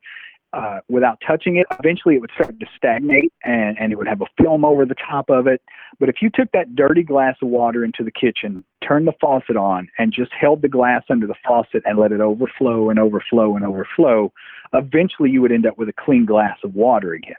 uh, 0.53 0.79
without 0.87 1.19
touching 1.25 1.57
it, 1.57 1.67
eventually 1.79 2.15
it 2.15 2.21
would 2.21 2.31
start 2.33 2.57
to 2.59 2.65
stagnate 2.77 3.33
and, 3.43 3.77
and 3.77 3.91
it 3.91 3.97
would 3.97 4.07
have 4.07 4.21
a 4.21 4.41
film 4.41 4.63
over 4.63 4.85
the 4.85 4.95
top 4.95 5.29
of 5.29 5.47
it. 5.47 5.61
But 5.99 6.09
if 6.09 6.15
you 6.21 6.29
took 6.33 6.51
that 6.53 6.75
dirty 6.75 7.03
glass 7.03 7.35
of 7.41 7.49
water 7.49 7.83
into 7.83 8.03
the 8.03 8.11
kitchen, 8.11 8.63
turned 8.85 9.07
the 9.07 9.13
faucet 9.19 9.57
on, 9.57 9.89
and 9.97 10.13
just 10.13 10.31
held 10.39 10.61
the 10.61 10.69
glass 10.69 11.03
under 11.09 11.27
the 11.27 11.35
faucet 11.45 11.83
and 11.85 11.97
let 11.99 12.11
it 12.11 12.21
overflow 12.21 12.89
and 12.89 12.99
overflow 12.99 13.55
and 13.55 13.65
overflow, 13.65 14.31
eventually 14.73 15.29
you 15.29 15.41
would 15.41 15.51
end 15.51 15.65
up 15.65 15.77
with 15.77 15.89
a 15.89 15.93
clean 15.93 16.25
glass 16.25 16.57
of 16.63 16.73
water 16.73 17.13
again. 17.13 17.35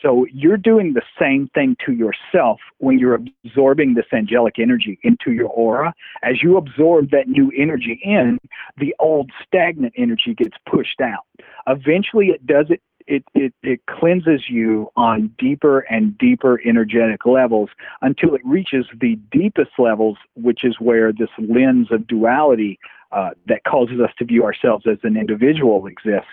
So 0.00 0.26
you're 0.32 0.56
doing 0.56 0.94
the 0.94 1.02
same 1.20 1.48
thing 1.54 1.76
to 1.86 1.92
yourself 1.92 2.60
when 2.78 2.98
you're 2.98 3.18
absorbing 3.44 3.94
this 3.94 4.06
angelic 4.12 4.58
energy 4.58 4.98
into 5.02 5.32
your 5.32 5.48
aura. 5.48 5.92
As 6.22 6.42
you 6.42 6.56
absorb 6.56 7.10
that 7.10 7.28
new 7.28 7.50
energy 7.56 8.00
in, 8.04 8.38
the 8.76 8.94
old 8.98 9.30
stagnant 9.44 9.94
energy 9.96 10.34
gets 10.34 10.56
pushed 10.70 11.00
out. 11.00 11.24
Eventually, 11.66 12.28
it 12.28 12.46
does 12.46 12.66
it. 12.70 12.80
It, 13.10 13.24
it, 13.34 13.54
it 13.62 13.80
cleanses 13.86 14.42
you 14.50 14.90
on 14.94 15.34
deeper 15.38 15.80
and 15.80 16.16
deeper 16.18 16.60
energetic 16.62 17.24
levels 17.24 17.70
until 18.02 18.34
it 18.34 18.42
reaches 18.44 18.84
the 19.00 19.16
deepest 19.32 19.70
levels, 19.78 20.18
which 20.36 20.62
is 20.62 20.76
where 20.78 21.10
this 21.10 21.30
lens 21.38 21.90
of 21.90 22.06
duality 22.06 22.78
uh, 23.10 23.30
that 23.46 23.64
causes 23.64 23.98
us 23.98 24.10
to 24.18 24.26
view 24.26 24.44
ourselves 24.44 24.84
as 24.86 24.98
an 25.04 25.16
individual 25.16 25.86
exists. 25.86 26.26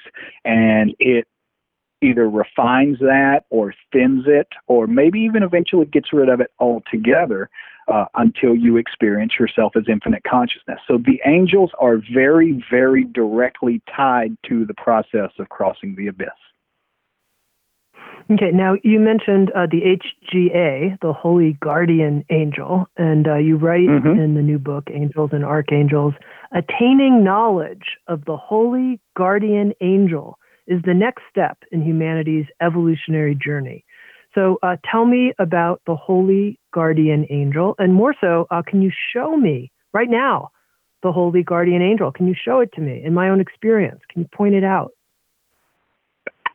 And 0.44 0.94
it 1.00 1.26
either 2.06 2.30
refines 2.30 3.00
that 3.00 3.44
or 3.50 3.74
thins 3.92 4.26
it 4.28 4.48
or 4.68 4.88
maybe 4.88 5.20
even 5.20 5.44
eventually 5.44 5.86
gets 5.86 6.14
rid 6.14 6.30
of 6.30 6.40
it 6.40 6.52
altogether 6.60 7.50
uh, 7.88 8.06
until 8.16 8.56
you 8.56 8.78
experience 8.78 9.34
yourself 9.40 9.74
as 9.76 9.84
infinite 9.88 10.24
consciousness. 10.24 10.80
So 10.88 10.98
the 10.98 11.20
angels 11.26 11.72
are 11.80 11.98
very, 12.14 12.64
very 12.70 13.04
directly 13.04 13.82
tied 13.96 14.38
to 14.48 14.66
the 14.66 14.74
process 14.74 15.32
of 15.40 15.50
crossing 15.50 15.96
the 15.96 16.08
abyss. 16.08 16.30
Okay, 18.32 18.50
now 18.52 18.76
you 18.84 19.00
mentioned 19.00 19.52
uh, 19.52 19.68
the 19.70 19.82
HGA, 20.34 21.00
the 21.00 21.14
Holy 21.14 21.58
Guardian 21.62 22.26
Angel, 22.32 22.88
and 22.98 23.28
uh, 23.28 23.36
you 23.36 23.56
write 23.56 23.88
mm-hmm. 23.88 24.20
in 24.20 24.34
the 24.34 24.42
new 24.42 24.58
book, 24.58 24.86
Angels 24.92 25.30
and 25.32 25.46
Archangels, 25.46 26.16
attaining 26.52 27.24
knowledge 27.24 27.98
of 28.08 28.26
the 28.26 28.36
Holy 28.36 29.00
Guardian 29.16 29.74
Angel 29.80 30.40
is 30.68 30.82
the 30.84 30.94
next 30.94 31.24
step 31.30 31.58
in 31.72 31.82
humanity's 31.82 32.46
evolutionary 32.62 33.36
journey. 33.36 33.86
So 34.34 34.58
uh, 34.64 34.76
tell 34.92 35.06
me 35.06 35.34
about 35.40 35.82
the 35.88 35.96
holy 35.96 36.60
guardian 36.74 37.26
angel, 37.30 37.76
and 37.80 37.94
more 37.94 38.14
so, 38.20 38.48
uh, 38.52 38.62
can 38.68 38.82
you 38.82 38.92
show 39.14 39.38
me 39.38 39.72
right 39.94 40.10
now 40.10 40.50
the 41.04 41.12
holy 41.12 41.44
guardian 41.44 41.82
angel? 41.82 42.12
Can 42.12 42.28
you 42.28 42.36
show 42.36 42.60
it 42.60 42.70
to 42.74 42.82
me 42.82 43.02
in 43.04 43.14
my 43.14 43.30
own 43.30 43.40
experience? 43.40 44.02
Can 44.12 44.22
you 44.22 44.28
point 44.36 44.56
it 44.56 44.64
out? 44.64 44.92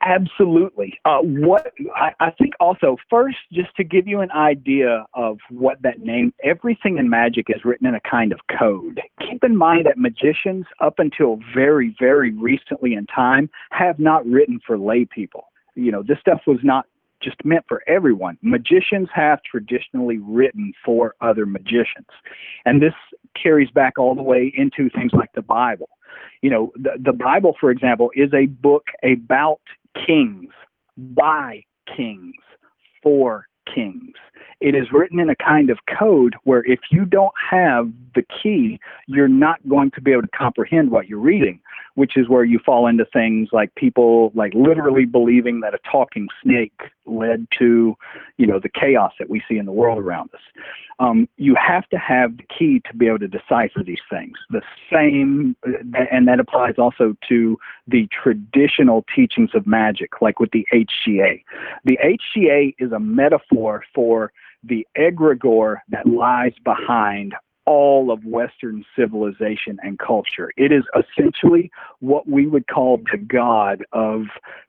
Absolutely. 0.02 0.98
Uh, 1.04 1.18
what 1.20 1.72
I, 1.94 2.12
I, 2.20 2.30
think 2.30 2.54
also 2.58 2.96
first, 3.10 3.36
just 3.52 3.74
to 3.76 3.84
give 3.84 4.06
you 4.06 4.20
an 4.20 4.30
idea 4.30 5.04
of 5.12 5.38
what 5.50 5.82
that 5.82 6.00
name, 6.00 6.32
everything 6.42 6.96
in 6.96 7.10
magic 7.10 7.46
is 7.50 7.64
written 7.66 7.86
in 7.86 7.94
a 7.94 8.00
kind 8.00 8.32
of 8.32 8.40
code. 8.58 9.00
Keep 9.20 9.44
in 9.44 9.56
mind 9.56 9.84
that 9.84 9.98
magicians, 9.98 10.64
up 10.80 10.98
until 10.98 11.38
very, 11.54 11.94
very 11.98 12.32
recently 12.32 12.94
in 12.94 13.06
time, 13.06 13.50
have 13.72 13.98
not 13.98 14.24
written 14.26 14.58
for 14.66 14.78
lay 14.78 15.04
people. 15.04 15.44
You 15.74 15.92
know, 15.92 16.02
this 16.02 16.18
stuff 16.20 16.40
was 16.46 16.60
not 16.62 16.86
just 17.22 17.36
meant 17.44 17.66
for 17.68 17.82
everyone. 17.86 18.38
Magicians 18.40 19.08
have 19.14 19.42
traditionally 19.42 20.16
written 20.16 20.72
for 20.82 21.14
other 21.20 21.44
magicians, 21.44 22.08
and 22.64 22.80
this 22.80 22.94
carries 23.40 23.70
back 23.70 23.98
all 23.98 24.14
the 24.14 24.22
way 24.22 24.50
into 24.56 24.88
things 24.90 25.12
like 25.12 25.30
the 25.34 25.42
Bible. 25.42 25.90
You 26.40 26.48
know, 26.48 26.72
the, 26.76 26.92
the 26.98 27.12
Bible, 27.12 27.54
for 27.60 27.70
example, 27.70 28.10
is 28.14 28.32
a 28.32 28.46
book 28.46 28.86
about 29.04 29.60
kings, 30.06 30.50
by 30.96 31.62
kings, 31.96 32.34
for 33.02 33.46
kings. 33.74 34.14
It 34.60 34.74
is 34.74 34.88
written 34.92 35.18
in 35.18 35.30
a 35.30 35.36
kind 35.36 35.70
of 35.70 35.78
code 35.98 36.36
where 36.44 36.62
if 36.66 36.80
you 36.90 37.06
don't 37.06 37.32
have 37.50 37.90
the 38.14 38.22
key, 38.42 38.78
you're 39.06 39.28
not 39.28 39.66
going 39.68 39.90
to 39.92 40.02
be 40.02 40.12
able 40.12 40.22
to 40.22 40.28
comprehend 40.36 40.90
what 40.90 41.08
you're 41.08 41.18
reading, 41.18 41.60
which 41.94 42.16
is 42.16 42.28
where 42.28 42.44
you 42.44 42.58
fall 42.58 42.86
into 42.86 43.06
things 43.06 43.48
like 43.52 43.74
people 43.74 44.32
like 44.34 44.52
literally 44.54 45.06
believing 45.06 45.60
that 45.60 45.74
a 45.74 45.78
talking 45.90 46.28
snake 46.42 46.78
led 47.06 47.46
to, 47.58 47.96
you 48.36 48.46
know, 48.46 48.60
the 48.60 48.68
chaos 48.68 49.12
that 49.18 49.30
we 49.30 49.42
see 49.48 49.56
in 49.56 49.66
the 49.66 49.72
world 49.72 49.98
around 49.98 50.30
us. 50.34 50.40
Um, 50.98 51.28
you 51.38 51.54
have 51.54 51.88
to 51.88 51.96
have 51.96 52.36
the 52.36 52.42
key 52.42 52.82
to 52.90 52.94
be 52.94 53.06
able 53.06 53.20
to 53.20 53.28
decipher 53.28 53.82
these 53.82 54.02
things. 54.10 54.36
The 54.50 54.60
same, 54.92 55.56
and 56.10 56.28
that 56.28 56.40
applies 56.40 56.74
also 56.76 57.16
to 57.30 57.58
the 57.88 58.06
traditional 58.08 59.06
teachings 59.14 59.50
of 59.54 59.66
magic, 59.66 60.20
like 60.20 60.38
with 60.38 60.50
the 60.50 60.66
HGA. 60.72 61.42
The 61.84 61.98
HGA 62.04 62.74
is 62.78 62.92
a 62.92 63.00
metaphor 63.00 63.59
for 63.94 64.32
the 64.62 64.86
egregore 64.96 65.76
that 65.88 66.06
lies 66.06 66.52
behind 66.64 67.34
all 67.66 68.10
of 68.10 68.24
Western 68.24 68.84
civilization 68.98 69.78
and 69.82 69.98
culture. 69.98 70.50
It 70.56 70.72
is 70.72 70.82
essentially 70.98 71.70
what 72.00 72.28
we 72.28 72.46
would 72.46 72.66
call 72.66 73.00
the 73.12 73.18
God 73.18 73.84
of 73.92 74.22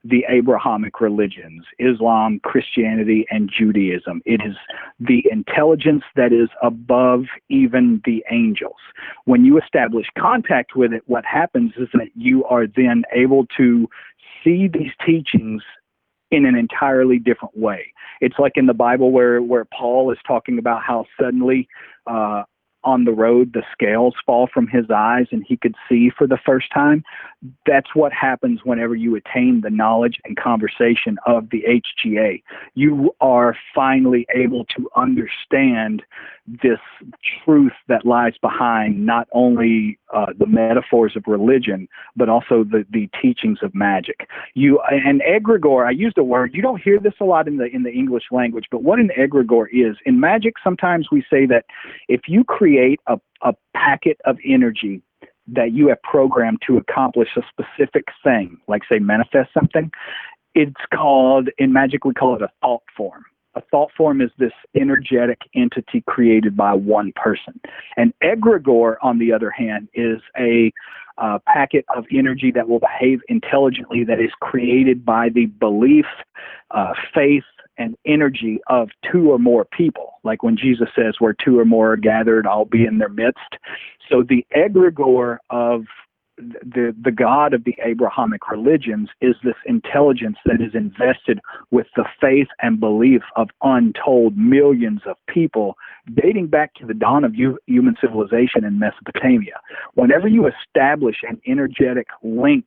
the 0.03 0.23
Abrahamic 0.29 1.01
religions 1.01 1.65
Islam, 1.79 2.39
Christianity, 2.43 3.25
and 3.31 3.49
Judaism. 3.49 4.21
It 4.25 4.41
is 4.45 4.55
the 4.99 5.25
intelligence 5.31 6.03
that 6.15 6.31
is 6.31 6.49
above 6.61 7.25
even 7.49 8.01
the 8.05 8.23
angels. 8.29 8.77
When 9.25 9.45
you 9.45 9.57
establish 9.57 10.05
contact 10.17 10.75
with 10.75 10.93
it, 10.93 11.01
what 11.07 11.25
happens 11.25 11.73
is 11.77 11.87
that 11.93 12.09
you 12.15 12.45
are 12.45 12.67
then 12.67 13.03
able 13.13 13.47
to 13.57 13.89
see 14.43 14.67
these 14.67 14.91
teachings 15.03 15.63
in 16.31 16.45
an 16.45 16.55
entirely 16.55 17.19
different 17.19 17.55
way. 17.57 17.93
It's 18.21 18.35
like 18.39 18.53
in 18.55 18.65
the 18.65 18.73
Bible 18.73 19.11
where 19.11 19.41
where 19.41 19.65
Paul 19.65 20.11
is 20.11 20.17
talking 20.25 20.57
about 20.57 20.81
how 20.81 21.05
suddenly 21.19 21.67
uh, 22.07 22.43
on 22.83 23.05
the 23.05 23.11
road 23.11 23.53
the 23.53 23.63
scales 23.71 24.15
fall 24.25 24.47
from 24.53 24.67
his 24.67 24.85
eyes 24.93 25.27
and 25.31 25.43
he 25.47 25.57
could 25.57 25.75
see 25.87 26.09
for 26.15 26.27
the 26.27 26.39
first 26.45 26.71
time. 26.73 27.03
That's 27.65 27.95
what 27.95 28.13
happens 28.13 28.61
whenever 28.63 28.95
you 28.95 29.15
attain 29.15 29.61
the 29.61 29.69
knowledge 29.69 30.19
and 30.25 30.37
conversation 30.37 31.17
of 31.25 31.49
the 31.49 31.63
HGA. 31.67 32.43
You 32.75 33.15
are 33.21 33.55
finally 33.73 34.27
able 34.33 34.65
to 34.77 34.89
understand 34.95 36.03
this 36.47 36.79
truth 37.43 37.71
that 37.87 38.05
lies 38.05 38.33
behind 38.41 39.05
not 39.05 39.27
only 39.31 39.97
uh, 40.13 40.27
the 40.37 40.45
metaphors 40.45 41.13
of 41.15 41.23
religion, 41.27 41.87
but 42.15 42.29
also 42.29 42.63
the, 42.63 42.85
the 42.91 43.09
teachings 43.21 43.59
of 43.61 43.73
magic. 43.73 44.27
You 44.53 44.79
and 44.89 45.21
egregore. 45.21 45.87
I 45.87 45.91
used 45.91 46.17
a 46.17 46.23
word. 46.23 46.53
You 46.53 46.61
don't 46.61 46.81
hear 46.81 46.99
this 46.99 47.13
a 47.21 47.25
lot 47.25 47.47
in 47.47 47.57
the 47.57 47.65
in 47.65 47.83
the 47.83 47.91
English 47.91 48.25
language, 48.31 48.65
but 48.71 48.83
what 48.83 48.99
an 48.99 49.11
egregore 49.17 49.67
is 49.71 49.95
in 50.05 50.19
magic. 50.19 50.55
Sometimes 50.63 51.07
we 51.11 51.23
say 51.29 51.45
that 51.45 51.65
if 52.07 52.21
you 52.27 52.43
create 52.43 52.70
a, 52.79 53.17
a 53.41 53.53
packet 53.75 54.17
of 54.25 54.37
energy 54.45 55.01
that 55.47 55.71
you 55.71 55.87
have 55.87 56.01
programmed 56.03 56.61
to 56.67 56.77
accomplish 56.77 57.29
a 57.35 57.41
specific 57.49 58.05
thing, 58.23 58.57
like 58.67 58.83
say 58.89 58.99
manifest 58.99 59.49
something, 59.53 59.91
it's 60.53 60.81
called 60.93 61.49
in 61.57 61.73
magic 61.73 62.05
we 62.05 62.13
call 62.13 62.35
it 62.35 62.41
a 62.41 62.49
thought 62.61 62.83
form 62.95 63.23
a 63.55 63.61
thought 63.71 63.91
form 63.95 64.21
is 64.21 64.29
this 64.37 64.53
energetic 64.75 65.39
entity 65.55 66.03
created 66.07 66.55
by 66.55 66.73
one 66.73 67.11
person. 67.15 67.59
An 67.97 68.13
egregore, 68.23 68.95
on 69.01 69.19
the 69.19 69.33
other 69.33 69.51
hand, 69.51 69.89
is 69.93 70.21
a 70.37 70.71
uh, 71.17 71.39
packet 71.45 71.85
of 71.95 72.05
energy 72.11 72.51
that 72.51 72.69
will 72.69 72.79
behave 72.79 73.19
intelligently 73.27 74.03
that 74.05 74.19
is 74.19 74.31
created 74.39 75.05
by 75.05 75.29
the 75.29 75.45
belief, 75.45 76.05
uh, 76.71 76.93
faith, 77.13 77.43
and 77.77 77.95
energy 78.05 78.59
of 78.67 78.89
two 79.11 79.31
or 79.31 79.39
more 79.39 79.65
people. 79.65 80.13
Like 80.23 80.43
when 80.43 80.57
Jesus 80.57 80.89
says, 80.95 81.15
Where 81.19 81.33
two 81.33 81.59
or 81.59 81.65
more 81.65 81.93
are 81.93 81.97
gathered, 81.97 82.45
I'll 82.47 82.65
be 82.65 82.85
in 82.85 82.97
their 82.97 83.09
midst. 83.09 83.39
So 84.09 84.23
the 84.23 84.45
egregore 84.55 85.37
of 85.49 85.85
the 86.37 86.95
the 87.03 87.11
God 87.11 87.53
of 87.53 87.63
the 87.65 87.75
Abrahamic 87.83 88.49
religions 88.49 89.09
is 89.21 89.35
this 89.43 89.55
intelligence 89.65 90.37
that 90.45 90.61
is 90.61 90.73
invested 90.73 91.39
with 91.71 91.87
the 91.95 92.05
faith 92.19 92.47
and 92.61 92.79
belief 92.79 93.21
of 93.35 93.49
untold 93.61 94.37
millions 94.37 95.01
of 95.05 95.17
people 95.27 95.75
dating 96.13 96.47
back 96.47 96.73
to 96.75 96.85
the 96.85 96.93
dawn 96.93 97.23
of 97.23 97.35
human 97.35 97.95
civilization 98.01 98.63
in 98.63 98.79
Mesopotamia. 98.79 99.59
Whenever 99.93 100.27
you 100.27 100.47
establish 100.47 101.17
an 101.27 101.39
energetic 101.45 102.07
link 102.23 102.65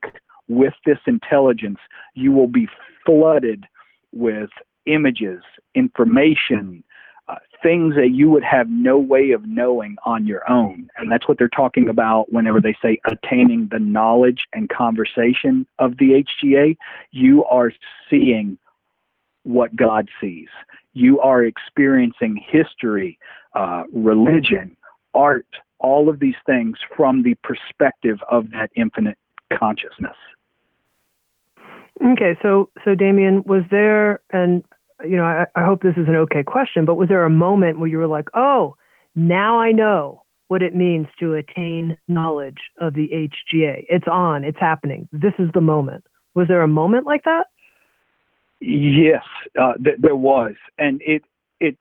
with 0.49 0.75
this 0.87 0.99
intelligence, 1.07 1.79
you 2.15 2.33
will 2.33 2.49
be 2.49 2.69
flooded 3.05 3.65
with 4.13 4.51
images, 4.87 5.43
information, 5.75 6.85
uh, 7.29 7.37
things 7.63 7.95
that 7.95 8.11
you 8.11 8.29
would 8.31 8.45
have 8.45 8.69
no 8.69 8.99
way 8.99 9.31
of 9.31 9.47
knowing 9.47 9.97
on 10.05 10.27
your 10.27 10.49
own. 10.51 10.89
And 10.97 11.11
that's 11.11 11.27
what 11.27 11.39
they're 11.39 11.49
talking 11.49 11.89
about 11.89 12.33
whenever 12.33 12.61
they 12.61 12.77
say 12.83 12.99
attaining 13.07 13.69
the 13.71 13.79
knowledge 13.79 14.45
and 14.53 14.69
conversation 14.69 15.67
of 15.79 15.97
the 15.99 16.25
HGA. 16.25 16.77
You 17.13 17.45
are 17.47 17.73
seeing 18.11 18.59
what 19.45 19.75
God 19.75 20.09
sees. 20.21 20.49
You 20.93 21.21
are 21.21 21.45
experiencing 21.45 22.43
history, 22.47 23.19
uh, 23.55 23.85
religion, 23.93 24.77
art, 25.15 25.47
all 25.79 26.09
of 26.09 26.19
these 26.19 26.35
things 26.47 26.77
from 26.97 27.23
the 27.23 27.35
perspective 27.43 28.19
of 28.31 28.51
that 28.51 28.71
infinite 28.77 29.19
consciousness. 29.53 30.17
Okay, 32.05 32.37
so 32.43 32.71
so 32.85 32.95
Damien, 32.95 33.43
was 33.47 33.63
there 33.71 34.21
and 34.31 34.65
you 35.03 35.17
know, 35.17 35.25
I, 35.25 35.47
I 35.57 35.65
hope 35.65 35.83
this 35.83 35.97
is 35.97 36.09
an 36.09 36.17
okay 36.17 36.43
question, 36.43 36.85
but 36.85 36.95
was 36.95 37.09
there 37.09 37.25
a 37.25 37.31
moment 37.31 37.79
where 37.79 37.89
you 37.89 37.99
were 37.99 38.07
like, 38.07 38.29
oh, 38.35 38.77
now 39.15 39.59
I 39.59 39.73
know 39.73 40.23
what 40.49 40.63
it 40.63 40.75
means 40.75 41.07
to 41.21 41.35
attain 41.35 41.97
knowledge 42.09 42.59
of 42.81 42.95
the 42.95 43.09
HGA? 43.09 43.85
It's 43.89 44.07
on, 44.11 44.45
it's 44.45 44.59
happening. 44.61 45.09
This 45.13 45.33
is 45.39 45.49
the 45.55 45.61
moment. 45.61 46.05
Was 46.35 46.49
there 46.49 46.63
a 46.63 46.69
moment 46.69 47.07
like 47.07 47.25
that? 47.25 47.47
Yes, 48.61 49.25
uh, 49.61 49.75
th- 49.83 49.97
there 49.99 50.17
was, 50.17 50.55
and 50.79 51.03
it 51.05 51.23
it 51.61 51.77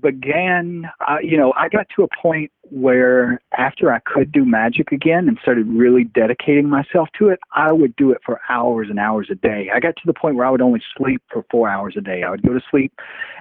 began, 0.00 0.90
uh, 1.08 1.16
you 1.22 1.36
know, 1.36 1.54
I 1.56 1.68
got 1.68 1.86
to 1.96 2.02
a 2.02 2.08
point 2.20 2.52
where 2.70 3.40
after 3.56 3.92
I 3.92 3.98
could 4.00 4.30
do 4.30 4.44
magic 4.44 4.92
again 4.92 5.26
and 5.26 5.38
started 5.40 5.66
really 5.68 6.04
dedicating 6.04 6.68
myself 6.68 7.08
to 7.18 7.28
it, 7.28 7.40
I 7.54 7.72
would 7.72 7.96
do 7.96 8.12
it 8.12 8.18
for 8.24 8.40
hours 8.48 8.88
and 8.90 8.98
hours 8.98 9.28
a 9.30 9.34
day. 9.34 9.70
I 9.74 9.80
got 9.80 9.96
to 9.96 10.02
the 10.04 10.12
point 10.12 10.36
where 10.36 10.46
I 10.46 10.50
would 10.50 10.60
only 10.60 10.82
sleep 10.96 11.22
for 11.32 11.44
four 11.50 11.68
hours 11.68 11.94
a 11.96 12.00
day. 12.00 12.22
I 12.22 12.30
would 12.30 12.42
go 12.42 12.52
to 12.52 12.60
sleep 12.70 12.92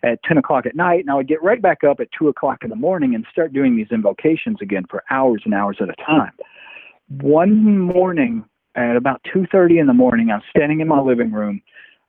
at 0.04 0.24
10 0.24 0.38
o'clock 0.38 0.66
at 0.66 0.76
night 0.76 1.02
and 1.02 1.12
I 1.12 1.16
would 1.16 1.28
get 1.28 1.44
right 1.44 1.62
back 1.62 1.84
up 1.84 2.00
at 2.00 2.08
2 2.18 2.30
o'clock 2.30 2.64
in 2.64 2.70
the 2.70 2.76
morning 2.76 3.16
and 3.16 3.26
start 3.32 3.54
doing 3.54 3.76
these 3.76 3.92
invocations 3.92 4.58
again 4.62 4.86
for 4.90 5.04
hours 5.10 5.42
and 5.46 5.54
hours 5.54 5.78
at 5.82 5.90
a 5.90 5.96
time. 6.06 6.32
One 7.10 7.78
morning 7.78 8.46
at 8.76 8.96
about 8.96 9.22
2.30 9.36 9.82
in 9.82 9.88
the 9.88 9.94
morning, 9.94 10.32
I 10.32 10.36
was 10.36 10.44
standing 10.56 10.80
in 10.80 10.88
my 10.88 11.02
living 11.02 11.32
room 11.32 11.62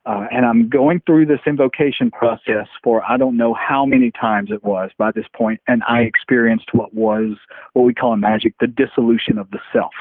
uh, 0.05 0.25
and 0.31 0.45
I'm 0.45 0.67
going 0.67 1.01
through 1.05 1.27
this 1.27 1.41
invocation 1.45 2.09
process 2.09 2.67
for 2.83 3.03
I 3.07 3.17
don't 3.17 3.37
know 3.37 3.53
how 3.53 3.85
many 3.85 4.11
times 4.11 4.49
it 4.51 4.63
was 4.63 4.89
by 4.97 5.11
this 5.11 5.25
point, 5.35 5.61
and 5.67 5.83
I 5.87 6.01
experienced 6.01 6.73
what 6.73 6.93
was 6.93 7.37
what 7.73 7.83
we 7.83 7.93
call 7.93 8.13
in 8.13 8.19
magic 8.19 8.55
the 8.59 8.67
dissolution 8.67 9.37
of 9.37 9.49
the 9.51 9.59
self, 9.71 9.93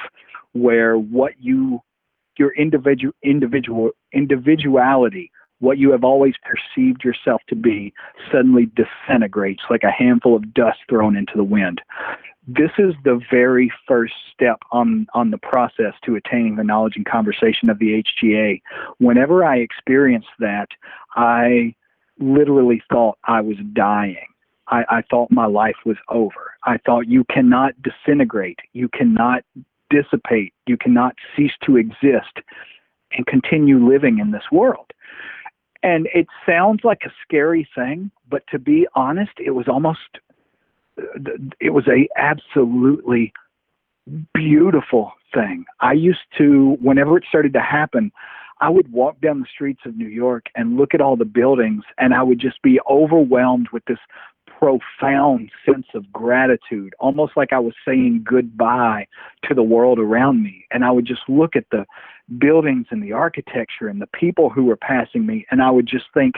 where 0.52 0.96
what 0.96 1.32
you 1.38 1.80
your 2.38 2.54
individual 2.54 3.12
individual 3.22 3.90
individuality 4.12 5.30
what 5.58 5.76
you 5.76 5.90
have 5.92 6.04
always 6.04 6.34
perceived 6.42 7.04
yourself 7.04 7.42
to 7.48 7.54
be 7.54 7.92
suddenly 8.32 8.70
disintegrates 8.74 9.60
like 9.68 9.82
a 9.82 9.90
handful 9.90 10.34
of 10.34 10.54
dust 10.54 10.78
thrown 10.88 11.16
into 11.16 11.34
the 11.36 11.44
wind 11.44 11.82
this 12.56 12.70
is 12.78 12.94
the 13.04 13.20
very 13.30 13.72
first 13.86 14.14
step 14.32 14.58
on 14.72 15.06
on 15.14 15.30
the 15.30 15.38
process 15.38 15.94
to 16.04 16.16
attaining 16.16 16.56
the 16.56 16.64
knowledge 16.64 16.96
and 16.96 17.06
conversation 17.06 17.70
of 17.70 17.78
the 17.78 18.02
HGA. 18.02 18.60
Whenever 18.98 19.44
I 19.44 19.58
experienced 19.58 20.34
that, 20.40 20.68
I 21.14 21.74
literally 22.18 22.82
thought 22.90 23.18
I 23.24 23.40
was 23.40 23.56
dying. 23.72 24.26
I, 24.68 24.84
I 24.88 25.02
thought 25.02 25.30
my 25.30 25.46
life 25.46 25.76
was 25.84 25.96
over. 26.08 26.54
I 26.64 26.78
thought 26.78 27.08
you 27.08 27.24
cannot 27.24 27.74
disintegrate, 27.82 28.58
you 28.72 28.88
cannot 28.88 29.44
dissipate, 29.88 30.52
you 30.66 30.76
cannot 30.76 31.14
cease 31.36 31.52
to 31.66 31.76
exist 31.76 32.40
and 33.12 33.26
continue 33.26 33.84
living 33.86 34.18
in 34.18 34.30
this 34.30 34.44
world. 34.52 34.92
And 35.82 36.08
it 36.14 36.26
sounds 36.46 36.80
like 36.84 37.02
a 37.04 37.12
scary 37.22 37.68
thing, 37.74 38.10
but 38.28 38.42
to 38.50 38.58
be 38.58 38.86
honest, 38.94 39.32
it 39.38 39.50
was 39.50 39.66
almost 39.66 40.18
it 41.60 41.70
was 41.70 41.86
a 41.88 42.08
absolutely 42.16 43.32
beautiful 44.34 45.12
thing. 45.32 45.64
I 45.80 45.92
used 45.92 46.18
to, 46.38 46.76
whenever 46.80 47.16
it 47.16 47.24
started 47.28 47.52
to 47.54 47.60
happen, 47.60 48.10
I 48.60 48.68
would 48.68 48.92
walk 48.92 49.20
down 49.20 49.40
the 49.40 49.46
streets 49.52 49.80
of 49.86 49.96
New 49.96 50.08
York 50.08 50.46
and 50.54 50.76
look 50.76 50.94
at 50.94 51.00
all 51.00 51.16
the 51.16 51.24
buildings, 51.24 51.84
and 51.98 52.12
I 52.12 52.22
would 52.22 52.38
just 52.38 52.60
be 52.62 52.78
overwhelmed 52.90 53.68
with 53.72 53.84
this 53.86 53.98
profound 54.58 55.50
sense 55.64 55.86
of 55.94 56.12
gratitude, 56.12 56.94
almost 57.00 57.34
like 57.36 57.52
I 57.52 57.58
was 57.58 57.72
saying 57.86 58.22
goodbye 58.24 59.06
to 59.48 59.54
the 59.54 59.62
world 59.62 59.98
around 59.98 60.42
me. 60.42 60.66
And 60.70 60.84
I 60.84 60.90
would 60.90 61.06
just 61.06 61.22
look 61.28 61.56
at 61.56 61.64
the 61.70 61.86
buildings 62.38 62.86
and 62.90 63.02
the 63.02 63.12
architecture 63.12 63.88
and 63.88 64.02
the 64.02 64.08
people 64.08 64.50
who 64.50 64.64
were 64.64 64.76
passing 64.76 65.24
me, 65.24 65.46
and 65.50 65.62
I 65.62 65.70
would 65.70 65.86
just 65.86 66.06
think, 66.12 66.34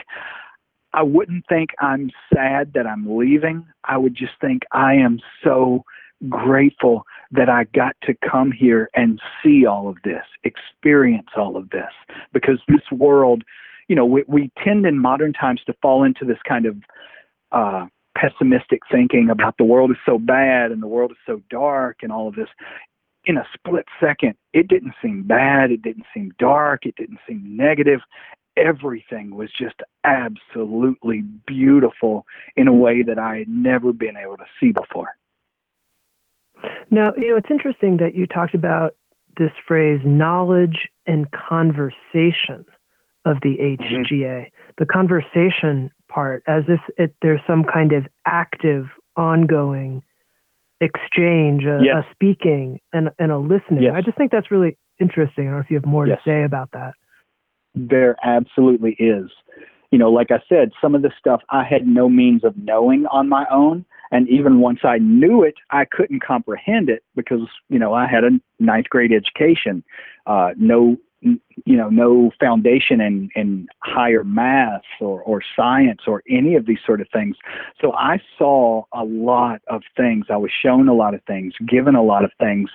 I 0.93 1.03
wouldn't 1.03 1.45
think 1.47 1.71
I'm 1.79 2.11
sad 2.33 2.73
that 2.73 2.85
I'm 2.85 3.17
leaving. 3.17 3.65
I 3.83 3.97
would 3.97 4.15
just 4.15 4.33
think 4.39 4.63
I 4.71 4.93
am 4.93 5.19
so 5.43 5.83
grateful 6.29 7.05
that 7.31 7.49
I 7.49 7.65
got 7.75 7.95
to 8.03 8.13
come 8.29 8.51
here 8.51 8.89
and 8.93 9.19
see 9.43 9.65
all 9.65 9.89
of 9.89 9.97
this, 10.03 10.23
experience 10.43 11.29
all 11.35 11.57
of 11.57 11.69
this, 11.71 11.91
because 12.31 12.59
this 12.67 12.91
world, 12.91 13.43
you 13.87 13.95
know, 13.95 14.05
we, 14.05 14.23
we 14.27 14.51
tend 14.63 14.85
in 14.85 14.99
modern 14.99 15.33
times 15.33 15.61
to 15.65 15.73
fall 15.81 16.03
into 16.03 16.25
this 16.25 16.37
kind 16.47 16.65
of 16.65 16.77
uh, 17.51 17.87
pessimistic 18.15 18.81
thinking 18.91 19.29
about 19.29 19.57
the 19.57 19.63
world 19.63 19.91
is 19.91 19.97
so 20.05 20.19
bad 20.19 20.71
and 20.71 20.81
the 20.81 20.87
world 20.87 21.11
is 21.11 21.17
so 21.25 21.41
dark 21.49 21.97
and 22.03 22.11
all 22.11 22.27
of 22.27 22.35
this. 22.35 22.49
In 23.25 23.37
a 23.37 23.47
split 23.53 23.85
second, 23.99 24.35
it 24.53 24.67
didn't 24.67 24.93
seem 25.01 25.23
bad, 25.23 25.71
it 25.71 25.81
didn't 25.81 26.05
seem 26.13 26.33
dark, 26.39 26.85
it 26.85 26.95
didn't 26.95 27.19
seem 27.27 27.41
negative 27.55 28.01
everything 28.57 29.35
was 29.35 29.49
just 29.51 29.75
absolutely 30.03 31.23
beautiful 31.47 32.25
in 32.55 32.67
a 32.67 32.73
way 32.73 33.01
that 33.03 33.17
I 33.17 33.37
had 33.37 33.47
never 33.47 33.93
been 33.93 34.17
able 34.17 34.37
to 34.37 34.45
see 34.59 34.71
before. 34.71 35.15
Now, 36.91 37.13
you 37.17 37.31
know, 37.31 37.37
it's 37.37 37.51
interesting 37.51 37.97
that 37.97 38.15
you 38.15 38.27
talked 38.27 38.53
about 38.53 38.95
this 39.37 39.51
phrase 39.67 39.99
knowledge 40.05 40.87
and 41.07 41.27
conversation 41.31 42.65
of 43.25 43.37
the 43.41 43.57
HGA. 43.59 44.11
Mm-hmm. 44.11 44.71
The 44.77 44.85
conversation 44.85 45.91
part, 46.07 46.43
as 46.47 46.63
if 46.67 46.79
it, 46.97 47.15
there's 47.21 47.41
some 47.47 47.63
kind 47.63 47.93
of 47.93 48.05
active, 48.25 48.85
ongoing 49.15 50.03
exchange, 50.81 51.63
a, 51.63 51.79
yes. 51.83 52.03
a 52.03 52.13
speaking, 52.13 52.79
and, 52.91 53.09
and 53.19 53.31
a 53.31 53.37
listening. 53.37 53.83
Yes. 53.83 53.93
I 53.95 54.01
just 54.01 54.17
think 54.17 54.31
that's 54.31 54.51
really 54.51 54.77
interesting. 54.99 55.47
I 55.47 55.51
don't 55.51 55.53
know 55.53 55.59
if 55.59 55.69
you 55.69 55.77
have 55.77 55.85
more 55.85 56.07
yes. 56.07 56.19
to 56.23 56.29
say 56.29 56.43
about 56.43 56.69
that. 56.73 56.93
There 57.75 58.15
absolutely 58.23 58.95
is. 58.99 59.29
You 59.91 59.99
know, 59.99 60.11
like 60.11 60.31
I 60.31 60.41
said, 60.49 60.71
some 60.81 60.95
of 60.95 61.03
the 61.03 61.11
stuff 61.17 61.41
I 61.49 61.63
had 61.63 61.87
no 61.87 62.09
means 62.09 62.43
of 62.43 62.57
knowing 62.57 63.05
on 63.07 63.29
my 63.29 63.45
own. 63.51 63.85
And 64.11 64.27
even 64.29 64.59
once 64.59 64.79
I 64.83 64.97
knew 64.99 65.43
it, 65.43 65.55
I 65.71 65.85
couldn't 65.85 66.23
comprehend 66.23 66.89
it 66.89 67.03
because, 67.15 67.47
you 67.69 67.79
know, 67.79 67.93
I 67.93 68.07
had 68.07 68.23
a 68.23 68.29
ninth 68.59 68.89
grade 68.89 69.11
education, 69.11 69.83
uh, 70.27 70.51
no 70.57 70.97
you 71.65 71.77
know 71.77 71.89
no 71.89 72.31
foundation 72.39 72.99
in 72.99 73.29
in 73.35 73.67
higher 73.79 74.23
math 74.23 74.81
or 74.99 75.21
or 75.21 75.41
science 75.55 76.01
or 76.05 76.21
any 76.29 76.55
of 76.55 76.65
these 76.65 76.79
sort 76.85 76.99
of 76.99 77.07
things 77.13 77.37
so 77.79 77.93
i 77.93 78.19
saw 78.37 78.83
a 78.93 79.03
lot 79.05 79.61
of 79.67 79.81
things 79.95 80.25
i 80.29 80.35
was 80.35 80.51
shown 80.51 80.87
a 80.89 80.93
lot 80.93 81.13
of 81.13 81.21
things 81.23 81.53
given 81.67 81.95
a 81.95 82.03
lot 82.03 82.25
of 82.25 82.31
things 82.39 82.69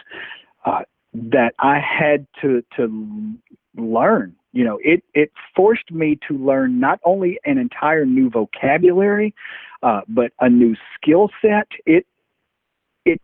uh, 0.64 0.80
that 1.12 1.53
i 1.59 1.78
had 1.78 2.26
to 2.40 2.62
to 2.74 3.34
learn 3.76 4.34
you 4.53 4.64
know 4.64 4.78
it 4.82 5.03
it 5.14 5.30
forced 5.55 5.90
me 5.90 6.18
to 6.28 6.34
learn 6.36 6.80
not 6.80 7.01
only 7.05 7.38
an 7.44 7.59
entire 7.59 8.07
new 8.07 8.30
vocabulary 8.30 9.34
uh, 9.82 10.01
but 10.09 10.32
a 10.40 10.49
new 10.49 10.74
skill 10.94 11.30
set. 11.40 11.68
It 11.86 12.07
it 13.05 13.20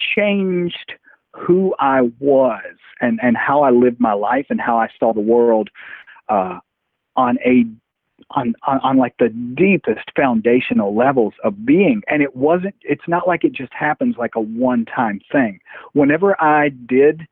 changed 0.00 0.94
who 1.32 1.74
I 1.78 2.02
was 2.18 2.76
and, 3.00 3.18
and 3.22 3.36
how 3.36 3.62
I 3.62 3.70
lived 3.70 4.00
my 4.00 4.14
life 4.14 4.46
and 4.48 4.60
how 4.60 4.78
I 4.78 4.88
saw 4.98 5.12
the 5.12 5.20
world 5.20 5.68
uh, 6.28 6.58
on 7.16 7.38
a 7.44 7.66
on, 8.30 8.54
on 8.66 8.80
on 8.80 8.96
like 8.96 9.14
the 9.18 9.28
deepest 9.28 10.10
foundational 10.16 10.96
levels 10.96 11.34
of 11.44 11.66
being. 11.66 12.02
And 12.08 12.22
it 12.22 12.36
wasn't 12.36 12.74
it's 12.82 13.06
not 13.06 13.26
like 13.26 13.44
it 13.44 13.52
just 13.52 13.72
happens 13.72 14.16
like 14.18 14.34
a 14.34 14.40
one 14.40 14.84
time 14.84 15.20
thing. 15.30 15.60
Whenever 15.92 16.40
i 16.40 16.70
did 16.86 17.26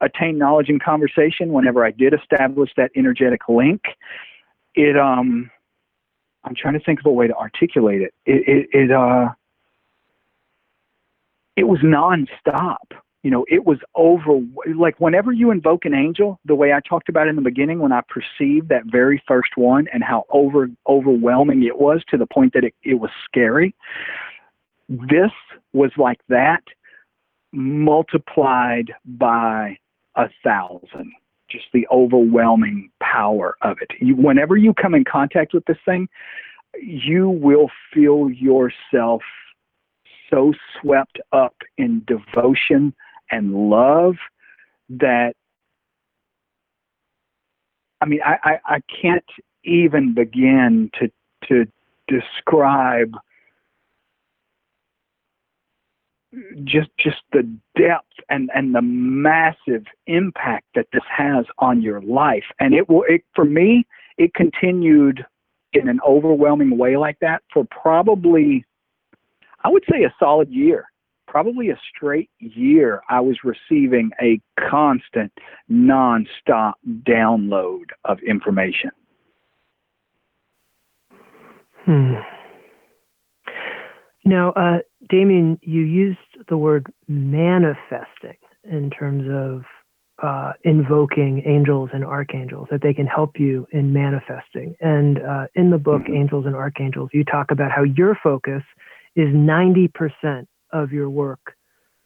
attain 0.00 0.38
knowledge 0.38 0.68
and 0.68 0.82
conversation 0.82 1.52
whenever 1.52 1.84
i 1.84 1.90
did 1.90 2.14
establish 2.14 2.70
that 2.76 2.90
energetic 2.96 3.42
link 3.48 3.82
it 4.74 4.96
um 4.96 5.50
i'm 6.44 6.54
trying 6.54 6.74
to 6.74 6.80
think 6.80 7.00
of 7.00 7.06
a 7.06 7.10
way 7.10 7.26
to 7.26 7.34
articulate 7.34 8.02
it 8.02 8.14
it 8.24 8.42
it, 8.46 8.68
it 8.72 8.90
uh 8.90 9.28
it 11.56 11.64
was 11.64 11.78
nonstop 11.80 12.76
you 13.26 13.32
know, 13.32 13.44
it 13.48 13.66
was 13.66 13.78
over. 13.96 14.38
Like 14.78 15.00
whenever 15.00 15.32
you 15.32 15.50
invoke 15.50 15.84
an 15.84 15.94
angel, 15.94 16.38
the 16.44 16.54
way 16.54 16.72
I 16.72 16.78
talked 16.78 17.08
about 17.08 17.26
in 17.26 17.34
the 17.34 17.42
beginning, 17.42 17.80
when 17.80 17.90
I 17.90 18.02
perceived 18.08 18.68
that 18.68 18.84
very 18.86 19.20
first 19.26 19.56
one 19.56 19.88
and 19.92 20.04
how 20.04 20.26
over 20.30 20.70
overwhelming 20.88 21.64
it 21.64 21.76
was 21.76 22.04
to 22.10 22.16
the 22.16 22.26
point 22.26 22.52
that 22.52 22.62
it, 22.62 22.74
it 22.84 23.00
was 23.00 23.10
scary. 23.24 23.74
This 24.88 25.32
was 25.72 25.90
like 25.96 26.20
that 26.28 26.62
multiplied 27.50 28.92
by 29.04 29.76
a 30.16 30.28
thousand. 30.42 31.12
Just 31.48 31.66
the 31.72 31.86
overwhelming 31.92 32.90
power 33.00 33.56
of 33.62 33.76
it. 33.80 33.90
You, 34.00 34.16
whenever 34.16 34.56
you 34.56 34.74
come 34.74 34.94
in 34.94 35.04
contact 35.04 35.54
with 35.54 35.64
this 35.66 35.78
thing, 35.84 36.08
you 36.82 37.28
will 37.30 37.70
feel 37.94 38.28
yourself 38.30 39.22
so 40.30 40.52
swept 40.80 41.20
up 41.32 41.54
in 41.78 42.02
devotion 42.06 42.92
and 43.30 43.70
love 43.70 44.16
that 44.88 45.34
I 48.00 48.06
mean 48.06 48.20
I, 48.24 48.36
I, 48.42 48.58
I 48.76 48.80
can't 49.02 49.24
even 49.64 50.14
begin 50.14 50.90
to 50.98 51.10
to 51.48 51.66
describe 52.08 53.14
just 56.64 56.90
just 56.98 57.22
the 57.32 57.42
depth 57.76 58.12
and 58.28 58.50
and 58.54 58.74
the 58.74 58.82
massive 58.82 59.84
impact 60.06 60.66
that 60.74 60.86
this 60.92 61.02
has 61.08 61.44
on 61.58 61.82
your 61.82 62.00
life 62.02 62.44
and 62.60 62.74
it 62.74 62.88
will 62.88 63.04
it 63.08 63.22
for 63.34 63.44
me 63.44 63.86
it 64.18 64.34
continued 64.34 65.24
in 65.72 65.88
an 65.88 66.00
overwhelming 66.06 66.76
way 66.78 66.96
like 66.96 67.18
that 67.20 67.42
for 67.52 67.66
probably 67.70 68.64
i 69.64 69.68
would 69.68 69.84
say 69.90 70.04
a 70.04 70.14
solid 70.18 70.50
year 70.50 70.86
probably 71.26 71.68
a 71.68 71.78
straight 71.94 72.30
year, 72.38 73.02
I 73.10 73.20
was 73.20 73.36
receiving 73.44 74.10
a 74.22 74.40
constant, 74.70 75.30
nonstop 75.70 76.74
download 77.02 77.90
of 78.06 78.18
information. 78.20 78.90
Hmm. 81.84 82.14
Now, 84.24 84.52
uh, 84.52 84.78
Damien, 85.08 85.58
you 85.62 85.82
used 85.82 86.18
the 86.48 86.56
word 86.56 86.86
manifesting 87.08 88.36
in 88.64 88.90
terms 88.90 89.24
of 89.30 89.62
uh, 90.22 90.52
invoking 90.64 91.42
angels 91.44 91.90
and 91.92 92.04
archangels, 92.04 92.68
that 92.70 92.82
they 92.82 92.94
can 92.94 93.06
help 93.06 93.38
you 93.38 93.66
in 93.70 93.92
manifesting. 93.92 94.74
And 94.80 95.22
uh, 95.22 95.46
in 95.54 95.70
the 95.70 95.78
book, 95.78 96.02
mm-hmm. 96.02 96.14
Angels 96.14 96.46
and 96.46 96.54
Archangels, 96.54 97.10
you 97.12 97.22
talk 97.22 97.50
about 97.50 97.70
how 97.70 97.82
your 97.82 98.18
focus 98.22 98.62
is 99.14 99.28
90% 99.28 100.46
of 100.72 100.92
your 100.92 101.10
work 101.10 101.54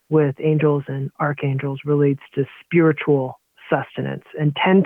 with 0.09 0.35
angels 0.39 0.83
and 0.87 1.09
archangels 1.19 1.79
relates 1.85 2.21
to 2.35 2.43
spiritual 2.63 3.39
sustenance 3.69 4.25
and 4.37 4.53
10% 4.55 4.83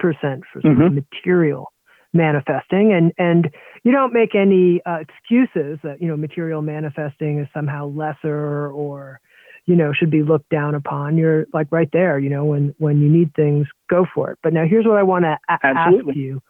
for 0.54 0.62
mm-hmm. 0.62 0.96
material 0.96 1.72
manifesting 2.14 2.94
and 2.94 3.12
and 3.18 3.50
you 3.86 3.92
don't 3.92 4.12
make 4.12 4.36
any 4.36 4.82
uh, 4.86 4.98
excuses 4.98 5.80
that 5.84 6.02
you 6.02 6.08
know 6.10 6.18
material 6.18 6.62
manifesting 6.62 7.40
is 7.40 7.48
somehow 7.54 7.88
lesser 7.88 8.70
or 8.72 9.22
you 9.66 9.76
know 9.76 9.94
should 9.94 10.12
be 10.12 10.24
looked 10.24 10.50
down 10.50 10.76
upon. 10.76 11.18
You're 11.18 11.46
like 11.54 11.68
right 11.72 11.90
there 11.94 12.20
you 12.20 12.30
know 12.30 12.44
when 12.44 12.76
when 12.78 13.00
you 13.00 13.08
need 13.08 13.34
things 13.36 13.68
go 13.90 14.06
for 14.14 14.32
it. 14.32 14.40
But 14.44 14.52
now 14.52 14.66
here's 14.66 14.86
what 14.86 14.98
i 14.98 15.04
want 15.04 15.24
to 15.24 15.38
a- 15.50 15.66
ask 15.66 15.94
you 16.14 16.42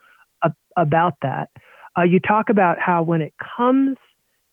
about 0.78 1.14
that. 1.22 1.50
Uh, 1.98 2.04
you 2.04 2.20
talk 2.20 2.50
about 2.50 2.80
how 2.80 3.04
when 3.04 3.22
it 3.22 3.34
comes 3.58 3.98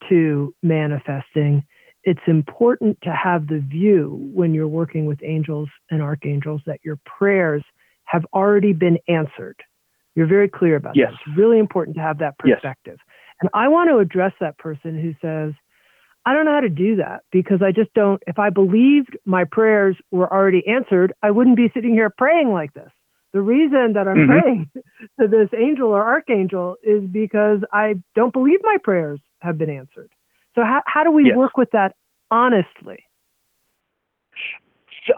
to 0.09 0.55
manifesting 0.63 1.65
it's 2.05 2.21
important 2.27 2.99
to 3.03 3.11
have 3.11 3.47
the 3.47 3.61
view 3.61 4.31
when 4.35 4.55
you're 4.55 4.69
working 4.69 5.07
with 5.07 5.23
angels 5.23 5.69
and 5.91 6.03
archangels 6.03 6.61
that 6.67 6.81
your 6.85 6.99
prayers 7.07 7.63
have 8.05 8.27
already 8.35 8.73
been 8.73 8.99
answered. 9.09 9.57
You're 10.15 10.27
very 10.27 10.49
clear 10.49 10.77
about 10.77 10.97
yes. 10.97 11.11
that. 11.11 11.19
It's 11.27 11.39
really 11.39 11.59
important 11.59 11.97
to 11.97 12.03
have 12.03 12.19
that 12.19 12.39
perspective. 12.39 12.99
Yes. 12.99 13.17
And 13.41 13.51
I 13.55 13.69
want 13.69 13.91
to 13.91 13.99
address 13.99 14.33
that 14.41 14.59
person 14.59 15.01
who 15.01 15.15
says, 15.21 15.55
I 16.25 16.33
don't 16.33 16.45
know 16.45 16.53
how 16.53 16.61
to 16.61 16.69
do 16.69 16.97
that 16.97 17.23
because 17.33 17.63
I 17.63 17.73
just 17.73 17.93
don't, 17.95 18.23
if 18.27 18.39
I 18.39 18.51
believed 18.51 19.17
my 19.25 19.45
prayers 19.45 19.97
were 20.11 20.33
already 20.33 20.63
answered, 20.69 21.13
I 21.23 21.31
wouldn't 21.33 21.57
be 21.57 21.71
sitting 21.75 21.93
here 21.93 22.11
praying 22.11 22.53
like 22.53 22.73
this. 22.75 22.91
The 23.33 23.41
reason 23.41 23.95
that 23.95 24.07
I'm 24.07 24.17
mm-hmm. 24.17 24.41
praying 24.41 24.71
to 25.21 25.27
this 25.27 25.49
angel 25.59 25.89
or 25.89 26.05
archangel 26.05 26.77
is 26.83 27.03
because 27.11 27.61
I 27.73 27.95
don't 28.15 28.33
believe 28.33 28.61
my 28.63 28.77
prayers 28.83 29.21
have 29.41 29.59
been 29.59 29.71
answered. 29.71 30.11
So 30.55 30.63
how, 30.63 30.83
how 30.87 31.03
do 31.03 31.11
we 31.11 31.27
yes. 31.27 31.37
work 31.37 31.57
with 31.57 31.71
that 31.73 31.97
honestly? 32.31 33.05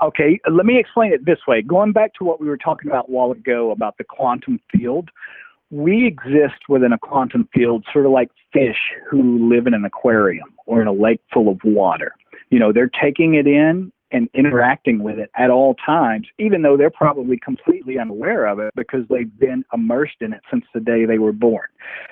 Okay, 0.03 0.41
let 0.51 0.66
me 0.66 0.78
explain 0.78 1.12
it 1.12 1.26
this 1.26 1.41
way. 1.47 1.62
Going 1.62 1.93
back 1.93 2.14
to 2.14 2.24
what 2.24 2.41
we 2.41 2.49
were 2.49 2.57
talking 2.57 2.91
about 2.91 3.09
a 3.09 3.11
while 3.11 3.32
ago 3.32 3.70
about 3.70 3.99
the 3.99 4.05
quantum 4.05 4.61
field, 4.72 5.11
we 5.70 6.07
exist 6.07 6.68
within 6.68 6.93
a 6.93 6.99
quantum 6.99 7.49
field 7.53 7.85
sort 7.93 8.07
of 8.07 8.12
like 8.12 8.30
fish 8.53 8.78
who 9.11 9.49
live 9.49 9.66
in 9.66 9.74
an 9.74 9.85
aquarium 9.85 10.55
or 10.66 10.80
in 10.80 10.87
a 10.87 10.93
lake 10.93 11.20
full 11.32 11.49
of 11.49 11.59
water. 11.64 12.14
You 12.51 12.59
know, 12.59 12.72
they're 12.72 12.91
taking 13.03 13.35
it 13.35 13.47
in 13.47 13.93
and 14.15 14.29
interacting 14.33 15.03
with 15.03 15.19
it 15.19 15.29
at 15.37 15.51
all 15.51 15.75
times, 15.85 16.29
even 16.39 16.62
though 16.62 16.77
they're 16.77 16.89
probably 16.89 17.37
completely 17.37 17.99
unaware 17.99 18.47
of 18.47 18.61
it 18.61 18.73
because 18.77 19.01
they've 19.11 19.39
been 19.41 19.65
immersed 19.75 20.19
in 20.21 20.33
it 20.33 20.41
since 20.51 20.65
the 20.73 20.79
day 20.79 21.05
they 21.05 21.19
were 21.19 21.33
born. 21.33 21.67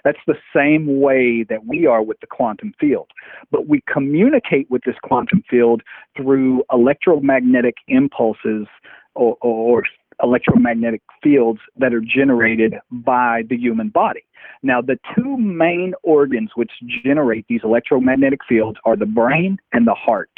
That's 0.05 0.19
the 0.27 0.35
same 0.55 1.01
way 1.01 1.45
that 1.49 1.65
we 1.65 1.87
are 1.87 2.03
with 2.03 2.19
the 2.21 2.27
quantum 2.27 2.75
field. 2.81 3.09
But 3.53 3.69
we 3.69 3.83
communicate 3.91 4.69
with 4.69 4.83
this 4.85 4.97
quantum 5.05 5.45
field 5.49 5.83
through 6.17 6.65
electromagnetic 6.73 7.77
impulses 7.87 8.67
or, 9.15 9.37
or 9.41 9.85
electromagnetic 10.23 11.03
fields 11.23 11.61
that 11.77 11.93
are 11.93 12.01
generated 12.01 12.75
by 12.91 13.43
the 13.49 13.57
human 13.57 13.89
body. 13.89 14.25
Now, 14.63 14.81
the 14.81 14.99
two 15.15 15.37
main 15.37 15.95
organs 16.03 16.51
which 16.55 16.71
generate 17.05 17.47
these 17.49 17.61
electromagnetic 17.65 18.41
fields 18.49 18.79
are 18.85 18.97
the 18.97 19.07
brain 19.07 19.59
and 19.73 19.87
the 19.87 19.95
heart. 19.95 20.31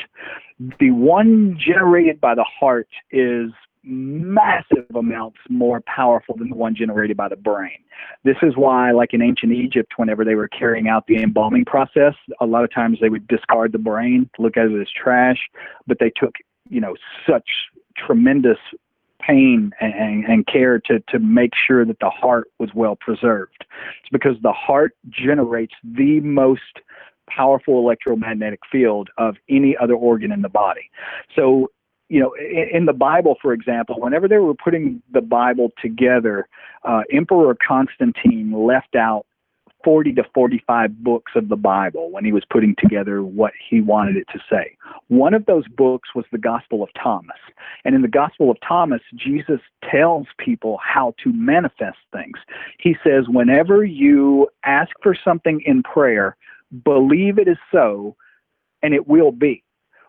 The 0.78 0.90
one 0.90 1.58
generated 1.58 2.20
by 2.20 2.34
the 2.34 2.44
heart 2.44 2.88
is 3.10 3.50
massive 3.86 4.86
amounts 4.94 5.36
more 5.50 5.82
powerful 5.82 6.36
than 6.36 6.48
the 6.48 6.56
one 6.56 6.74
generated 6.74 7.16
by 7.16 7.28
the 7.28 7.36
brain. 7.36 7.78
This 8.24 8.36
is 8.42 8.56
why, 8.56 8.92
like 8.92 9.12
in 9.12 9.20
ancient 9.20 9.52
Egypt, 9.52 9.92
whenever 9.96 10.24
they 10.24 10.34
were 10.34 10.48
carrying 10.48 10.88
out 10.88 11.06
the 11.06 11.22
embalming 11.22 11.66
process, 11.66 12.14
a 12.40 12.46
lot 12.46 12.64
of 12.64 12.72
times 12.72 12.98
they 13.00 13.10
would 13.10 13.28
discard 13.28 13.72
the 13.72 13.78
brain, 13.78 14.30
look 14.38 14.56
at 14.56 14.66
it 14.66 14.80
as 14.80 14.88
trash, 14.90 15.38
but 15.86 15.98
they 16.00 16.10
took, 16.16 16.34
you 16.70 16.80
know, 16.80 16.94
such 17.28 17.48
tremendous 17.96 18.58
pain 19.26 19.72
and, 19.80 20.24
and, 20.24 20.46
care 20.46 20.78
to, 20.78 21.00
to 21.08 21.18
make 21.18 21.52
sure 21.66 21.84
that 21.84 21.98
the 22.00 22.10
heart 22.10 22.48
was 22.58 22.70
well 22.74 22.96
preserved. 22.96 23.64
It's 24.00 24.10
because 24.12 24.36
the 24.42 24.52
heart 24.52 24.96
generates 25.08 25.74
the 25.82 26.20
most 26.20 26.80
powerful 27.28 27.78
electromagnetic 27.78 28.60
field 28.70 29.08
of 29.18 29.36
any 29.48 29.76
other 29.80 29.94
organ 29.94 30.30
in 30.30 30.42
the 30.42 30.48
body. 30.48 30.90
So 31.34 31.70
you 32.10 32.20
know, 32.20 32.34
in, 32.38 32.68
in, 32.72 32.84
the 32.84 32.92
Bible, 32.92 33.36
for 33.40 33.54
example, 33.54 33.96
whenever 33.98 34.28
they 34.28 34.36
were 34.36 34.54
putting 34.54 35.02
the 35.12 35.22
Bible 35.22 35.70
together, 35.80 36.46
uh, 36.84 37.00
Emperor 37.10 37.56
Constantine 37.66 38.52
left 38.52 38.94
out 38.94 39.26
40 39.84 40.14
to 40.14 40.24
45 40.34 41.04
books 41.04 41.32
of 41.36 41.48
the 41.48 41.56
Bible 41.56 42.10
when 42.10 42.24
he 42.24 42.32
was 42.32 42.42
putting 42.50 42.74
together 42.78 43.22
what 43.22 43.52
he 43.68 43.80
wanted 43.80 44.16
it 44.16 44.26
to 44.32 44.40
say. 44.50 44.76
One 45.08 45.34
of 45.34 45.46
those 45.46 45.68
books 45.68 46.08
was 46.14 46.24
the 46.32 46.38
Gospel 46.38 46.82
of 46.82 46.88
Thomas. 47.00 47.36
And 47.84 47.94
in 47.94 48.02
the 48.02 48.08
Gospel 48.08 48.50
of 48.50 48.56
Thomas, 48.66 49.02
Jesus 49.14 49.60
tells 49.88 50.26
people 50.38 50.78
how 50.82 51.14
to 51.22 51.32
manifest 51.32 51.98
things. 52.12 52.38
He 52.78 52.96
says, 53.04 53.24
whenever 53.28 53.84
you 53.84 54.48
ask 54.64 54.90
for 55.02 55.14
something 55.22 55.62
in 55.66 55.82
prayer, 55.82 56.36
believe 56.84 57.38
it 57.38 57.46
is 57.46 57.58
so, 57.70 58.16
and 58.82 58.94
it 58.94 59.06
will 59.06 59.32
be 59.32 59.62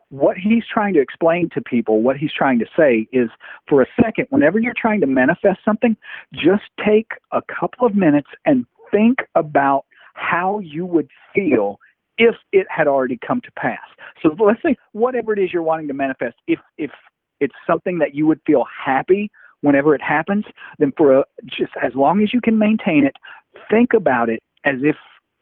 what 0.09 0.37
he's 0.37 0.63
trying 0.71 0.93
to 0.93 1.01
explain 1.01 1.49
to 1.49 1.61
people, 1.61 2.01
what 2.01 2.15
he's 2.15 2.31
trying 2.31 2.59
to 2.59 2.65
say 2.77 3.07
is 3.11 3.29
for 3.67 3.81
a 3.81 3.87
second, 4.01 4.27
whenever 4.29 4.59
you're 4.59 4.73
trying 4.77 5.01
to 5.01 5.07
manifest 5.07 5.59
something, 5.65 5.97
just 6.33 6.63
take 6.85 7.11
a 7.31 7.41
couple 7.41 7.85
of 7.85 7.95
minutes 7.95 8.29
and 8.45 8.65
think 8.91 9.19
about 9.35 9.85
how 10.13 10.59
you 10.59 10.85
would 10.85 11.09
feel 11.33 11.79
if 12.17 12.35
it 12.51 12.65
had 12.69 12.87
already 12.87 13.19
come 13.25 13.41
to 13.41 13.51
pass. 13.57 13.79
So 14.21 14.35
let's 14.39 14.61
say 14.63 14.75
whatever 14.93 15.33
it 15.33 15.39
is 15.39 15.51
you're 15.51 15.63
wanting 15.63 15.87
to 15.89 15.93
manifest, 15.93 16.35
if 16.47 16.59
if 16.77 16.91
it's 17.39 17.55
something 17.67 17.99
that 17.99 18.15
you 18.15 18.25
would 18.27 18.39
feel 18.45 18.65
happy 18.85 19.29
whenever 19.61 19.93
it 19.95 20.01
happens, 20.01 20.45
then 20.79 20.93
for 20.95 21.19
a, 21.19 21.23
just 21.45 21.73
as 21.83 21.93
long 21.95 22.21
as 22.21 22.33
you 22.33 22.39
can 22.39 22.57
maintain 22.57 23.05
it, 23.05 23.15
think 23.69 23.93
about 23.93 24.29
it 24.29 24.41
as 24.63 24.75
if 24.81 24.95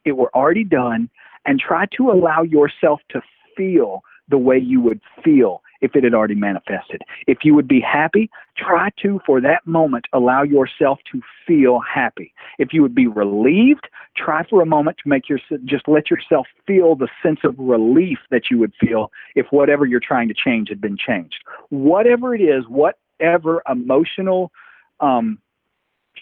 it 0.04 0.12
were 0.12 0.34
already 0.34 0.64
done 0.64 1.08
and 1.46 1.60
try 1.60 1.84
to 1.96 2.10
allow 2.10 2.42
yourself 2.42 3.00
to 3.10 3.20
feel 3.56 4.00
the 4.28 4.38
way 4.38 4.58
you 4.58 4.80
would 4.80 5.00
feel 5.22 5.62
if 5.84 5.94
it 5.94 6.02
had 6.02 6.14
already 6.14 6.34
manifested. 6.34 7.02
If 7.26 7.38
you 7.44 7.54
would 7.54 7.68
be 7.68 7.80
happy, 7.80 8.30
try 8.56 8.88
to, 9.02 9.20
for 9.26 9.38
that 9.42 9.66
moment, 9.66 10.06
allow 10.14 10.42
yourself 10.42 10.98
to 11.12 11.20
feel 11.46 11.78
happy. 11.78 12.32
If 12.58 12.72
you 12.72 12.80
would 12.80 12.94
be 12.94 13.06
relieved, 13.06 13.86
try 14.16 14.44
for 14.48 14.62
a 14.62 14.66
moment 14.66 14.96
to 15.02 15.08
make 15.08 15.28
your 15.28 15.38
just 15.66 15.86
let 15.86 16.10
yourself 16.10 16.46
feel 16.66 16.96
the 16.96 17.08
sense 17.22 17.40
of 17.44 17.54
relief 17.58 18.18
that 18.30 18.44
you 18.50 18.58
would 18.58 18.72
feel 18.80 19.12
if 19.34 19.46
whatever 19.50 19.84
you're 19.84 20.00
trying 20.00 20.28
to 20.28 20.34
change 20.34 20.70
had 20.70 20.80
been 20.80 20.96
changed. 20.96 21.44
Whatever 21.68 22.34
it 22.34 22.40
is, 22.40 22.64
whatever 22.66 23.62
emotional 23.70 24.50
um, 25.00 25.38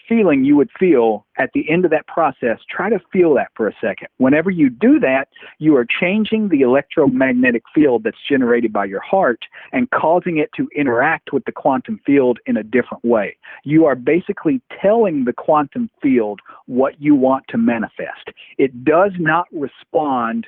feeling 0.07 0.43
you 0.43 0.55
would 0.55 0.69
feel 0.77 1.25
at 1.37 1.49
the 1.53 1.69
end 1.69 1.85
of 1.85 1.91
that 1.91 2.07
process, 2.07 2.59
try 2.69 2.89
to 2.89 2.99
feel 3.11 3.33
that 3.35 3.49
for 3.55 3.67
a 3.67 3.73
second. 3.81 4.07
Whenever 4.17 4.49
you 4.49 4.69
do 4.69 4.99
that, 4.99 5.27
you 5.59 5.75
are 5.75 5.85
changing 5.85 6.49
the 6.49 6.61
electromagnetic 6.61 7.63
field 7.73 8.03
that's 8.03 8.17
generated 8.29 8.71
by 8.71 8.85
your 8.85 9.01
heart 9.01 9.39
and 9.71 9.89
causing 9.91 10.37
it 10.37 10.49
to 10.55 10.69
interact 10.75 11.33
with 11.33 11.45
the 11.45 11.51
quantum 11.51 11.99
field 12.05 12.39
in 12.45 12.57
a 12.57 12.63
different 12.63 13.03
way. 13.03 13.37
You 13.63 13.85
are 13.85 13.95
basically 13.95 14.61
telling 14.81 15.25
the 15.25 15.33
quantum 15.33 15.89
field 16.01 16.41
what 16.65 17.01
you 17.01 17.15
want 17.15 17.45
to 17.49 17.57
manifest. 17.57 18.29
It 18.57 18.83
does 18.83 19.11
not 19.17 19.47
respond 19.51 20.47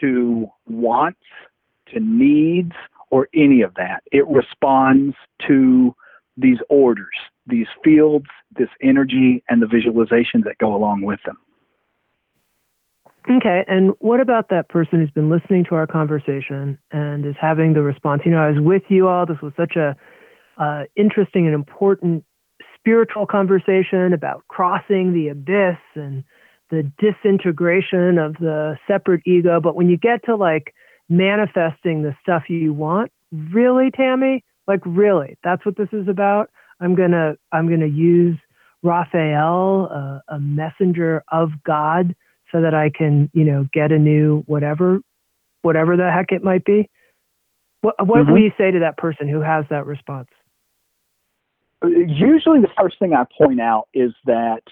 to 0.00 0.48
wants, 0.66 1.20
to 1.92 2.00
needs, 2.00 2.72
or 3.10 3.28
any 3.34 3.62
of 3.62 3.74
that. 3.74 4.02
It 4.10 4.26
responds 4.26 5.14
to 5.46 5.94
these 6.36 6.58
orders, 6.68 7.14
these 7.46 7.66
fields, 7.82 8.26
this 8.56 8.68
energy, 8.82 9.42
and 9.48 9.60
the 9.60 9.66
visualizations 9.66 10.44
that 10.44 10.58
go 10.58 10.74
along 10.74 11.02
with 11.02 11.20
them. 11.24 11.36
Okay, 13.30 13.64
and 13.66 13.92
what 14.00 14.20
about 14.20 14.50
that 14.50 14.68
person 14.68 15.00
who's 15.00 15.10
been 15.10 15.30
listening 15.30 15.64
to 15.70 15.74
our 15.76 15.86
conversation 15.86 16.78
and 16.92 17.24
is 17.24 17.36
having 17.40 17.72
the 17.72 17.82
response? 17.82 18.22
You 18.24 18.32
know, 18.32 18.42
I 18.42 18.50
was 18.50 18.60
with 18.60 18.82
you 18.88 19.08
all. 19.08 19.24
This 19.24 19.40
was 19.42 19.52
such 19.56 19.76
a 19.76 19.96
uh, 20.58 20.84
interesting 20.94 21.46
and 21.46 21.54
important 21.54 22.24
spiritual 22.78 23.26
conversation 23.26 24.12
about 24.12 24.44
crossing 24.48 25.14
the 25.14 25.28
abyss 25.28 25.78
and 25.94 26.22
the 26.70 26.90
disintegration 26.98 28.18
of 28.18 28.34
the 28.34 28.76
separate 28.86 29.22
ego. 29.26 29.58
But 29.58 29.74
when 29.74 29.88
you 29.88 29.96
get 29.96 30.22
to 30.26 30.36
like 30.36 30.74
manifesting 31.08 32.02
the 32.02 32.14
stuff 32.20 32.44
you 32.48 32.74
want, 32.74 33.10
really, 33.32 33.90
Tami, 33.90 34.42
like 34.68 34.80
really, 34.84 35.38
that's 35.42 35.64
what 35.64 35.76
this 35.76 35.88
is 35.92 36.08
about. 36.08 36.50
I'm 36.80 36.94
gonna 36.94 37.34
I'm 37.52 37.68
gonna 37.68 37.86
use 37.86 38.38
Raphael, 38.82 39.88
uh, 39.92 40.34
a 40.34 40.38
messenger 40.38 41.24
of 41.32 41.50
God, 41.64 42.14
so 42.52 42.60
that 42.60 42.74
I 42.74 42.90
can 42.90 43.30
you 43.32 43.44
know 43.44 43.68
get 43.72 43.92
a 43.92 43.98
new 43.98 44.42
whatever 44.46 45.00
whatever 45.62 45.96
the 45.96 46.10
heck 46.10 46.30
it 46.30 46.42
might 46.42 46.64
be. 46.64 46.88
What 47.80 47.94
what 48.06 48.20
mm-hmm. 48.20 48.32
will 48.32 48.40
you 48.40 48.52
say 48.56 48.70
to 48.70 48.80
that 48.80 48.96
person 48.96 49.28
who 49.28 49.40
has 49.40 49.64
that 49.70 49.86
response? 49.86 50.28
Usually, 51.82 52.60
the 52.60 52.70
first 52.80 52.98
thing 52.98 53.12
I 53.12 53.24
point 53.36 53.60
out 53.60 53.88
is 53.92 54.12
that 54.24 54.62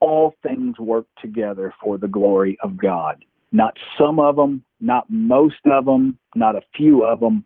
all 0.00 0.34
things 0.42 0.78
work 0.78 1.06
together 1.20 1.72
for 1.80 1.98
the 1.98 2.08
glory 2.08 2.58
of 2.62 2.76
God. 2.76 3.24
Not 3.52 3.76
some 3.98 4.18
of 4.18 4.36
them, 4.36 4.64
not 4.80 5.04
most 5.08 5.56
of 5.66 5.84
them, 5.84 6.18
not 6.34 6.56
a 6.56 6.62
few 6.76 7.04
of 7.04 7.20
them, 7.20 7.44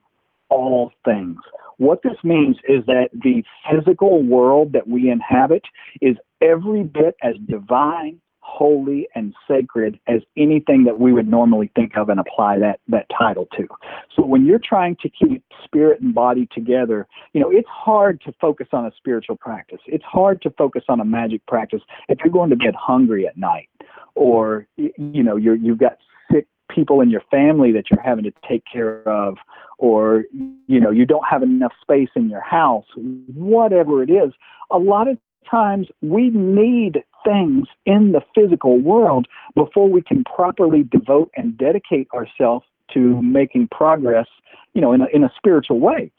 all 0.54 0.92
things. 1.04 1.38
What 1.78 2.02
this 2.02 2.16
means 2.22 2.56
is 2.68 2.86
that 2.86 3.08
the 3.12 3.42
physical 3.68 4.22
world 4.22 4.72
that 4.72 4.86
we 4.86 5.10
inhabit 5.10 5.62
is 6.00 6.16
every 6.40 6.84
bit 6.84 7.16
as 7.22 7.34
divine, 7.48 8.20
holy, 8.38 9.08
and 9.16 9.34
sacred 9.48 9.98
as 10.06 10.20
anything 10.36 10.84
that 10.84 11.00
we 11.00 11.12
would 11.12 11.26
normally 11.26 11.72
think 11.74 11.96
of 11.96 12.08
and 12.08 12.20
apply 12.20 12.58
that, 12.60 12.78
that 12.86 13.06
title 13.18 13.48
to. 13.56 13.66
So 14.14 14.24
when 14.24 14.46
you're 14.46 14.60
trying 14.62 14.96
to 15.02 15.08
keep 15.08 15.42
spirit 15.64 16.00
and 16.00 16.14
body 16.14 16.48
together, 16.54 17.08
you 17.32 17.40
know, 17.40 17.50
it's 17.50 17.68
hard 17.68 18.20
to 18.26 18.32
focus 18.40 18.68
on 18.72 18.86
a 18.86 18.92
spiritual 18.96 19.36
practice. 19.36 19.80
It's 19.86 20.04
hard 20.04 20.40
to 20.42 20.50
focus 20.50 20.84
on 20.88 21.00
a 21.00 21.04
magic 21.04 21.44
practice 21.46 21.80
if 22.08 22.18
you're 22.22 22.32
going 22.32 22.50
to 22.50 22.56
bed 22.56 22.74
hungry 22.78 23.26
at 23.26 23.36
night 23.36 23.68
or, 24.14 24.68
you 24.76 25.24
know, 25.24 25.36
you're, 25.36 25.56
you've 25.56 25.78
got 25.78 25.98
sick 26.30 26.46
people 26.70 27.00
in 27.00 27.10
your 27.10 27.22
family 27.30 27.72
that 27.72 27.84
you're 27.90 28.02
having 28.02 28.24
to 28.24 28.32
take 28.48 28.62
care 28.72 29.06
of 29.08 29.36
or 29.78 30.24
you 30.66 30.80
know 30.80 30.90
you 30.90 31.04
don't 31.04 31.26
have 31.28 31.42
enough 31.42 31.72
space 31.80 32.08
in 32.14 32.28
your 32.28 32.40
house 32.40 32.86
whatever 33.34 34.02
it 34.02 34.10
is 34.10 34.32
a 34.70 34.78
lot 34.78 35.08
of 35.08 35.18
times 35.50 35.88
we 36.02 36.30
need 36.30 37.02
things 37.24 37.66
in 37.86 38.12
the 38.12 38.20
physical 38.34 38.78
world 38.78 39.26
before 39.54 39.88
we 39.88 40.02
can 40.02 40.24
properly 40.24 40.82
devote 40.82 41.30
and 41.36 41.56
dedicate 41.56 42.08
ourselves 42.14 42.64
to 42.92 43.20
making 43.22 43.68
progress 43.68 44.26
you 44.74 44.80
know 44.80 44.92
in 44.92 45.00
a, 45.00 45.06
in 45.12 45.24
a 45.24 45.32
spiritual 45.36 45.80
way. 45.80 46.10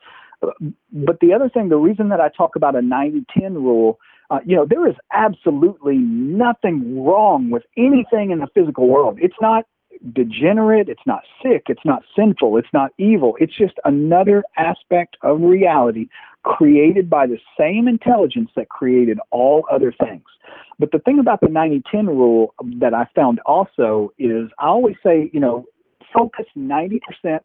But 0.41 1.19
the 1.21 1.33
other 1.33 1.49
thing 1.49 1.69
the 1.69 1.77
reason 1.77 2.09
that 2.09 2.19
i 2.19 2.29
talk 2.29 2.55
about 2.55 2.75
a 2.75 2.79
90-10 2.79 3.53
rule 3.55 3.99
uh, 4.29 4.39
you 4.45 4.55
know 4.55 4.65
there 4.67 4.87
is 4.87 4.95
absolutely 5.13 5.97
nothing 5.97 7.03
wrong 7.03 7.49
with 7.49 7.63
anything 7.77 8.31
in 8.31 8.39
the 8.39 8.47
physical 8.53 8.87
world. 8.87 9.17
It's 9.21 9.35
not 9.41 9.65
degenerate, 10.13 10.89
it's 10.89 11.05
not 11.05 11.23
sick, 11.41 11.63
it's 11.67 11.85
not 11.85 12.03
sinful, 12.15 12.57
it's 12.57 12.73
not 12.73 12.91
evil. 12.97 13.35
It's 13.39 13.55
just 13.55 13.73
another 13.85 14.43
aspect 14.57 15.17
of 15.21 15.41
reality 15.41 16.07
created 16.43 17.09
by 17.09 17.27
the 17.27 17.39
same 17.59 17.87
intelligence 17.87 18.51
that 18.55 18.69
created 18.69 19.19
all 19.31 19.65
other 19.71 19.91
things. 19.91 20.23
But 20.77 20.91
the 20.91 20.99
thing 20.99 21.19
about 21.19 21.41
the 21.41 21.47
90 21.47 21.83
10 21.91 22.07
rule 22.07 22.53
that 22.79 22.93
I 22.93 23.07
found 23.15 23.39
also 23.45 24.13
is 24.19 24.49
I 24.59 24.67
always 24.67 24.95
say, 25.03 25.29
you 25.33 25.39
know, 25.39 25.65
focus 26.13 26.45
90% 26.57 26.99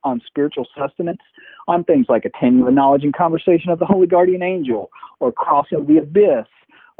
on 0.04 0.20
spiritual 0.26 0.66
sustenance 0.78 1.20
on 1.66 1.84
things 1.84 2.06
like 2.08 2.24
attaining 2.24 2.64
the 2.64 2.70
knowledge 2.70 3.04
and 3.04 3.14
conversation 3.14 3.70
of 3.70 3.78
the 3.78 3.86
holy 3.86 4.06
guardian 4.06 4.42
angel 4.42 4.90
or 5.18 5.32
crossing 5.32 5.86
the 5.86 5.98
abyss 5.98 6.46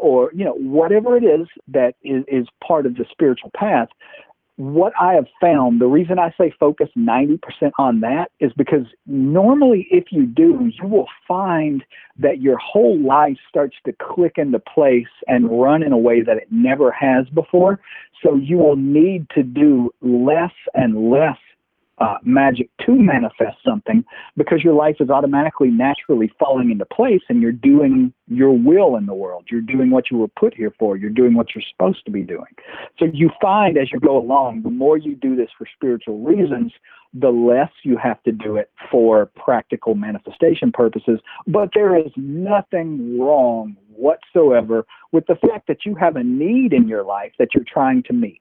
or 0.01 0.31
you 0.35 0.45
know 0.45 0.55
whatever 0.55 1.17
it 1.17 1.25
is 1.25 1.47
that 1.69 1.95
is, 2.03 2.25
is 2.27 2.47
part 2.67 2.87
of 2.87 2.97
the 2.97 3.05
spiritual 3.11 3.51
path 3.55 3.89
what 4.61 4.93
I 5.01 5.15
have 5.15 5.27
found, 5.41 5.81
the 5.81 5.87
reason 5.87 6.19
I 6.19 6.35
say 6.37 6.53
focus 6.61 6.91
90% 6.95 7.39
on 7.79 8.01
that 8.01 8.31
is 8.41 8.53
because 8.55 8.85
normally, 9.07 9.87
if 9.91 10.13
you 10.13 10.27
do, 10.27 10.71
you 10.71 10.87
will 10.87 11.09
find 11.27 11.83
that 12.19 12.43
your 12.43 12.59
whole 12.59 13.01
life 13.01 13.39
starts 13.49 13.77
to 13.87 13.95
click 13.95 14.35
into 14.37 14.59
place 14.59 15.09
and 15.27 15.49
run 15.51 15.83
in 15.83 15.93
a 15.93 15.99
way 15.99 16.21
that 16.21 16.37
it 16.37 16.49
never 16.51 16.93
has 16.93 17.27
before. 17.31 17.81
So 18.23 18.37
you 18.37 18.59
will 18.59 18.77
need 18.77 19.31
to 19.35 19.43
do 19.43 19.95
less 20.03 20.53
and 20.75 21.11
less 21.11 21.39
uh, 22.01 22.17
magic 22.23 22.71
to 22.87 22.93
manifest 22.93 23.59
something 23.65 24.05
because 24.37 24.65
your 24.65 24.75
life 24.75 24.97
is 25.01 25.11
automatically 25.11 25.69
naturally 25.69 26.33
falling 26.39 26.71
into 26.71 26.87
place 26.87 27.21
and 27.29 27.43
you're 27.43 27.53
doing 27.53 28.13
your 28.27 28.53
will 28.53 28.97
in 28.97 29.07
the 29.07 29.15
world. 29.15 29.47
You're 29.51 29.61
doing 29.61 29.91
what 29.91 30.11
you 30.11 30.17
were 30.17 30.29
put 30.29 30.55
here 30.55 30.73
for. 30.79 30.97
You're 30.97 31.11
doing 31.11 31.35
what 31.35 31.55
you're 31.55 31.65
supposed 31.71 32.05
to 32.07 32.11
be 32.11 32.23
doing. 32.23 32.55
So 32.99 33.07
you 33.13 33.31
find 33.41 33.77
as 33.77 33.93
you 33.93 34.01
go 34.01 34.17
along, 34.17 34.63
the 34.63 34.71
more 34.71 34.97
you 34.97 35.15
do 35.15 35.37
this 35.37 35.51
for 35.57 35.67
spiritual 35.75 36.21
reasons, 36.21 36.73
the 37.13 37.31
less 37.31 37.71
you 37.83 37.97
have 37.97 38.23
to 38.23 38.33
do 38.33 38.57
it 38.57 38.71
for 38.91 39.31
practical 39.37 39.95
manifestation 39.95 40.73
purposes. 40.73 41.21
But 41.47 41.71
there 41.75 41.97
is 41.97 42.13
nothing 42.17 43.21
wrong 43.21 43.77
whatsoever 43.95 44.87
with 45.13 45.27
the 45.27 45.35
fact 45.35 45.67
that 45.69 45.85
you 45.85 45.95
have 45.97 46.17
a 46.17 46.25
need 46.25 46.73
in 46.73 46.89
your 46.89 47.05
life 47.05 47.33
that 47.39 47.49
you're 47.55 47.65
trying 47.71 48.03
to 48.05 48.13
meet. 48.13 48.41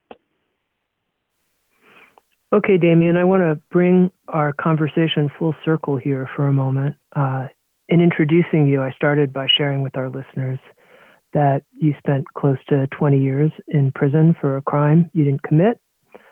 Okay, 2.51 2.77
Damien, 2.77 3.15
I 3.15 3.25
want 3.25 3.43
to 3.43 3.61
bring 3.69 4.09
our 4.27 4.53
conversation 4.53 5.29
full 5.37 5.53
circle 5.63 5.97
here 5.97 6.27
for 6.35 6.47
a 6.47 6.53
moment. 6.53 6.95
Uh, 7.15 7.47
in 7.89 8.01
introducing 8.01 8.65
you, 8.67 8.81
I 8.81 8.91
started 8.91 9.31
by 9.31 9.45
sharing 9.55 9.83
with 9.83 9.95
our 9.95 10.09
listeners 10.09 10.57
that 11.33 11.61
you 11.79 11.93
spent 11.99 12.25
close 12.35 12.57
to 12.69 12.87
20 12.87 13.19
years 13.19 13.51
in 13.67 13.91
prison 13.91 14.35
for 14.41 14.57
a 14.57 14.63
crime 14.63 15.11
you 15.13 15.25
didn't 15.25 15.43
commit. 15.43 15.79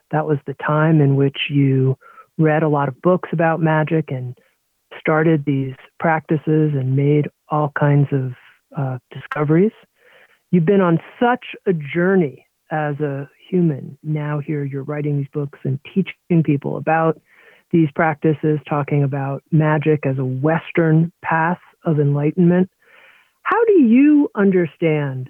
That 0.10 0.26
was 0.26 0.40
the 0.48 0.56
time 0.56 1.02
in 1.02 1.18
which 1.18 1.38
you 1.52 1.96
read 2.40 2.64
a 2.64 2.70
lot 2.70 2.88
of 2.88 3.00
books 3.02 3.30
about 3.32 3.62
magic 3.62 4.06
and 4.10 4.36
started 5.00 5.46
these 5.46 5.76
practices 6.00 6.72
and 6.74 6.96
made 6.96 7.28
all 7.50 7.72
kinds 7.78 8.08
of 8.12 8.32
uh, 8.76 8.98
discoveries. 9.12 9.72
You've 10.50 10.66
been 10.66 10.82
on 10.82 11.00
such 11.20 11.46
a 11.68 11.74
journey 11.74 12.48
as 12.72 13.00
a 13.00 13.30
human. 13.50 13.98
Now, 14.04 14.40
here 14.40 14.64
you're 14.64 14.84
writing 14.84 15.18
these 15.18 15.28
books 15.34 15.60
and 15.64 15.80
teaching 15.94 16.44
people 16.44 16.78
about 16.78 17.20
these 17.72 17.90
practices, 17.96 18.60
talking 18.70 19.04
about 19.04 19.44
magic 19.52 20.06
as 20.06 20.18
a 20.18 20.26
Western 20.26 21.12
path 21.22 21.60
of 21.86 22.00
enlightenment. 22.00 22.70
How 23.42 23.64
do 23.66 23.82
you 23.82 24.30
understand 24.36 25.30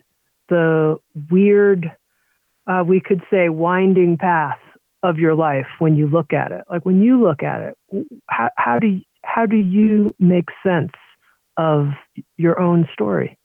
the 0.50 0.98
weird, 1.30 1.92
uh, 2.68 2.84
we 2.86 3.00
could 3.00 3.22
say, 3.32 3.50
winding 3.50 4.18
path 4.18 4.60
of 5.04 5.18
your 5.18 5.36
life 5.36 5.68
when 5.80 5.96
you 5.96 6.08
look 6.08 6.34
at 6.34 6.52
it? 6.52 6.64
Like 6.70 6.86
when 6.86 7.02
you 7.02 7.22
look 7.22 7.44
at 7.44 7.62
it, 7.62 8.08
how, 8.30 8.50
how 8.56 8.80
do 8.80 8.88
you, 8.88 9.02
how 9.24 9.46
do 9.46 9.58
you 9.58 10.14
make 10.20 10.50
sense 10.64 10.94
of 11.58 11.90
your 12.38 12.60
own 12.60 12.88
story? 12.94 13.38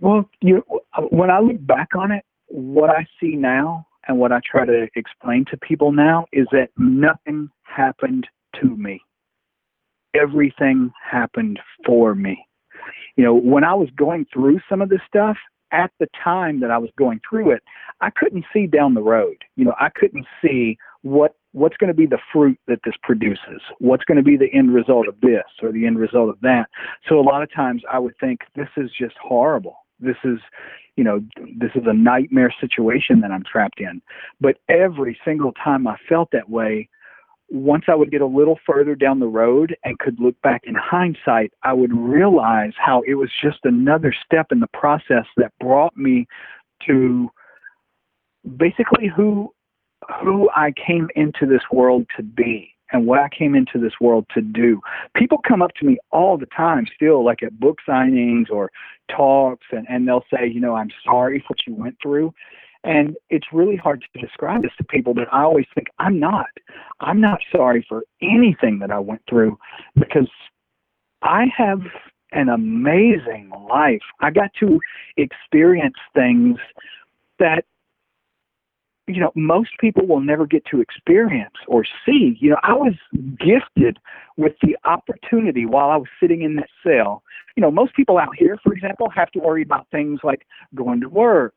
Well, 0.00 0.28
you, 0.40 0.64
when 1.10 1.30
I 1.30 1.38
look 1.40 1.64
back 1.64 1.88
on 1.96 2.10
it, 2.12 2.24
what 2.48 2.90
I 2.90 3.06
see 3.20 3.36
now 3.36 3.86
and 4.06 4.18
what 4.18 4.32
I 4.32 4.40
try 4.44 4.64
to 4.64 4.88
explain 4.96 5.44
to 5.50 5.56
people 5.56 5.92
now 5.92 6.26
is 6.32 6.46
that 6.52 6.70
nothing 6.76 7.50
happened 7.62 8.26
to 8.60 8.76
me. 8.76 9.00
Everything 10.14 10.90
happened 11.10 11.60
for 11.84 12.14
me. 12.14 12.44
You 13.16 13.24
know, 13.24 13.34
when 13.34 13.64
I 13.64 13.74
was 13.74 13.88
going 13.96 14.26
through 14.32 14.60
some 14.68 14.80
of 14.80 14.88
this 14.88 15.00
stuff, 15.06 15.36
at 15.72 15.90
the 15.98 16.08
time 16.22 16.60
that 16.60 16.70
I 16.70 16.78
was 16.78 16.90
going 16.96 17.20
through 17.28 17.50
it, 17.50 17.62
I 18.00 18.10
couldn't 18.10 18.44
see 18.52 18.66
down 18.66 18.94
the 18.94 19.02
road. 19.02 19.36
You 19.56 19.64
know, 19.64 19.74
I 19.78 19.90
couldn't 19.94 20.26
see 20.42 20.78
what 21.02 21.34
what's 21.52 21.76
going 21.78 21.88
to 21.88 21.94
be 21.94 22.06
the 22.06 22.18
fruit 22.32 22.58
that 22.68 22.80
this 22.84 22.94
produces, 23.02 23.60
what's 23.78 24.04
going 24.04 24.16
to 24.16 24.22
be 24.22 24.36
the 24.36 24.52
end 24.52 24.72
result 24.72 25.08
of 25.08 25.20
this 25.20 25.44
or 25.62 25.72
the 25.72 25.86
end 25.86 25.98
result 25.98 26.28
of 26.28 26.40
that. 26.42 26.66
So 27.08 27.18
a 27.18 27.22
lot 27.22 27.42
of 27.42 27.52
times 27.52 27.82
I 27.90 27.98
would 27.98 28.14
think 28.20 28.40
this 28.54 28.68
is 28.76 28.90
just 28.98 29.14
horrible. 29.20 29.76
This 30.00 30.16
is, 30.24 30.38
you 30.96 31.04
know, 31.04 31.20
this 31.56 31.70
is 31.74 31.84
a 31.86 31.92
nightmare 31.92 32.54
situation 32.60 33.20
that 33.20 33.30
I'm 33.30 33.44
trapped 33.44 33.80
in. 33.80 34.00
But 34.40 34.58
every 34.68 35.18
single 35.24 35.52
time 35.52 35.86
I 35.86 35.96
felt 36.08 36.30
that 36.32 36.48
way, 36.48 36.88
once 37.50 37.84
I 37.88 37.94
would 37.94 38.10
get 38.10 38.20
a 38.20 38.26
little 38.26 38.58
further 38.66 38.94
down 38.94 39.20
the 39.20 39.26
road 39.26 39.74
and 39.82 39.98
could 39.98 40.20
look 40.20 40.40
back 40.42 40.62
in 40.64 40.74
hindsight, 40.74 41.52
I 41.62 41.72
would 41.72 41.96
realize 41.96 42.72
how 42.76 43.02
it 43.06 43.14
was 43.14 43.30
just 43.42 43.58
another 43.64 44.14
step 44.24 44.52
in 44.52 44.60
the 44.60 44.68
process 44.74 45.24
that 45.38 45.52
brought 45.58 45.96
me 45.96 46.26
to 46.86 47.30
basically 48.56 49.08
who 49.14 49.52
who 50.22 50.48
I 50.54 50.72
came 50.86 51.08
into 51.16 51.44
this 51.44 51.62
world 51.72 52.06
to 52.16 52.22
be 52.22 52.72
and 52.92 53.06
what 53.06 53.18
I 53.18 53.28
came 53.28 53.54
into 53.54 53.78
this 53.78 53.92
world 54.00 54.26
to 54.34 54.40
do. 54.40 54.80
People 55.14 55.38
come 55.46 55.62
up 55.62 55.72
to 55.80 55.86
me 55.86 55.98
all 56.10 56.38
the 56.38 56.46
time 56.46 56.86
still, 56.94 57.24
like 57.24 57.42
at 57.42 57.58
book 57.58 57.78
signings 57.86 58.50
or 58.50 58.70
talks, 59.14 59.66
and, 59.72 59.86
and 59.88 60.06
they'll 60.06 60.24
say, 60.32 60.46
you 60.46 60.60
know, 60.60 60.74
I'm 60.74 60.90
sorry 61.04 61.40
for 61.40 61.48
what 61.50 61.66
you 61.66 61.74
went 61.74 61.96
through. 62.02 62.32
And 62.84 63.16
it's 63.28 63.48
really 63.52 63.76
hard 63.76 64.04
to 64.12 64.20
describe 64.20 64.62
this 64.62 64.70
to 64.78 64.84
people, 64.84 65.12
but 65.12 65.32
I 65.32 65.42
always 65.42 65.66
think 65.74 65.88
I'm 65.98 66.18
not. 66.18 66.46
I'm 67.00 67.20
not 67.20 67.40
sorry 67.50 67.84
for 67.88 68.04
anything 68.22 68.78
that 68.78 68.90
I 68.90 68.98
went 69.00 69.22
through 69.28 69.58
because 69.96 70.30
I 71.22 71.46
have 71.56 71.80
an 72.32 72.48
amazing 72.48 73.50
life. 73.68 74.02
I 74.20 74.30
got 74.30 74.50
to 74.60 74.78
experience 75.16 75.96
things 76.14 76.58
that 77.38 77.64
you 79.08 79.20
know 79.20 79.32
most 79.34 79.70
people 79.80 80.06
will 80.06 80.20
never 80.20 80.46
get 80.46 80.64
to 80.66 80.80
experience 80.80 81.54
or 81.66 81.84
see 82.04 82.36
you 82.40 82.50
know 82.50 82.58
i 82.62 82.72
was 82.72 82.94
gifted 83.38 83.98
with 84.36 84.52
the 84.62 84.76
opportunity 84.84 85.66
while 85.66 85.90
i 85.90 85.96
was 85.96 86.08
sitting 86.20 86.42
in 86.42 86.56
that 86.56 86.68
cell. 86.82 87.22
You 87.56 87.62
know 87.62 87.70
most 87.70 87.94
people 87.94 88.18
out 88.18 88.36
here 88.38 88.58
for 88.62 88.72
example 88.72 89.08
have 89.10 89.30
to 89.32 89.40
worry 89.40 89.62
about 89.62 89.86
things 89.90 90.20
like 90.22 90.46
going 90.74 91.00
to 91.00 91.08
work 91.08 91.54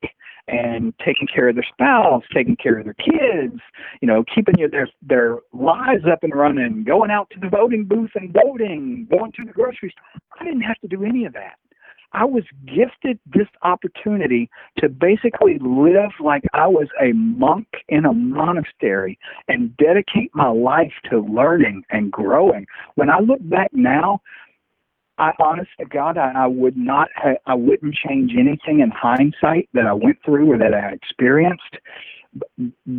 and 0.47 0.93
taking 1.06 1.28
care 1.28 1.49
of 1.49 1.56
their 1.56 1.68
spouse 1.72 2.24
taking 2.34 2.56
care 2.56 2.80
of 2.80 2.86
their 2.86 2.95
kids 2.95 3.60
you 4.02 4.08
know 4.08 4.24
keeping 4.34 4.56
their 4.72 4.88
their 5.02 5.38
lives 5.54 6.06
up 6.12 6.24
and 6.24 6.34
running 6.34 6.84
going 6.84 7.12
out 7.12 7.30
to 7.30 7.39
the 7.39 7.49
voting 7.49 7.84
booth 7.84 8.12
and 8.16 8.34
voting 8.34 9.08
going 9.12 9.32
to 9.34 9.45
the 9.45 9.52
grocery 9.52 9.93
store. 9.93 10.22
I 10.39 10.43
didn't 10.43 10.62
have 10.62 10.80
to 10.80 10.88
do 10.88 11.04
any 11.04 11.26
of 11.26 11.34
that 11.34 11.58
I 12.14 12.26
was 12.26 12.43
gifted 12.66 13.20
this 13.26 13.47
opportunity 13.62 14.49
to 14.78 14.89
basically 14.89 15.59
live 15.59 16.12
like 16.20 16.43
I 16.53 16.68
was 16.68 16.88
a 17.01 17.14
monk 17.14 17.68
in 17.88 18.05
a 18.05 18.14
monastery 18.14 19.18
and 19.47 19.76
dedicate 19.78 20.32
my 20.34 20.49
life 20.49 20.93
to 21.09 21.22
learning 21.22 21.84
and 21.89 22.12
growing. 22.12 22.68
When 22.95 23.09
I 23.09 23.20
look 23.20 23.39
back 23.41 23.72
now, 23.74 24.22
I 25.18 25.32
honest 25.39 25.70
to 25.80 25.86
God, 25.86 26.18
I, 26.18 26.32
I 26.36 26.47
would 26.47 26.76
not, 26.76 27.09
ha- 27.16 27.39
I 27.45 27.53
wouldn't 27.53 27.95
change 27.95 28.32
anything 28.38 28.80
in 28.80 28.91
hindsight 28.91 29.70
that 29.74 29.86
I 29.86 29.93
went 29.93 30.18
through 30.26 30.51
or 30.51 30.57
that 30.57 30.74
I 30.74 30.91
experienced, 30.91 31.78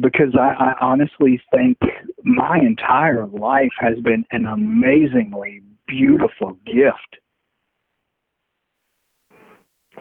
because 0.00 0.36
I, 0.38 0.54
I 0.58 0.74
honestly 0.80 1.42
think 1.54 1.78
my 2.22 2.58
entire 2.58 3.26
life 3.26 3.72
has 3.78 3.98
been 3.98 4.24
an 4.30 4.46
amazingly 4.46 5.62
beautiful 5.86 6.56
gift 6.64 7.18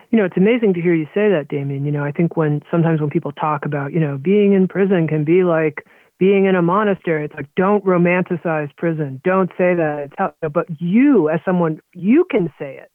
you 0.10 0.18
know, 0.18 0.26
it's 0.26 0.38
amazing 0.38 0.74
to 0.74 0.82
hear 0.82 0.94
you 0.94 1.06
say 1.14 1.30
that, 1.30 1.48
Damien. 1.50 1.86
You 1.86 1.92
know, 1.92 2.04
I 2.04 2.12
think 2.12 2.38
when 2.38 2.62
sometimes 2.70 3.02
when 3.02 3.10
people 3.10 3.32
talk 3.32 3.66
about, 3.66 3.94
you 3.94 4.00
know, 4.00 4.18
being 4.18 4.54
in 4.54 4.68
prison 4.68 5.08
can 5.08 5.24
be 5.24 5.44
like 5.44 5.86
being 6.22 6.46
in 6.46 6.56
a 6.56 6.62
monastery. 6.62 7.26
It's 7.26 7.34
like 7.34 7.50
don't 7.56 7.84
romanticize 7.84 8.70
prison. 8.78 9.20
Don't 9.24 9.50
say 9.58 9.74
that. 9.74 10.04
It's 10.06 10.14
how, 10.18 10.34
but 10.50 10.68
you, 10.80 11.30
as 11.30 11.40
someone, 11.44 11.82
you 11.94 12.26
can 12.30 12.54
say 12.60 12.78
it. 12.78 12.92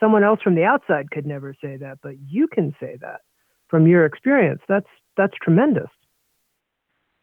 Someone 0.00 0.24
else 0.24 0.40
from 0.42 0.56
the 0.56 0.64
outside 0.64 1.10
could 1.12 1.24
never 1.24 1.54
say 1.62 1.76
that, 1.76 1.98
but 2.02 2.14
you 2.28 2.48
can 2.48 2.74
say 2.80 2.96
that 3.00 3.20
from 3.68 3.86
your 3.86 4.04
experience. 4.04 4.60
That's 4.68 4.88
that's 5.16 5.34
tremendous. 5.40 5.88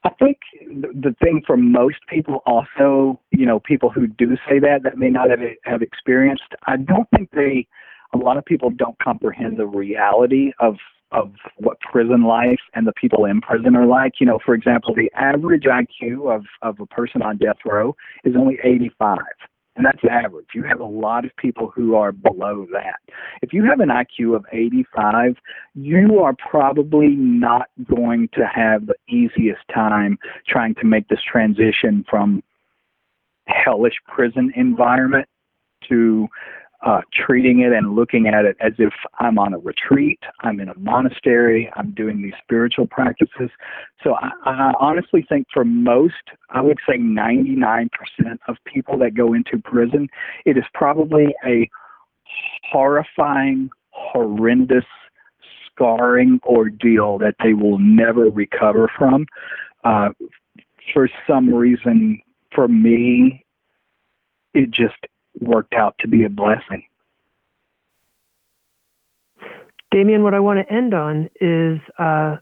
I 0.03 0.09
think 0.11 0.37
the 0.65 1.13
thing 1.21 1.43
for 1.45 1.57
most 1.57 1.97
people, 2.07 2.41
also, 2.45 3.19
you 3.29 3.45
know, 3.45 3.59
people 3.59 3.89
who 3.89 4.07
do 4.07 4.35
say 4.49 4.57
that 4.59 4.83
that 4.83 4.97
may 4.97 5.09
not 5.09 5.29
have 5.29 5.41
have 5.65 5.81
experienced, 5.81 6.55
I 6.65 6.77
don't 6.77 7.07
think 7.15 7.29
they 7.31 7.67
a 8.13 8.17
lot 8.17 8.37
of 8.37 8.45
people 8.45 8.69
don't 8.69 8.97
comprehend 8.99 9.57
the 9.57 9.67
reality 9.67 10.51
of 10.59 10.77
of 11.11 11.33
what 11.57 11.77
prison 11.81 12.23
life 12.23 12.59
and 12.73 12.87
the 12.87 12.93
people 12.93 13.25
in 13.25 13.41
prison 13.41 13.75
are 13.75 13.85
like. 13.85 14.13
You 14.19 14.25
know, 14.25 14.39
for 14.45 14.53
example, 14.53 14.95
the 14.95 15.11
average 15.15 15.63
IQ 15.63 16.33
of 16.33 16.45
of 16.61 16.79
a 16.79 16.85
person 16.85 17.21
on 17.21 17.37
death 17.37 17.57
row 17.65 17.95
is 18.23 18.35
only 18.37 18.59
85. 18.63 19.17
And 19.77 19.85
that's 19.85 20.03
average. 20.09 20.47
You 20.53 20.63
have 20.63 20.81
a 20.81 20.85
lot 20.85 21.23
of 21.23 21.31
people 21.37 21.71
who 21.73 21.95
are 21.95 22.11
below 22.11 22.67
that. 22.73 22.99
If 23.41 23.53
you 23.53 23.63
have 23.63 23.79
an 23.79 23.87
IQ 23.87 24.35
of 24.35 24.45
85, 24.51 25.37
you 25.75 26.19
are 26.19 26.35
probably 26.35 27.15
not 27.15 27.69
going 27.85 28.27
to 28.33 28.45
have 28.53 28.87
the 28.87 28.95
easiest 29.07 29.61
time 29.73 30.19
trying 30.45 30.75
to 30.75 30.85
make 30.85 31.07
this 31.07 31.21
transition 31.23 32.05
from 32.09 32.43
hellish 33.47 33.95
prison 34.07 34.51
environment 34.55 35.27
to 35.87 36.27
uh, 36.83 37.01
treating 37.13 37.59
it 37.59 37.71
and 37.73 37.95
looking 37.95 38.27
at 38.27 38.45
it 38.45 38.57
as 38.59 38.73
if 38.79 38.93
I'm 39.19 39.37
on 39.37 39.53
a 39.53 39.59
retreat, 39.59 40.19
I'm 40.41 40.59
in 40.59 40.69
a 40.69 40.77
monastery, 40.79 41.71
I'm 41.75 41.91
doing 41.91 42.21
these 42.21 42.33
spiritual 42.41 42.87
practices. 42.87 43.49
So 44.03 44.15
I, 44.15 44.31
I 44.45 44.73
honestly 44.79 45.25
think 45.27 45.47
for 45.53 45.63
most, 45.63 46.15
I 46.49 46.61
would 46.61 46.79
say 46.87 46.97
99% 46.97 47.89
of 48.47 48.55
people 48.65 48.97
that 48.99 49.13
go 49.15 49.33
into 49.33 49.61
prison, 49.63 50.07
it 50.45 50.57
is 50.57 50.63
probably 50.73 51.35
a 51.45 51.69
horrifying, 52.71 53.69
horrendous, 53.91 54.85
scarring 55.67 56.39
ordeal 56.45 57.17
that 57.19 57.35
they 57.43 57.53
will 57.53 57.79
never 57.79 58.29
recover 58.29 58.89
from. 58.97 59.25
Uh, 59.83 60.09
for 60.93 61.09
some 61.27 61.53
reason, 61.53 62.19
for 62.53 62.67
me, 62.67 63.45
it 64.53 64.71
just 64.71 64.95
worked 65.39 65.73
out 65.73 65.95
to 65.99 66.07
be 66.07 66.23
a 66.23 66.29
blessing. 66.29 66.83
Damien, 69.91 70.23
what 70.23 70.33
I 70.33 70.39
want 70.39 70.65
to 70.65 70.73
end 70.73 70.93
on 70.93 71.29
is 71.39 71.79
uh, 71.99 72.37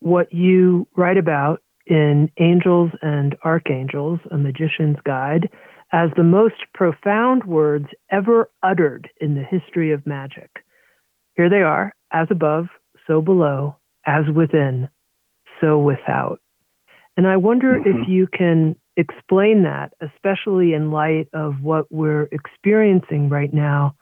what 0.00 0.32
you 0.32 0.86
write 0.96 1.16
about 1.16 1.62
in 1.86 2.30
Angels 2.38 2.90
and 3.00 3.34
Archangels, 3.44 4.20
a 4.30 4.36
magician's 4.36 4.98
guide, 5.04 5.48
as 5.92 6.10
the 6.16 6.22
most 6.22 6.56
profound 6.74 7.44
words 7.44 7.86
ever 8.10 8.50
uttered 8.62 9.08
in 9.20 9.34
the 9.34 9.42
history 9.42 9.90
of 9.90 10.06
magic. 10.06 10.50
Here 11.34 11.48
they 11.48 11.62
are, 11.62 11.94
as 12.12 12.28
above, 12.30 12.66
so 13.06 13.22
below, 13.22 13.76
as 14.06 14.24
within, 14.34 14.88
so 15.60 15.78
without. 15.78 16.40
And 17.16 17.26
I 17.26 17.36
wonder 17.36 17.74
mm-hmm. 17.74 18.02
if 18.02 18.08
you 18.08 18.26
can 18.26 18.76
explain 18.98 19.62
that, 19.62 19.92
especially 20.00 20.74
in 20.74 20.90
light 20.90 21.28
of 21.32 21.62
what 21.62 21.86
we're 21.90 22.28
experiencing 22.32 23.28
right 23.28 23.54
now 23.54 23.94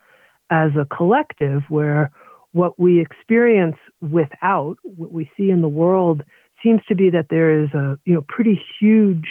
as 0.51 0.71
a 0.77 0.87
collective, 0.87 1.63
where 1.69 2.11
what 2.53 2.79
we 2.81 3.01
experience 3.01 3.77
without, 4.01 4.77
what 4.83 5.13
we 5.13 5.31
see 5.37 5.51
in 5.51 5.61
the 5.61 5.69
world, 5.69 6.23
seems 6.63 6.81
to 6.89 6.95
be 6.95 7.11
that 7.11 7.27
there 7.29 7.63
is 7.63 7.69
a 7.75 7.99
you 8.07 8.15
know 8.15 8.25
pretty 8.27 8.61
huge 8.81 9.29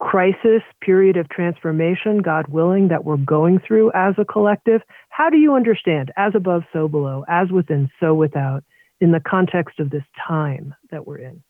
crisis 0.00 0.62
period 0.80 1.16
of 1.16 1.28
transformation, 1.28 2.18
God 2.18 2.48
willing, 2.48 2.88
that 2.88 3.04
we're 3.04 3.16
going 3.16 3.60
through 3.60 3.92
as 3.94 4.14
a 4.18 4.24
collective. 4.24 4.80
How 5.10 5.30
do 5.30 5.36
you 5.36 5.54
understand 5.54 6.10
as 6.16 6.32
above, 6.34 6.62
so 6.72 6.88
below, 6.88 7.24
as 7.28 7.50
within, 7.50 7.90
so 8.00 8.14
without, 8.14 8.64
in 9.00 9.12
the 9.12 9.20
context 9.20 9.78
of 9.78 9.90
this 9.90 10.02
time 10.26 10.74
that 10.90 11.06
we're 11.06 11.18
in? 11.18 11.42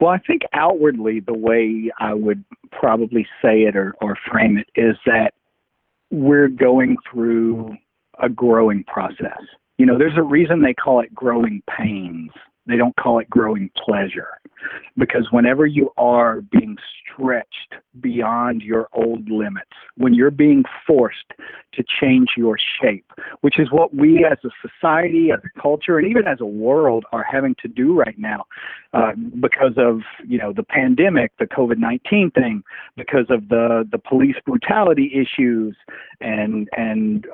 Well, 0.00 0.10
I 0.10 0.18
think 0.18 0.42
outwardly, 0.54 1.20
the 1.20 1.34
way 1.34 1.90
I 1.98 2.14
would 2.14 2.42
probably 2.72 3.26
say 3.42 3.62
it 3.62 3.76
or, 3.76 3.94
or 4.00 4.16
frame 4.30 4.56
it 4.56 4.68
is 4.74 4.96
that 5.04 5.34
we're 6.10 6.48
going 6.48 6.96
through 7.10 7.76
a 8.20 8.28
growing 8.28 8.82
process. 8.84 9.40
You 9.78 9.86
know, 9.86 9.98
there's 9.98 10.16
a 10.16 10.22
reason 10.22 10.62
they 10.62 10.74
call 10.74 11.00
it 11.00 11.14
growing 11.14 11.62
pains. 11.78 12.30
They 12.66 12.76
don't 12.76 12.96
call 12.96 13.18
it 13.18 13.28
growing 13.28 13.70
pleasure 13.76 14.28
because 14.96 15.28
whenever 15.30 15.66
you 15.66 15.92
are 15.96 16.40
being 16.40 16.76
stretched 17.02 17.74
beyond 18.00 18.62
your 18.62 18.88
old 18.92 19.30
limits, 19.30 19.70
when 19.96 20.14
you're 20.14 20.30
being 20.30 20.64
forced 20.86 21.32
to 21.72 21.84
change 22.00 22.30
your 22.36 22.58
shape, 22.80 23.12
which 23.42 23.58
is 23.58 23.70
what 23.70 23.94
we 23.94 24.24
as 24.24 24.38
a 24.44 24.50
society, 24.66 25.30
as 25.32 25.40
a 25.44 25.60
culture, 25.60 25.98
and 25.98 26.08
even 26.08 26.26
as 26.26 26.40
a 26.40 26.46
world 26.46 27.04
are 27.12 27.22
having 27.22 27.54
to 27.62 27.68
do 27.68 27.94
right 27.94 28.18
now 28.18 28.44
uh, 28.92 29.12
because 29.40 29.74
of 29.76 30.00
you 30.26 30.38
know 30.38 30.52
the 30.52 30.62
pandemic, 30.62 31.32
the 31.38 31.46
COVID 31.46 31.78
nineteen 31.78 32.30
thing, 32.30 32.62
because 32.96 33.26
of 33.30 33.48
the 33.48 33.86
the 33.90 33.98
police 33.98 34.36
brutality 34.44 35.12
issues, 35.14 35.76
and 36.20 36.68
and 36.76 37.26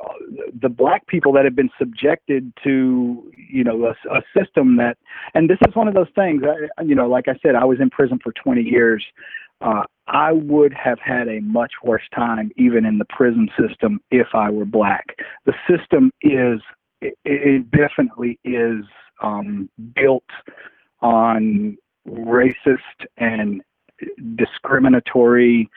the 0.61 0.69
black 0.69 1.07
people 1.07 1.33
that 1.33 1.45
have 1.45 1.57
been 1.57 1.71
subjected 1.79 2.53
to 2.63 3.33
you 3.37 3.65
know 3.65 3.87
a, 3.87 4.15
a 4.15 4.23
system 4.37 4.77
that, 4.77 4.99
and 5.35 5.49
this 5.49 5.59
is 5.67 5.75
one 5.75 5.89
of 5.89 5.95
those 5.95 6.11
things. 6.15 6.43
You 6.85 6.95
know, 6.95 7.09
like 7.17 7.29
I 7.29 7.39
said, 7.43 7.55
I 7.55 7.65
was 7.65 7.79
in 7.81 7.89
prison 7.89 8.19
for 8.23 8.33
20 8.33 8.61
years. 8.61 9.03
Uh, 9.63 9.85
I 10.07 10.33
would 10.33 10.75
have 10.75 10.99
had 10.99 11.29
a 11.29 11.41
much 11.41 11.73
worse 11.83 12.07
time 12.15 12.51
even 12.59 12.85
in 12.85 12.99
the 12.99 13.07
prison 13.07 13.49
system 13.59 14.01
if 14.11 14.29
I 14.35 14.51
were 14.51 14.67
black. 14.67 15.17
The 15.47 15.55
system 15.69 16.13
is, 16.21 16.61
it, 17.01 17.17
it 17.25 17.71
definitely 17.71 18.39
is 18.45 18.85
um, 19.23 19.71
built 19.95 20.29
on 21.01 21.79
racist 22.07 23.07
and 23.17 23.63
discriminatory 24.37 25.71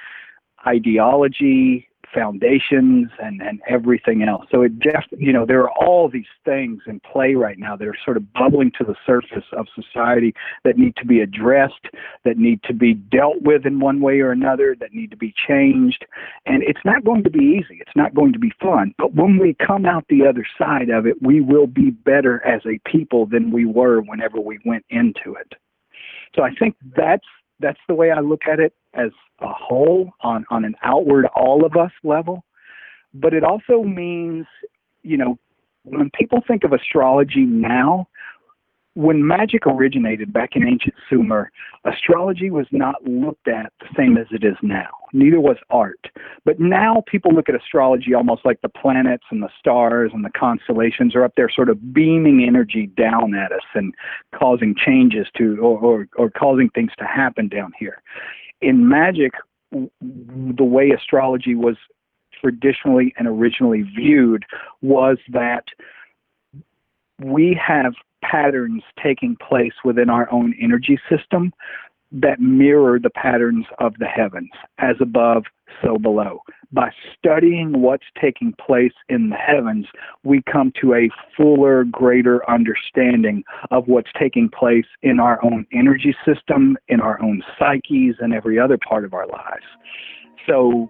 ideology 0.68 1.88
foundations 2.14 3.10
and, 3.22 3.42
and 3.42 3.62
everything 3.68 4.24
else. 4.24 4.46
So 4.52 4.62
it 4.62 4.80
just, 4.80 5.08
you 5.18 5.34
know, 5.34 5.46
there 5.46 5.62
are 5.62 5.72
all 5.72 6.10
these 6.10 6.26
things 6.46 6.82
in 6.88 7.00
play 7.00 7.36
right 7.36 7.58
now 7.58 7.76
that 7.76 7.88
are 7.88 7.98
sort 8.04 8.18
of 8.18 8.32
bubbling 8.34 8.72
to 8.78 8.84
the 8.84 8.96
surface 9.06 9.46
of 9.54 9.68
society 9.76 10.34
that 10.64 10.78
need 10.78 10.96
to 10.98 11.06
be 11.06 11.22
addressed, 11.22 11.88
that 12.26 12.38
need 12.38 12.62
to 12.64 12.74
be 12.74 12.94
dealt 12.94 13.42
with 13.42 13.66
in 13.66 13.80
one 13.80 14.02
way 14.02 14.20
or 14.20 14.32
another, 14.32 14.76
that 14.80 14.94
need 14.94 15.12
to 15.12 15.18
be 15.18 15.34
changed. 15.48 16.06
And 16.46 16.64
it's 16.64 16.84
not 16.86 17.04
going 17.04 17.24
to 17.24 17.30
be 17.30 17.60
easy. 17.60 17.80
It's 17.80 17.96
not 17.96 18.16
going 18.16 18.34
to 18.34 18.40
be 18.40 18.52
fun. 18.62 18.94
But 18.98 19.14
when 19.16 19.38
we 19.38 19.56
come 19.66 19.86
out 19.86 20.06
the 20.10 20.26
other 20.28 20.46
side 20.58 20.90
of 20.90 21.06
it, 21.06 21.22
we 21.22 21.42
will 21.42 21.68
be 21.68 21.92
better 21.92 22.46
as 22.46 22.62
a 22.66 22.80
people 22.90 23.26
than 23.26 23.52
we 23.52 23.66
were 23.66 24.02
whenever 24.02 24.40
we 24.40 24.60
went 24.66 24.86
into 24.90 25.36
it. 25.36 25.54
So 26.36 26.44
I 26.44 26.54
think 26.54 26.76
that's 26.96 27.26
that's 27.60 27.80
the 27.88 27.96
way 27.96 28.12
I 28.12 28.20
look 28.22 28.42
at 28.50 28.60
it 28.60 28.74
as 28.94 29.12
a 29.42 29.54
whole 29.54 30.12
on, 30.22 30.46
on 30.50 30.66
an 30.66 30.76
outward 30.84 31.26
all 31.36 31.66
of 31.66 31.76
us 31.76 31.92
level. 32.04 32.44
But 33.14 33.34
it 33.34 33.44
also 33.44 33.84
means, 33.84 34.46
you 35.04 35.18
know, 35.18 35.40
when 35.84 36.12
people 36.12 36.42
think 36.48 36.64
of 36.64 36.74
astrology 36.74 37.46
now, 37.46 38.08
when 38.96 39.26
magic 39.26 39.66
originated 39.66 40.34
back 40.34 40.56
in 40.56 40.68
ancient 40.68 40.96
Sumer, 41.10 41.52
astrology 41.86 42.50
was 42.50 42.66
not 42.72 43.02
looked 43.06 43.48
at 43.48 43.72
the 43.80 43.88
same 43.96 44.18
as 44.18 44.28
it 44.32 44.44
is 44.44 44.58
now. 44.62 44.90
Neither 45.14 45.40
was 45.40 45.58
art. 45.70 46.08
But 46.44 46.60
now 46.60 47.04
people 47.08 47.32
look 47.34 47.50
at 47.50 47.56
astrology 47.56 48.14
almost 48.14 48.46
like 48.46 48.62
the 48.62 48.70
planets 48.70 49.24
and 49.32 49.42
the 49.42 49.50
stars 49.58 50.12
and 50.14 50.26
the 50.26 50.32
constellations 50.32 51.16
are 51.16 51.24
up 51.24 51.34
there 51.38 51.50
sort 51.50 51.70
of 51.70 51.94
beaming 51.94 52.44
energy 52.46 52.88
down 52.88 53.36
at 53.36 53.52
us 53.52 53.64
and 53.74 53.94
causing 54.38 54.76
changes 54.76 55.28
to 55.38 55.58
or, 55.60 55.80
or, 55.80 56.08
or 56.18 56.30
causing 56.30 56.70
things 56.70 56.92
to 56.98 57.06
happen 57.06 57.48
down 57.48 57.72
here. 57.80 58.02
In 58.62 58.88
magic, 58.88 59.34
the 59.72 60.64
way 60.64 60.92
astrology 60.92 61.56
was 61.56 61.76
traditionally 62.40 63.14
and 63.18 63.28
originally 63.28 63.82
viewed 63.82 64.46
was 64.82 65.18
that 65.30 65.66
we 67.20 67.60
have 67.66 67.94
patterns 68.24 68.84
taking 69.02 69.36
place 69.36 69.74
within 69.84 70.10
our 70.10 70.32
own 70.32 70.54
energy 70.62 71.00
system 71.10 71.54
that 72.12 72.40
mirror 72.40 73.00
the 73.00 73.10
patterns 73.10 73.66
of 73.80 73.94
the 74.00 74.06
heavens, 74.06 74.50
as 74.80 74.96
above, 75.00 75.44
so 75.84 75.98
below. 75.98 76.42
By 76.72 76.92
studying 77.18 77.82
what's 77.82 78.06
taking 78.22 78.54
place 78.66 78.94
in 79.08 79.30
the 79.30 79.36
heavens, 79.36 79.88
we 80.24 80.42
come 80.52 80.72
to 80.82 80.94
a 80.94 81.10
fuller, 81.36 81.84
greater 81.84 82.48
understanding 82.50 83.44
of 83.72 83.88
what's 83.88 84.12
taking 84.20 84.50
place 84.50 84.86
in 85.02 85.20
our 85.20 85.44
own 85.44 85.66
energy 85.74 86.16
system, 86.26 86.78
in 86.88 87.02
our 87.02 87.22
own 87.22 87.42
psyches, 87.58 88.16
and 88.20 88.34
every 88.34 88.60
other 88.60 88.78
part 88.78 89.04
of 89.04 89.14
our 89.14 89.28
lives. 89.28 89.66
So, 90.48 90.90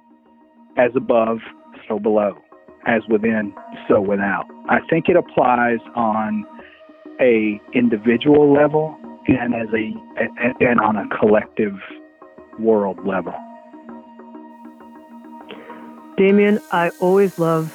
as 0.78 0.92
above, 0.96 1.40
so 1.88 2.00
below. 2.00 2.38
As 2.86 3.02
within, 3.10 3.54
so 3.88 4.00
without. 4.00 4.46
I 4.70 4.80
think 4.90 5.10
it 5.10 5.18
applies 5.18 5.80
on 5.96 6.46
a 7.20 7.60
individual 7.74 8.54
level 8.54 8.98
and 9.28 9.54
as 9.54 9.68
a 9.74 9.94
and 10.64 10.80
on 10.80 10.96
a 10.96 11.06
collective 11.20 11.74
world 12.58 13.06
level. 13.06 13.34
Damien, 16.20 16.60
I 16.74 16.90
always 17.00 17.40
love 17.40 17.74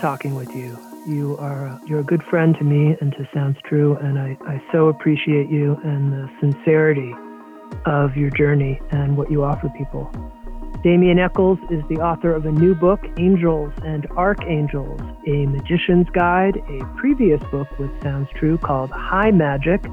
talking 0.00 0.34
with 0.34 0.56
you. 0.56 0.78
You 1.06 1.36
are 1.36 1.78
you're 1.84 2.00
a 2.00 2.02
good 2.02 2.22
friend 2.22 2.56
to 2.56 2.64
me 2.64 2.96
and 3.02 3.12
to 3.12 3.28
Sounds 3.34 3.58
True, 3.66 3.96
and 3.96 4.18
I, 4.18 4.34
I 4.46 4.62
so 4.72 4.88
appreciate 4.88 5.50
you 5.50 5.78
and 5.84 6.10
the 6.10 6.26
sincerity 6.40 7.12
of 7.84 8.16
your 8.16 8.30
journey 8.30 8.80
and 8.92 9.14
what 9.18 9.30
you 9.30 9.44
offer 9.44 9.68
people. 9.76 10.10
Damien 10.82 11.18
Echols 11.18 11.58
is 11.70 11.82
the 11.90 11.96
author 11.96 12.32
of 12.34 12.46
a 12.46 12.50
new 12.50 12.74
book, 12.74 13.04
Angels 13.18 13.74
and 13.84 14.06
Archangels, 14.12 14.98
a 15.26 15.44
magician's 15.44 16.08
guide, 16.14 16.56
a 16.56 16.94
previous 16.96 17.42
book 17.50 17.68
with 17.78 17.90
Sounds 18.02 18.28
True 18.36 18.56
called 18.56 18.90
High 18.90 19.32
Magick, 19.32 19.84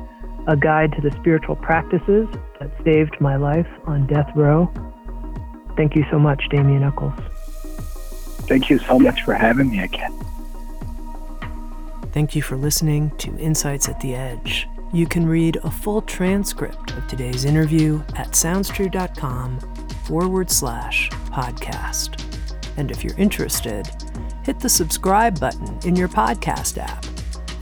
a 0.47 0.55
guide 0.55 0.93
to 0.93 1.01
the 1.01 1.13
spiritual 1.17 1.57
practices 1.57 2.29
that 2.61 2.71
saved 2.85 3.19
my 3.19 3.35
life 3.35 3.67
on 3.87 4.07
death 4.07 4.31
row. 4.37 4.71
Thank 5.75 5.97
you 5.97 6.05
so 6.09 6.17
much, 6.17 6.41
Damien 6.49 6.83
Echols. 6.83 7.19
Thank 8.49 8.71
you 8.71 8.79
so 8.79 8.97
much 8.97 9.21
for 9.21 9.35
having 9.35 9.69
me 9.69 9.83
again. 9.83 10.11
Thank 12.11 12.35
you 12.35 12.41
for 12.41 12.57
listening 12.57 13.11
to 13.17 13.37
Insights 13.37 13.87
at 13.87 14.01
the 14.01 14.15
Edge. 14.15 14.67
You 14.91 15.05
can 15.05 15.27
read 15.27 15.57
a 15.57 15.69
full 15.69 16.01
transcript 16.01 16.97
of 16.97 17.07
today's 17.07 17.45
interview 17.45 18.01
at 18.15 18.31
soundstrue.com 18.31 19.59
forward 20.05 20.49
slash 20.49 21.11
podcast. 21.11 22.19
And 22.75 22.89
if 22.89 23.03
you're 23.03 23.17
interested, 23.17 23.87
hit 24.43 24.59
the 24.59 24.67
subscribe 24.67 25.39
button 25.39 25.77
in 25.85 25.95
your 25.95 26.09
podcast 26.09 26.79
app. 26.79 27.05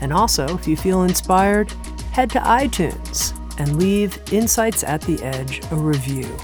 And 0.00 0.10
also, 0.10 0.56
if 0.56 0.66
you 0.66 0.74
feel 0.78 1.02
inspired, 1.02 1.70
head 2.12 2.30
to 2.30 2.38
iTunes 2.38 3.38
and 3.60 3.76
leave 3.76 4.18
Insights 4.32 4.84
at 4.84 5.02
the 5.02 5.22
Edge 5.22 5.60
a 5.70 5.76
review. 5.76 6.34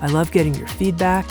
I 0.00 0.06
love 0.06 0.30
getting 0.30 0.54
your 0.54 0.68
feedback, 0.68 1.26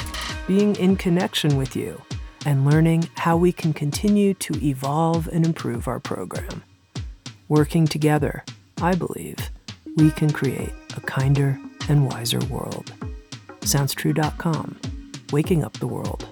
being 0.48 0.76
in 0.76 0.98
connection 0.98 1.56
with 1.56 1.78
you, 1.78 2.02
and 2.46 2.66
learning 2.66 3.10
how 3.16 3.38
we 3.38 3.52
can 3.52 3.74
continue 3.74 4.34
to 4.36 4.54
evolve 4.66 5.28
and 5.28 5.46
improve 5.46 5.88
our 5.88 6.00
program. 6.00 6.64
Working 7.48 7.86
together, 7.86 8.44
I 8.82 8.96
believe, 8.96 9.38
we 9.98 10.12
can 10.12 10.32
create 10.32 10.74
a 10.98 11.02
kinder, 11.02 11.60
and 11.90 12.08
wiser 12.08 12.40
world. 12.46 12.92
SoundsTrue.com, 13.62 14.80
waking 15.32 15.64
up 15.64 15.74
the 15.74 15.88
world. 15.88 16.28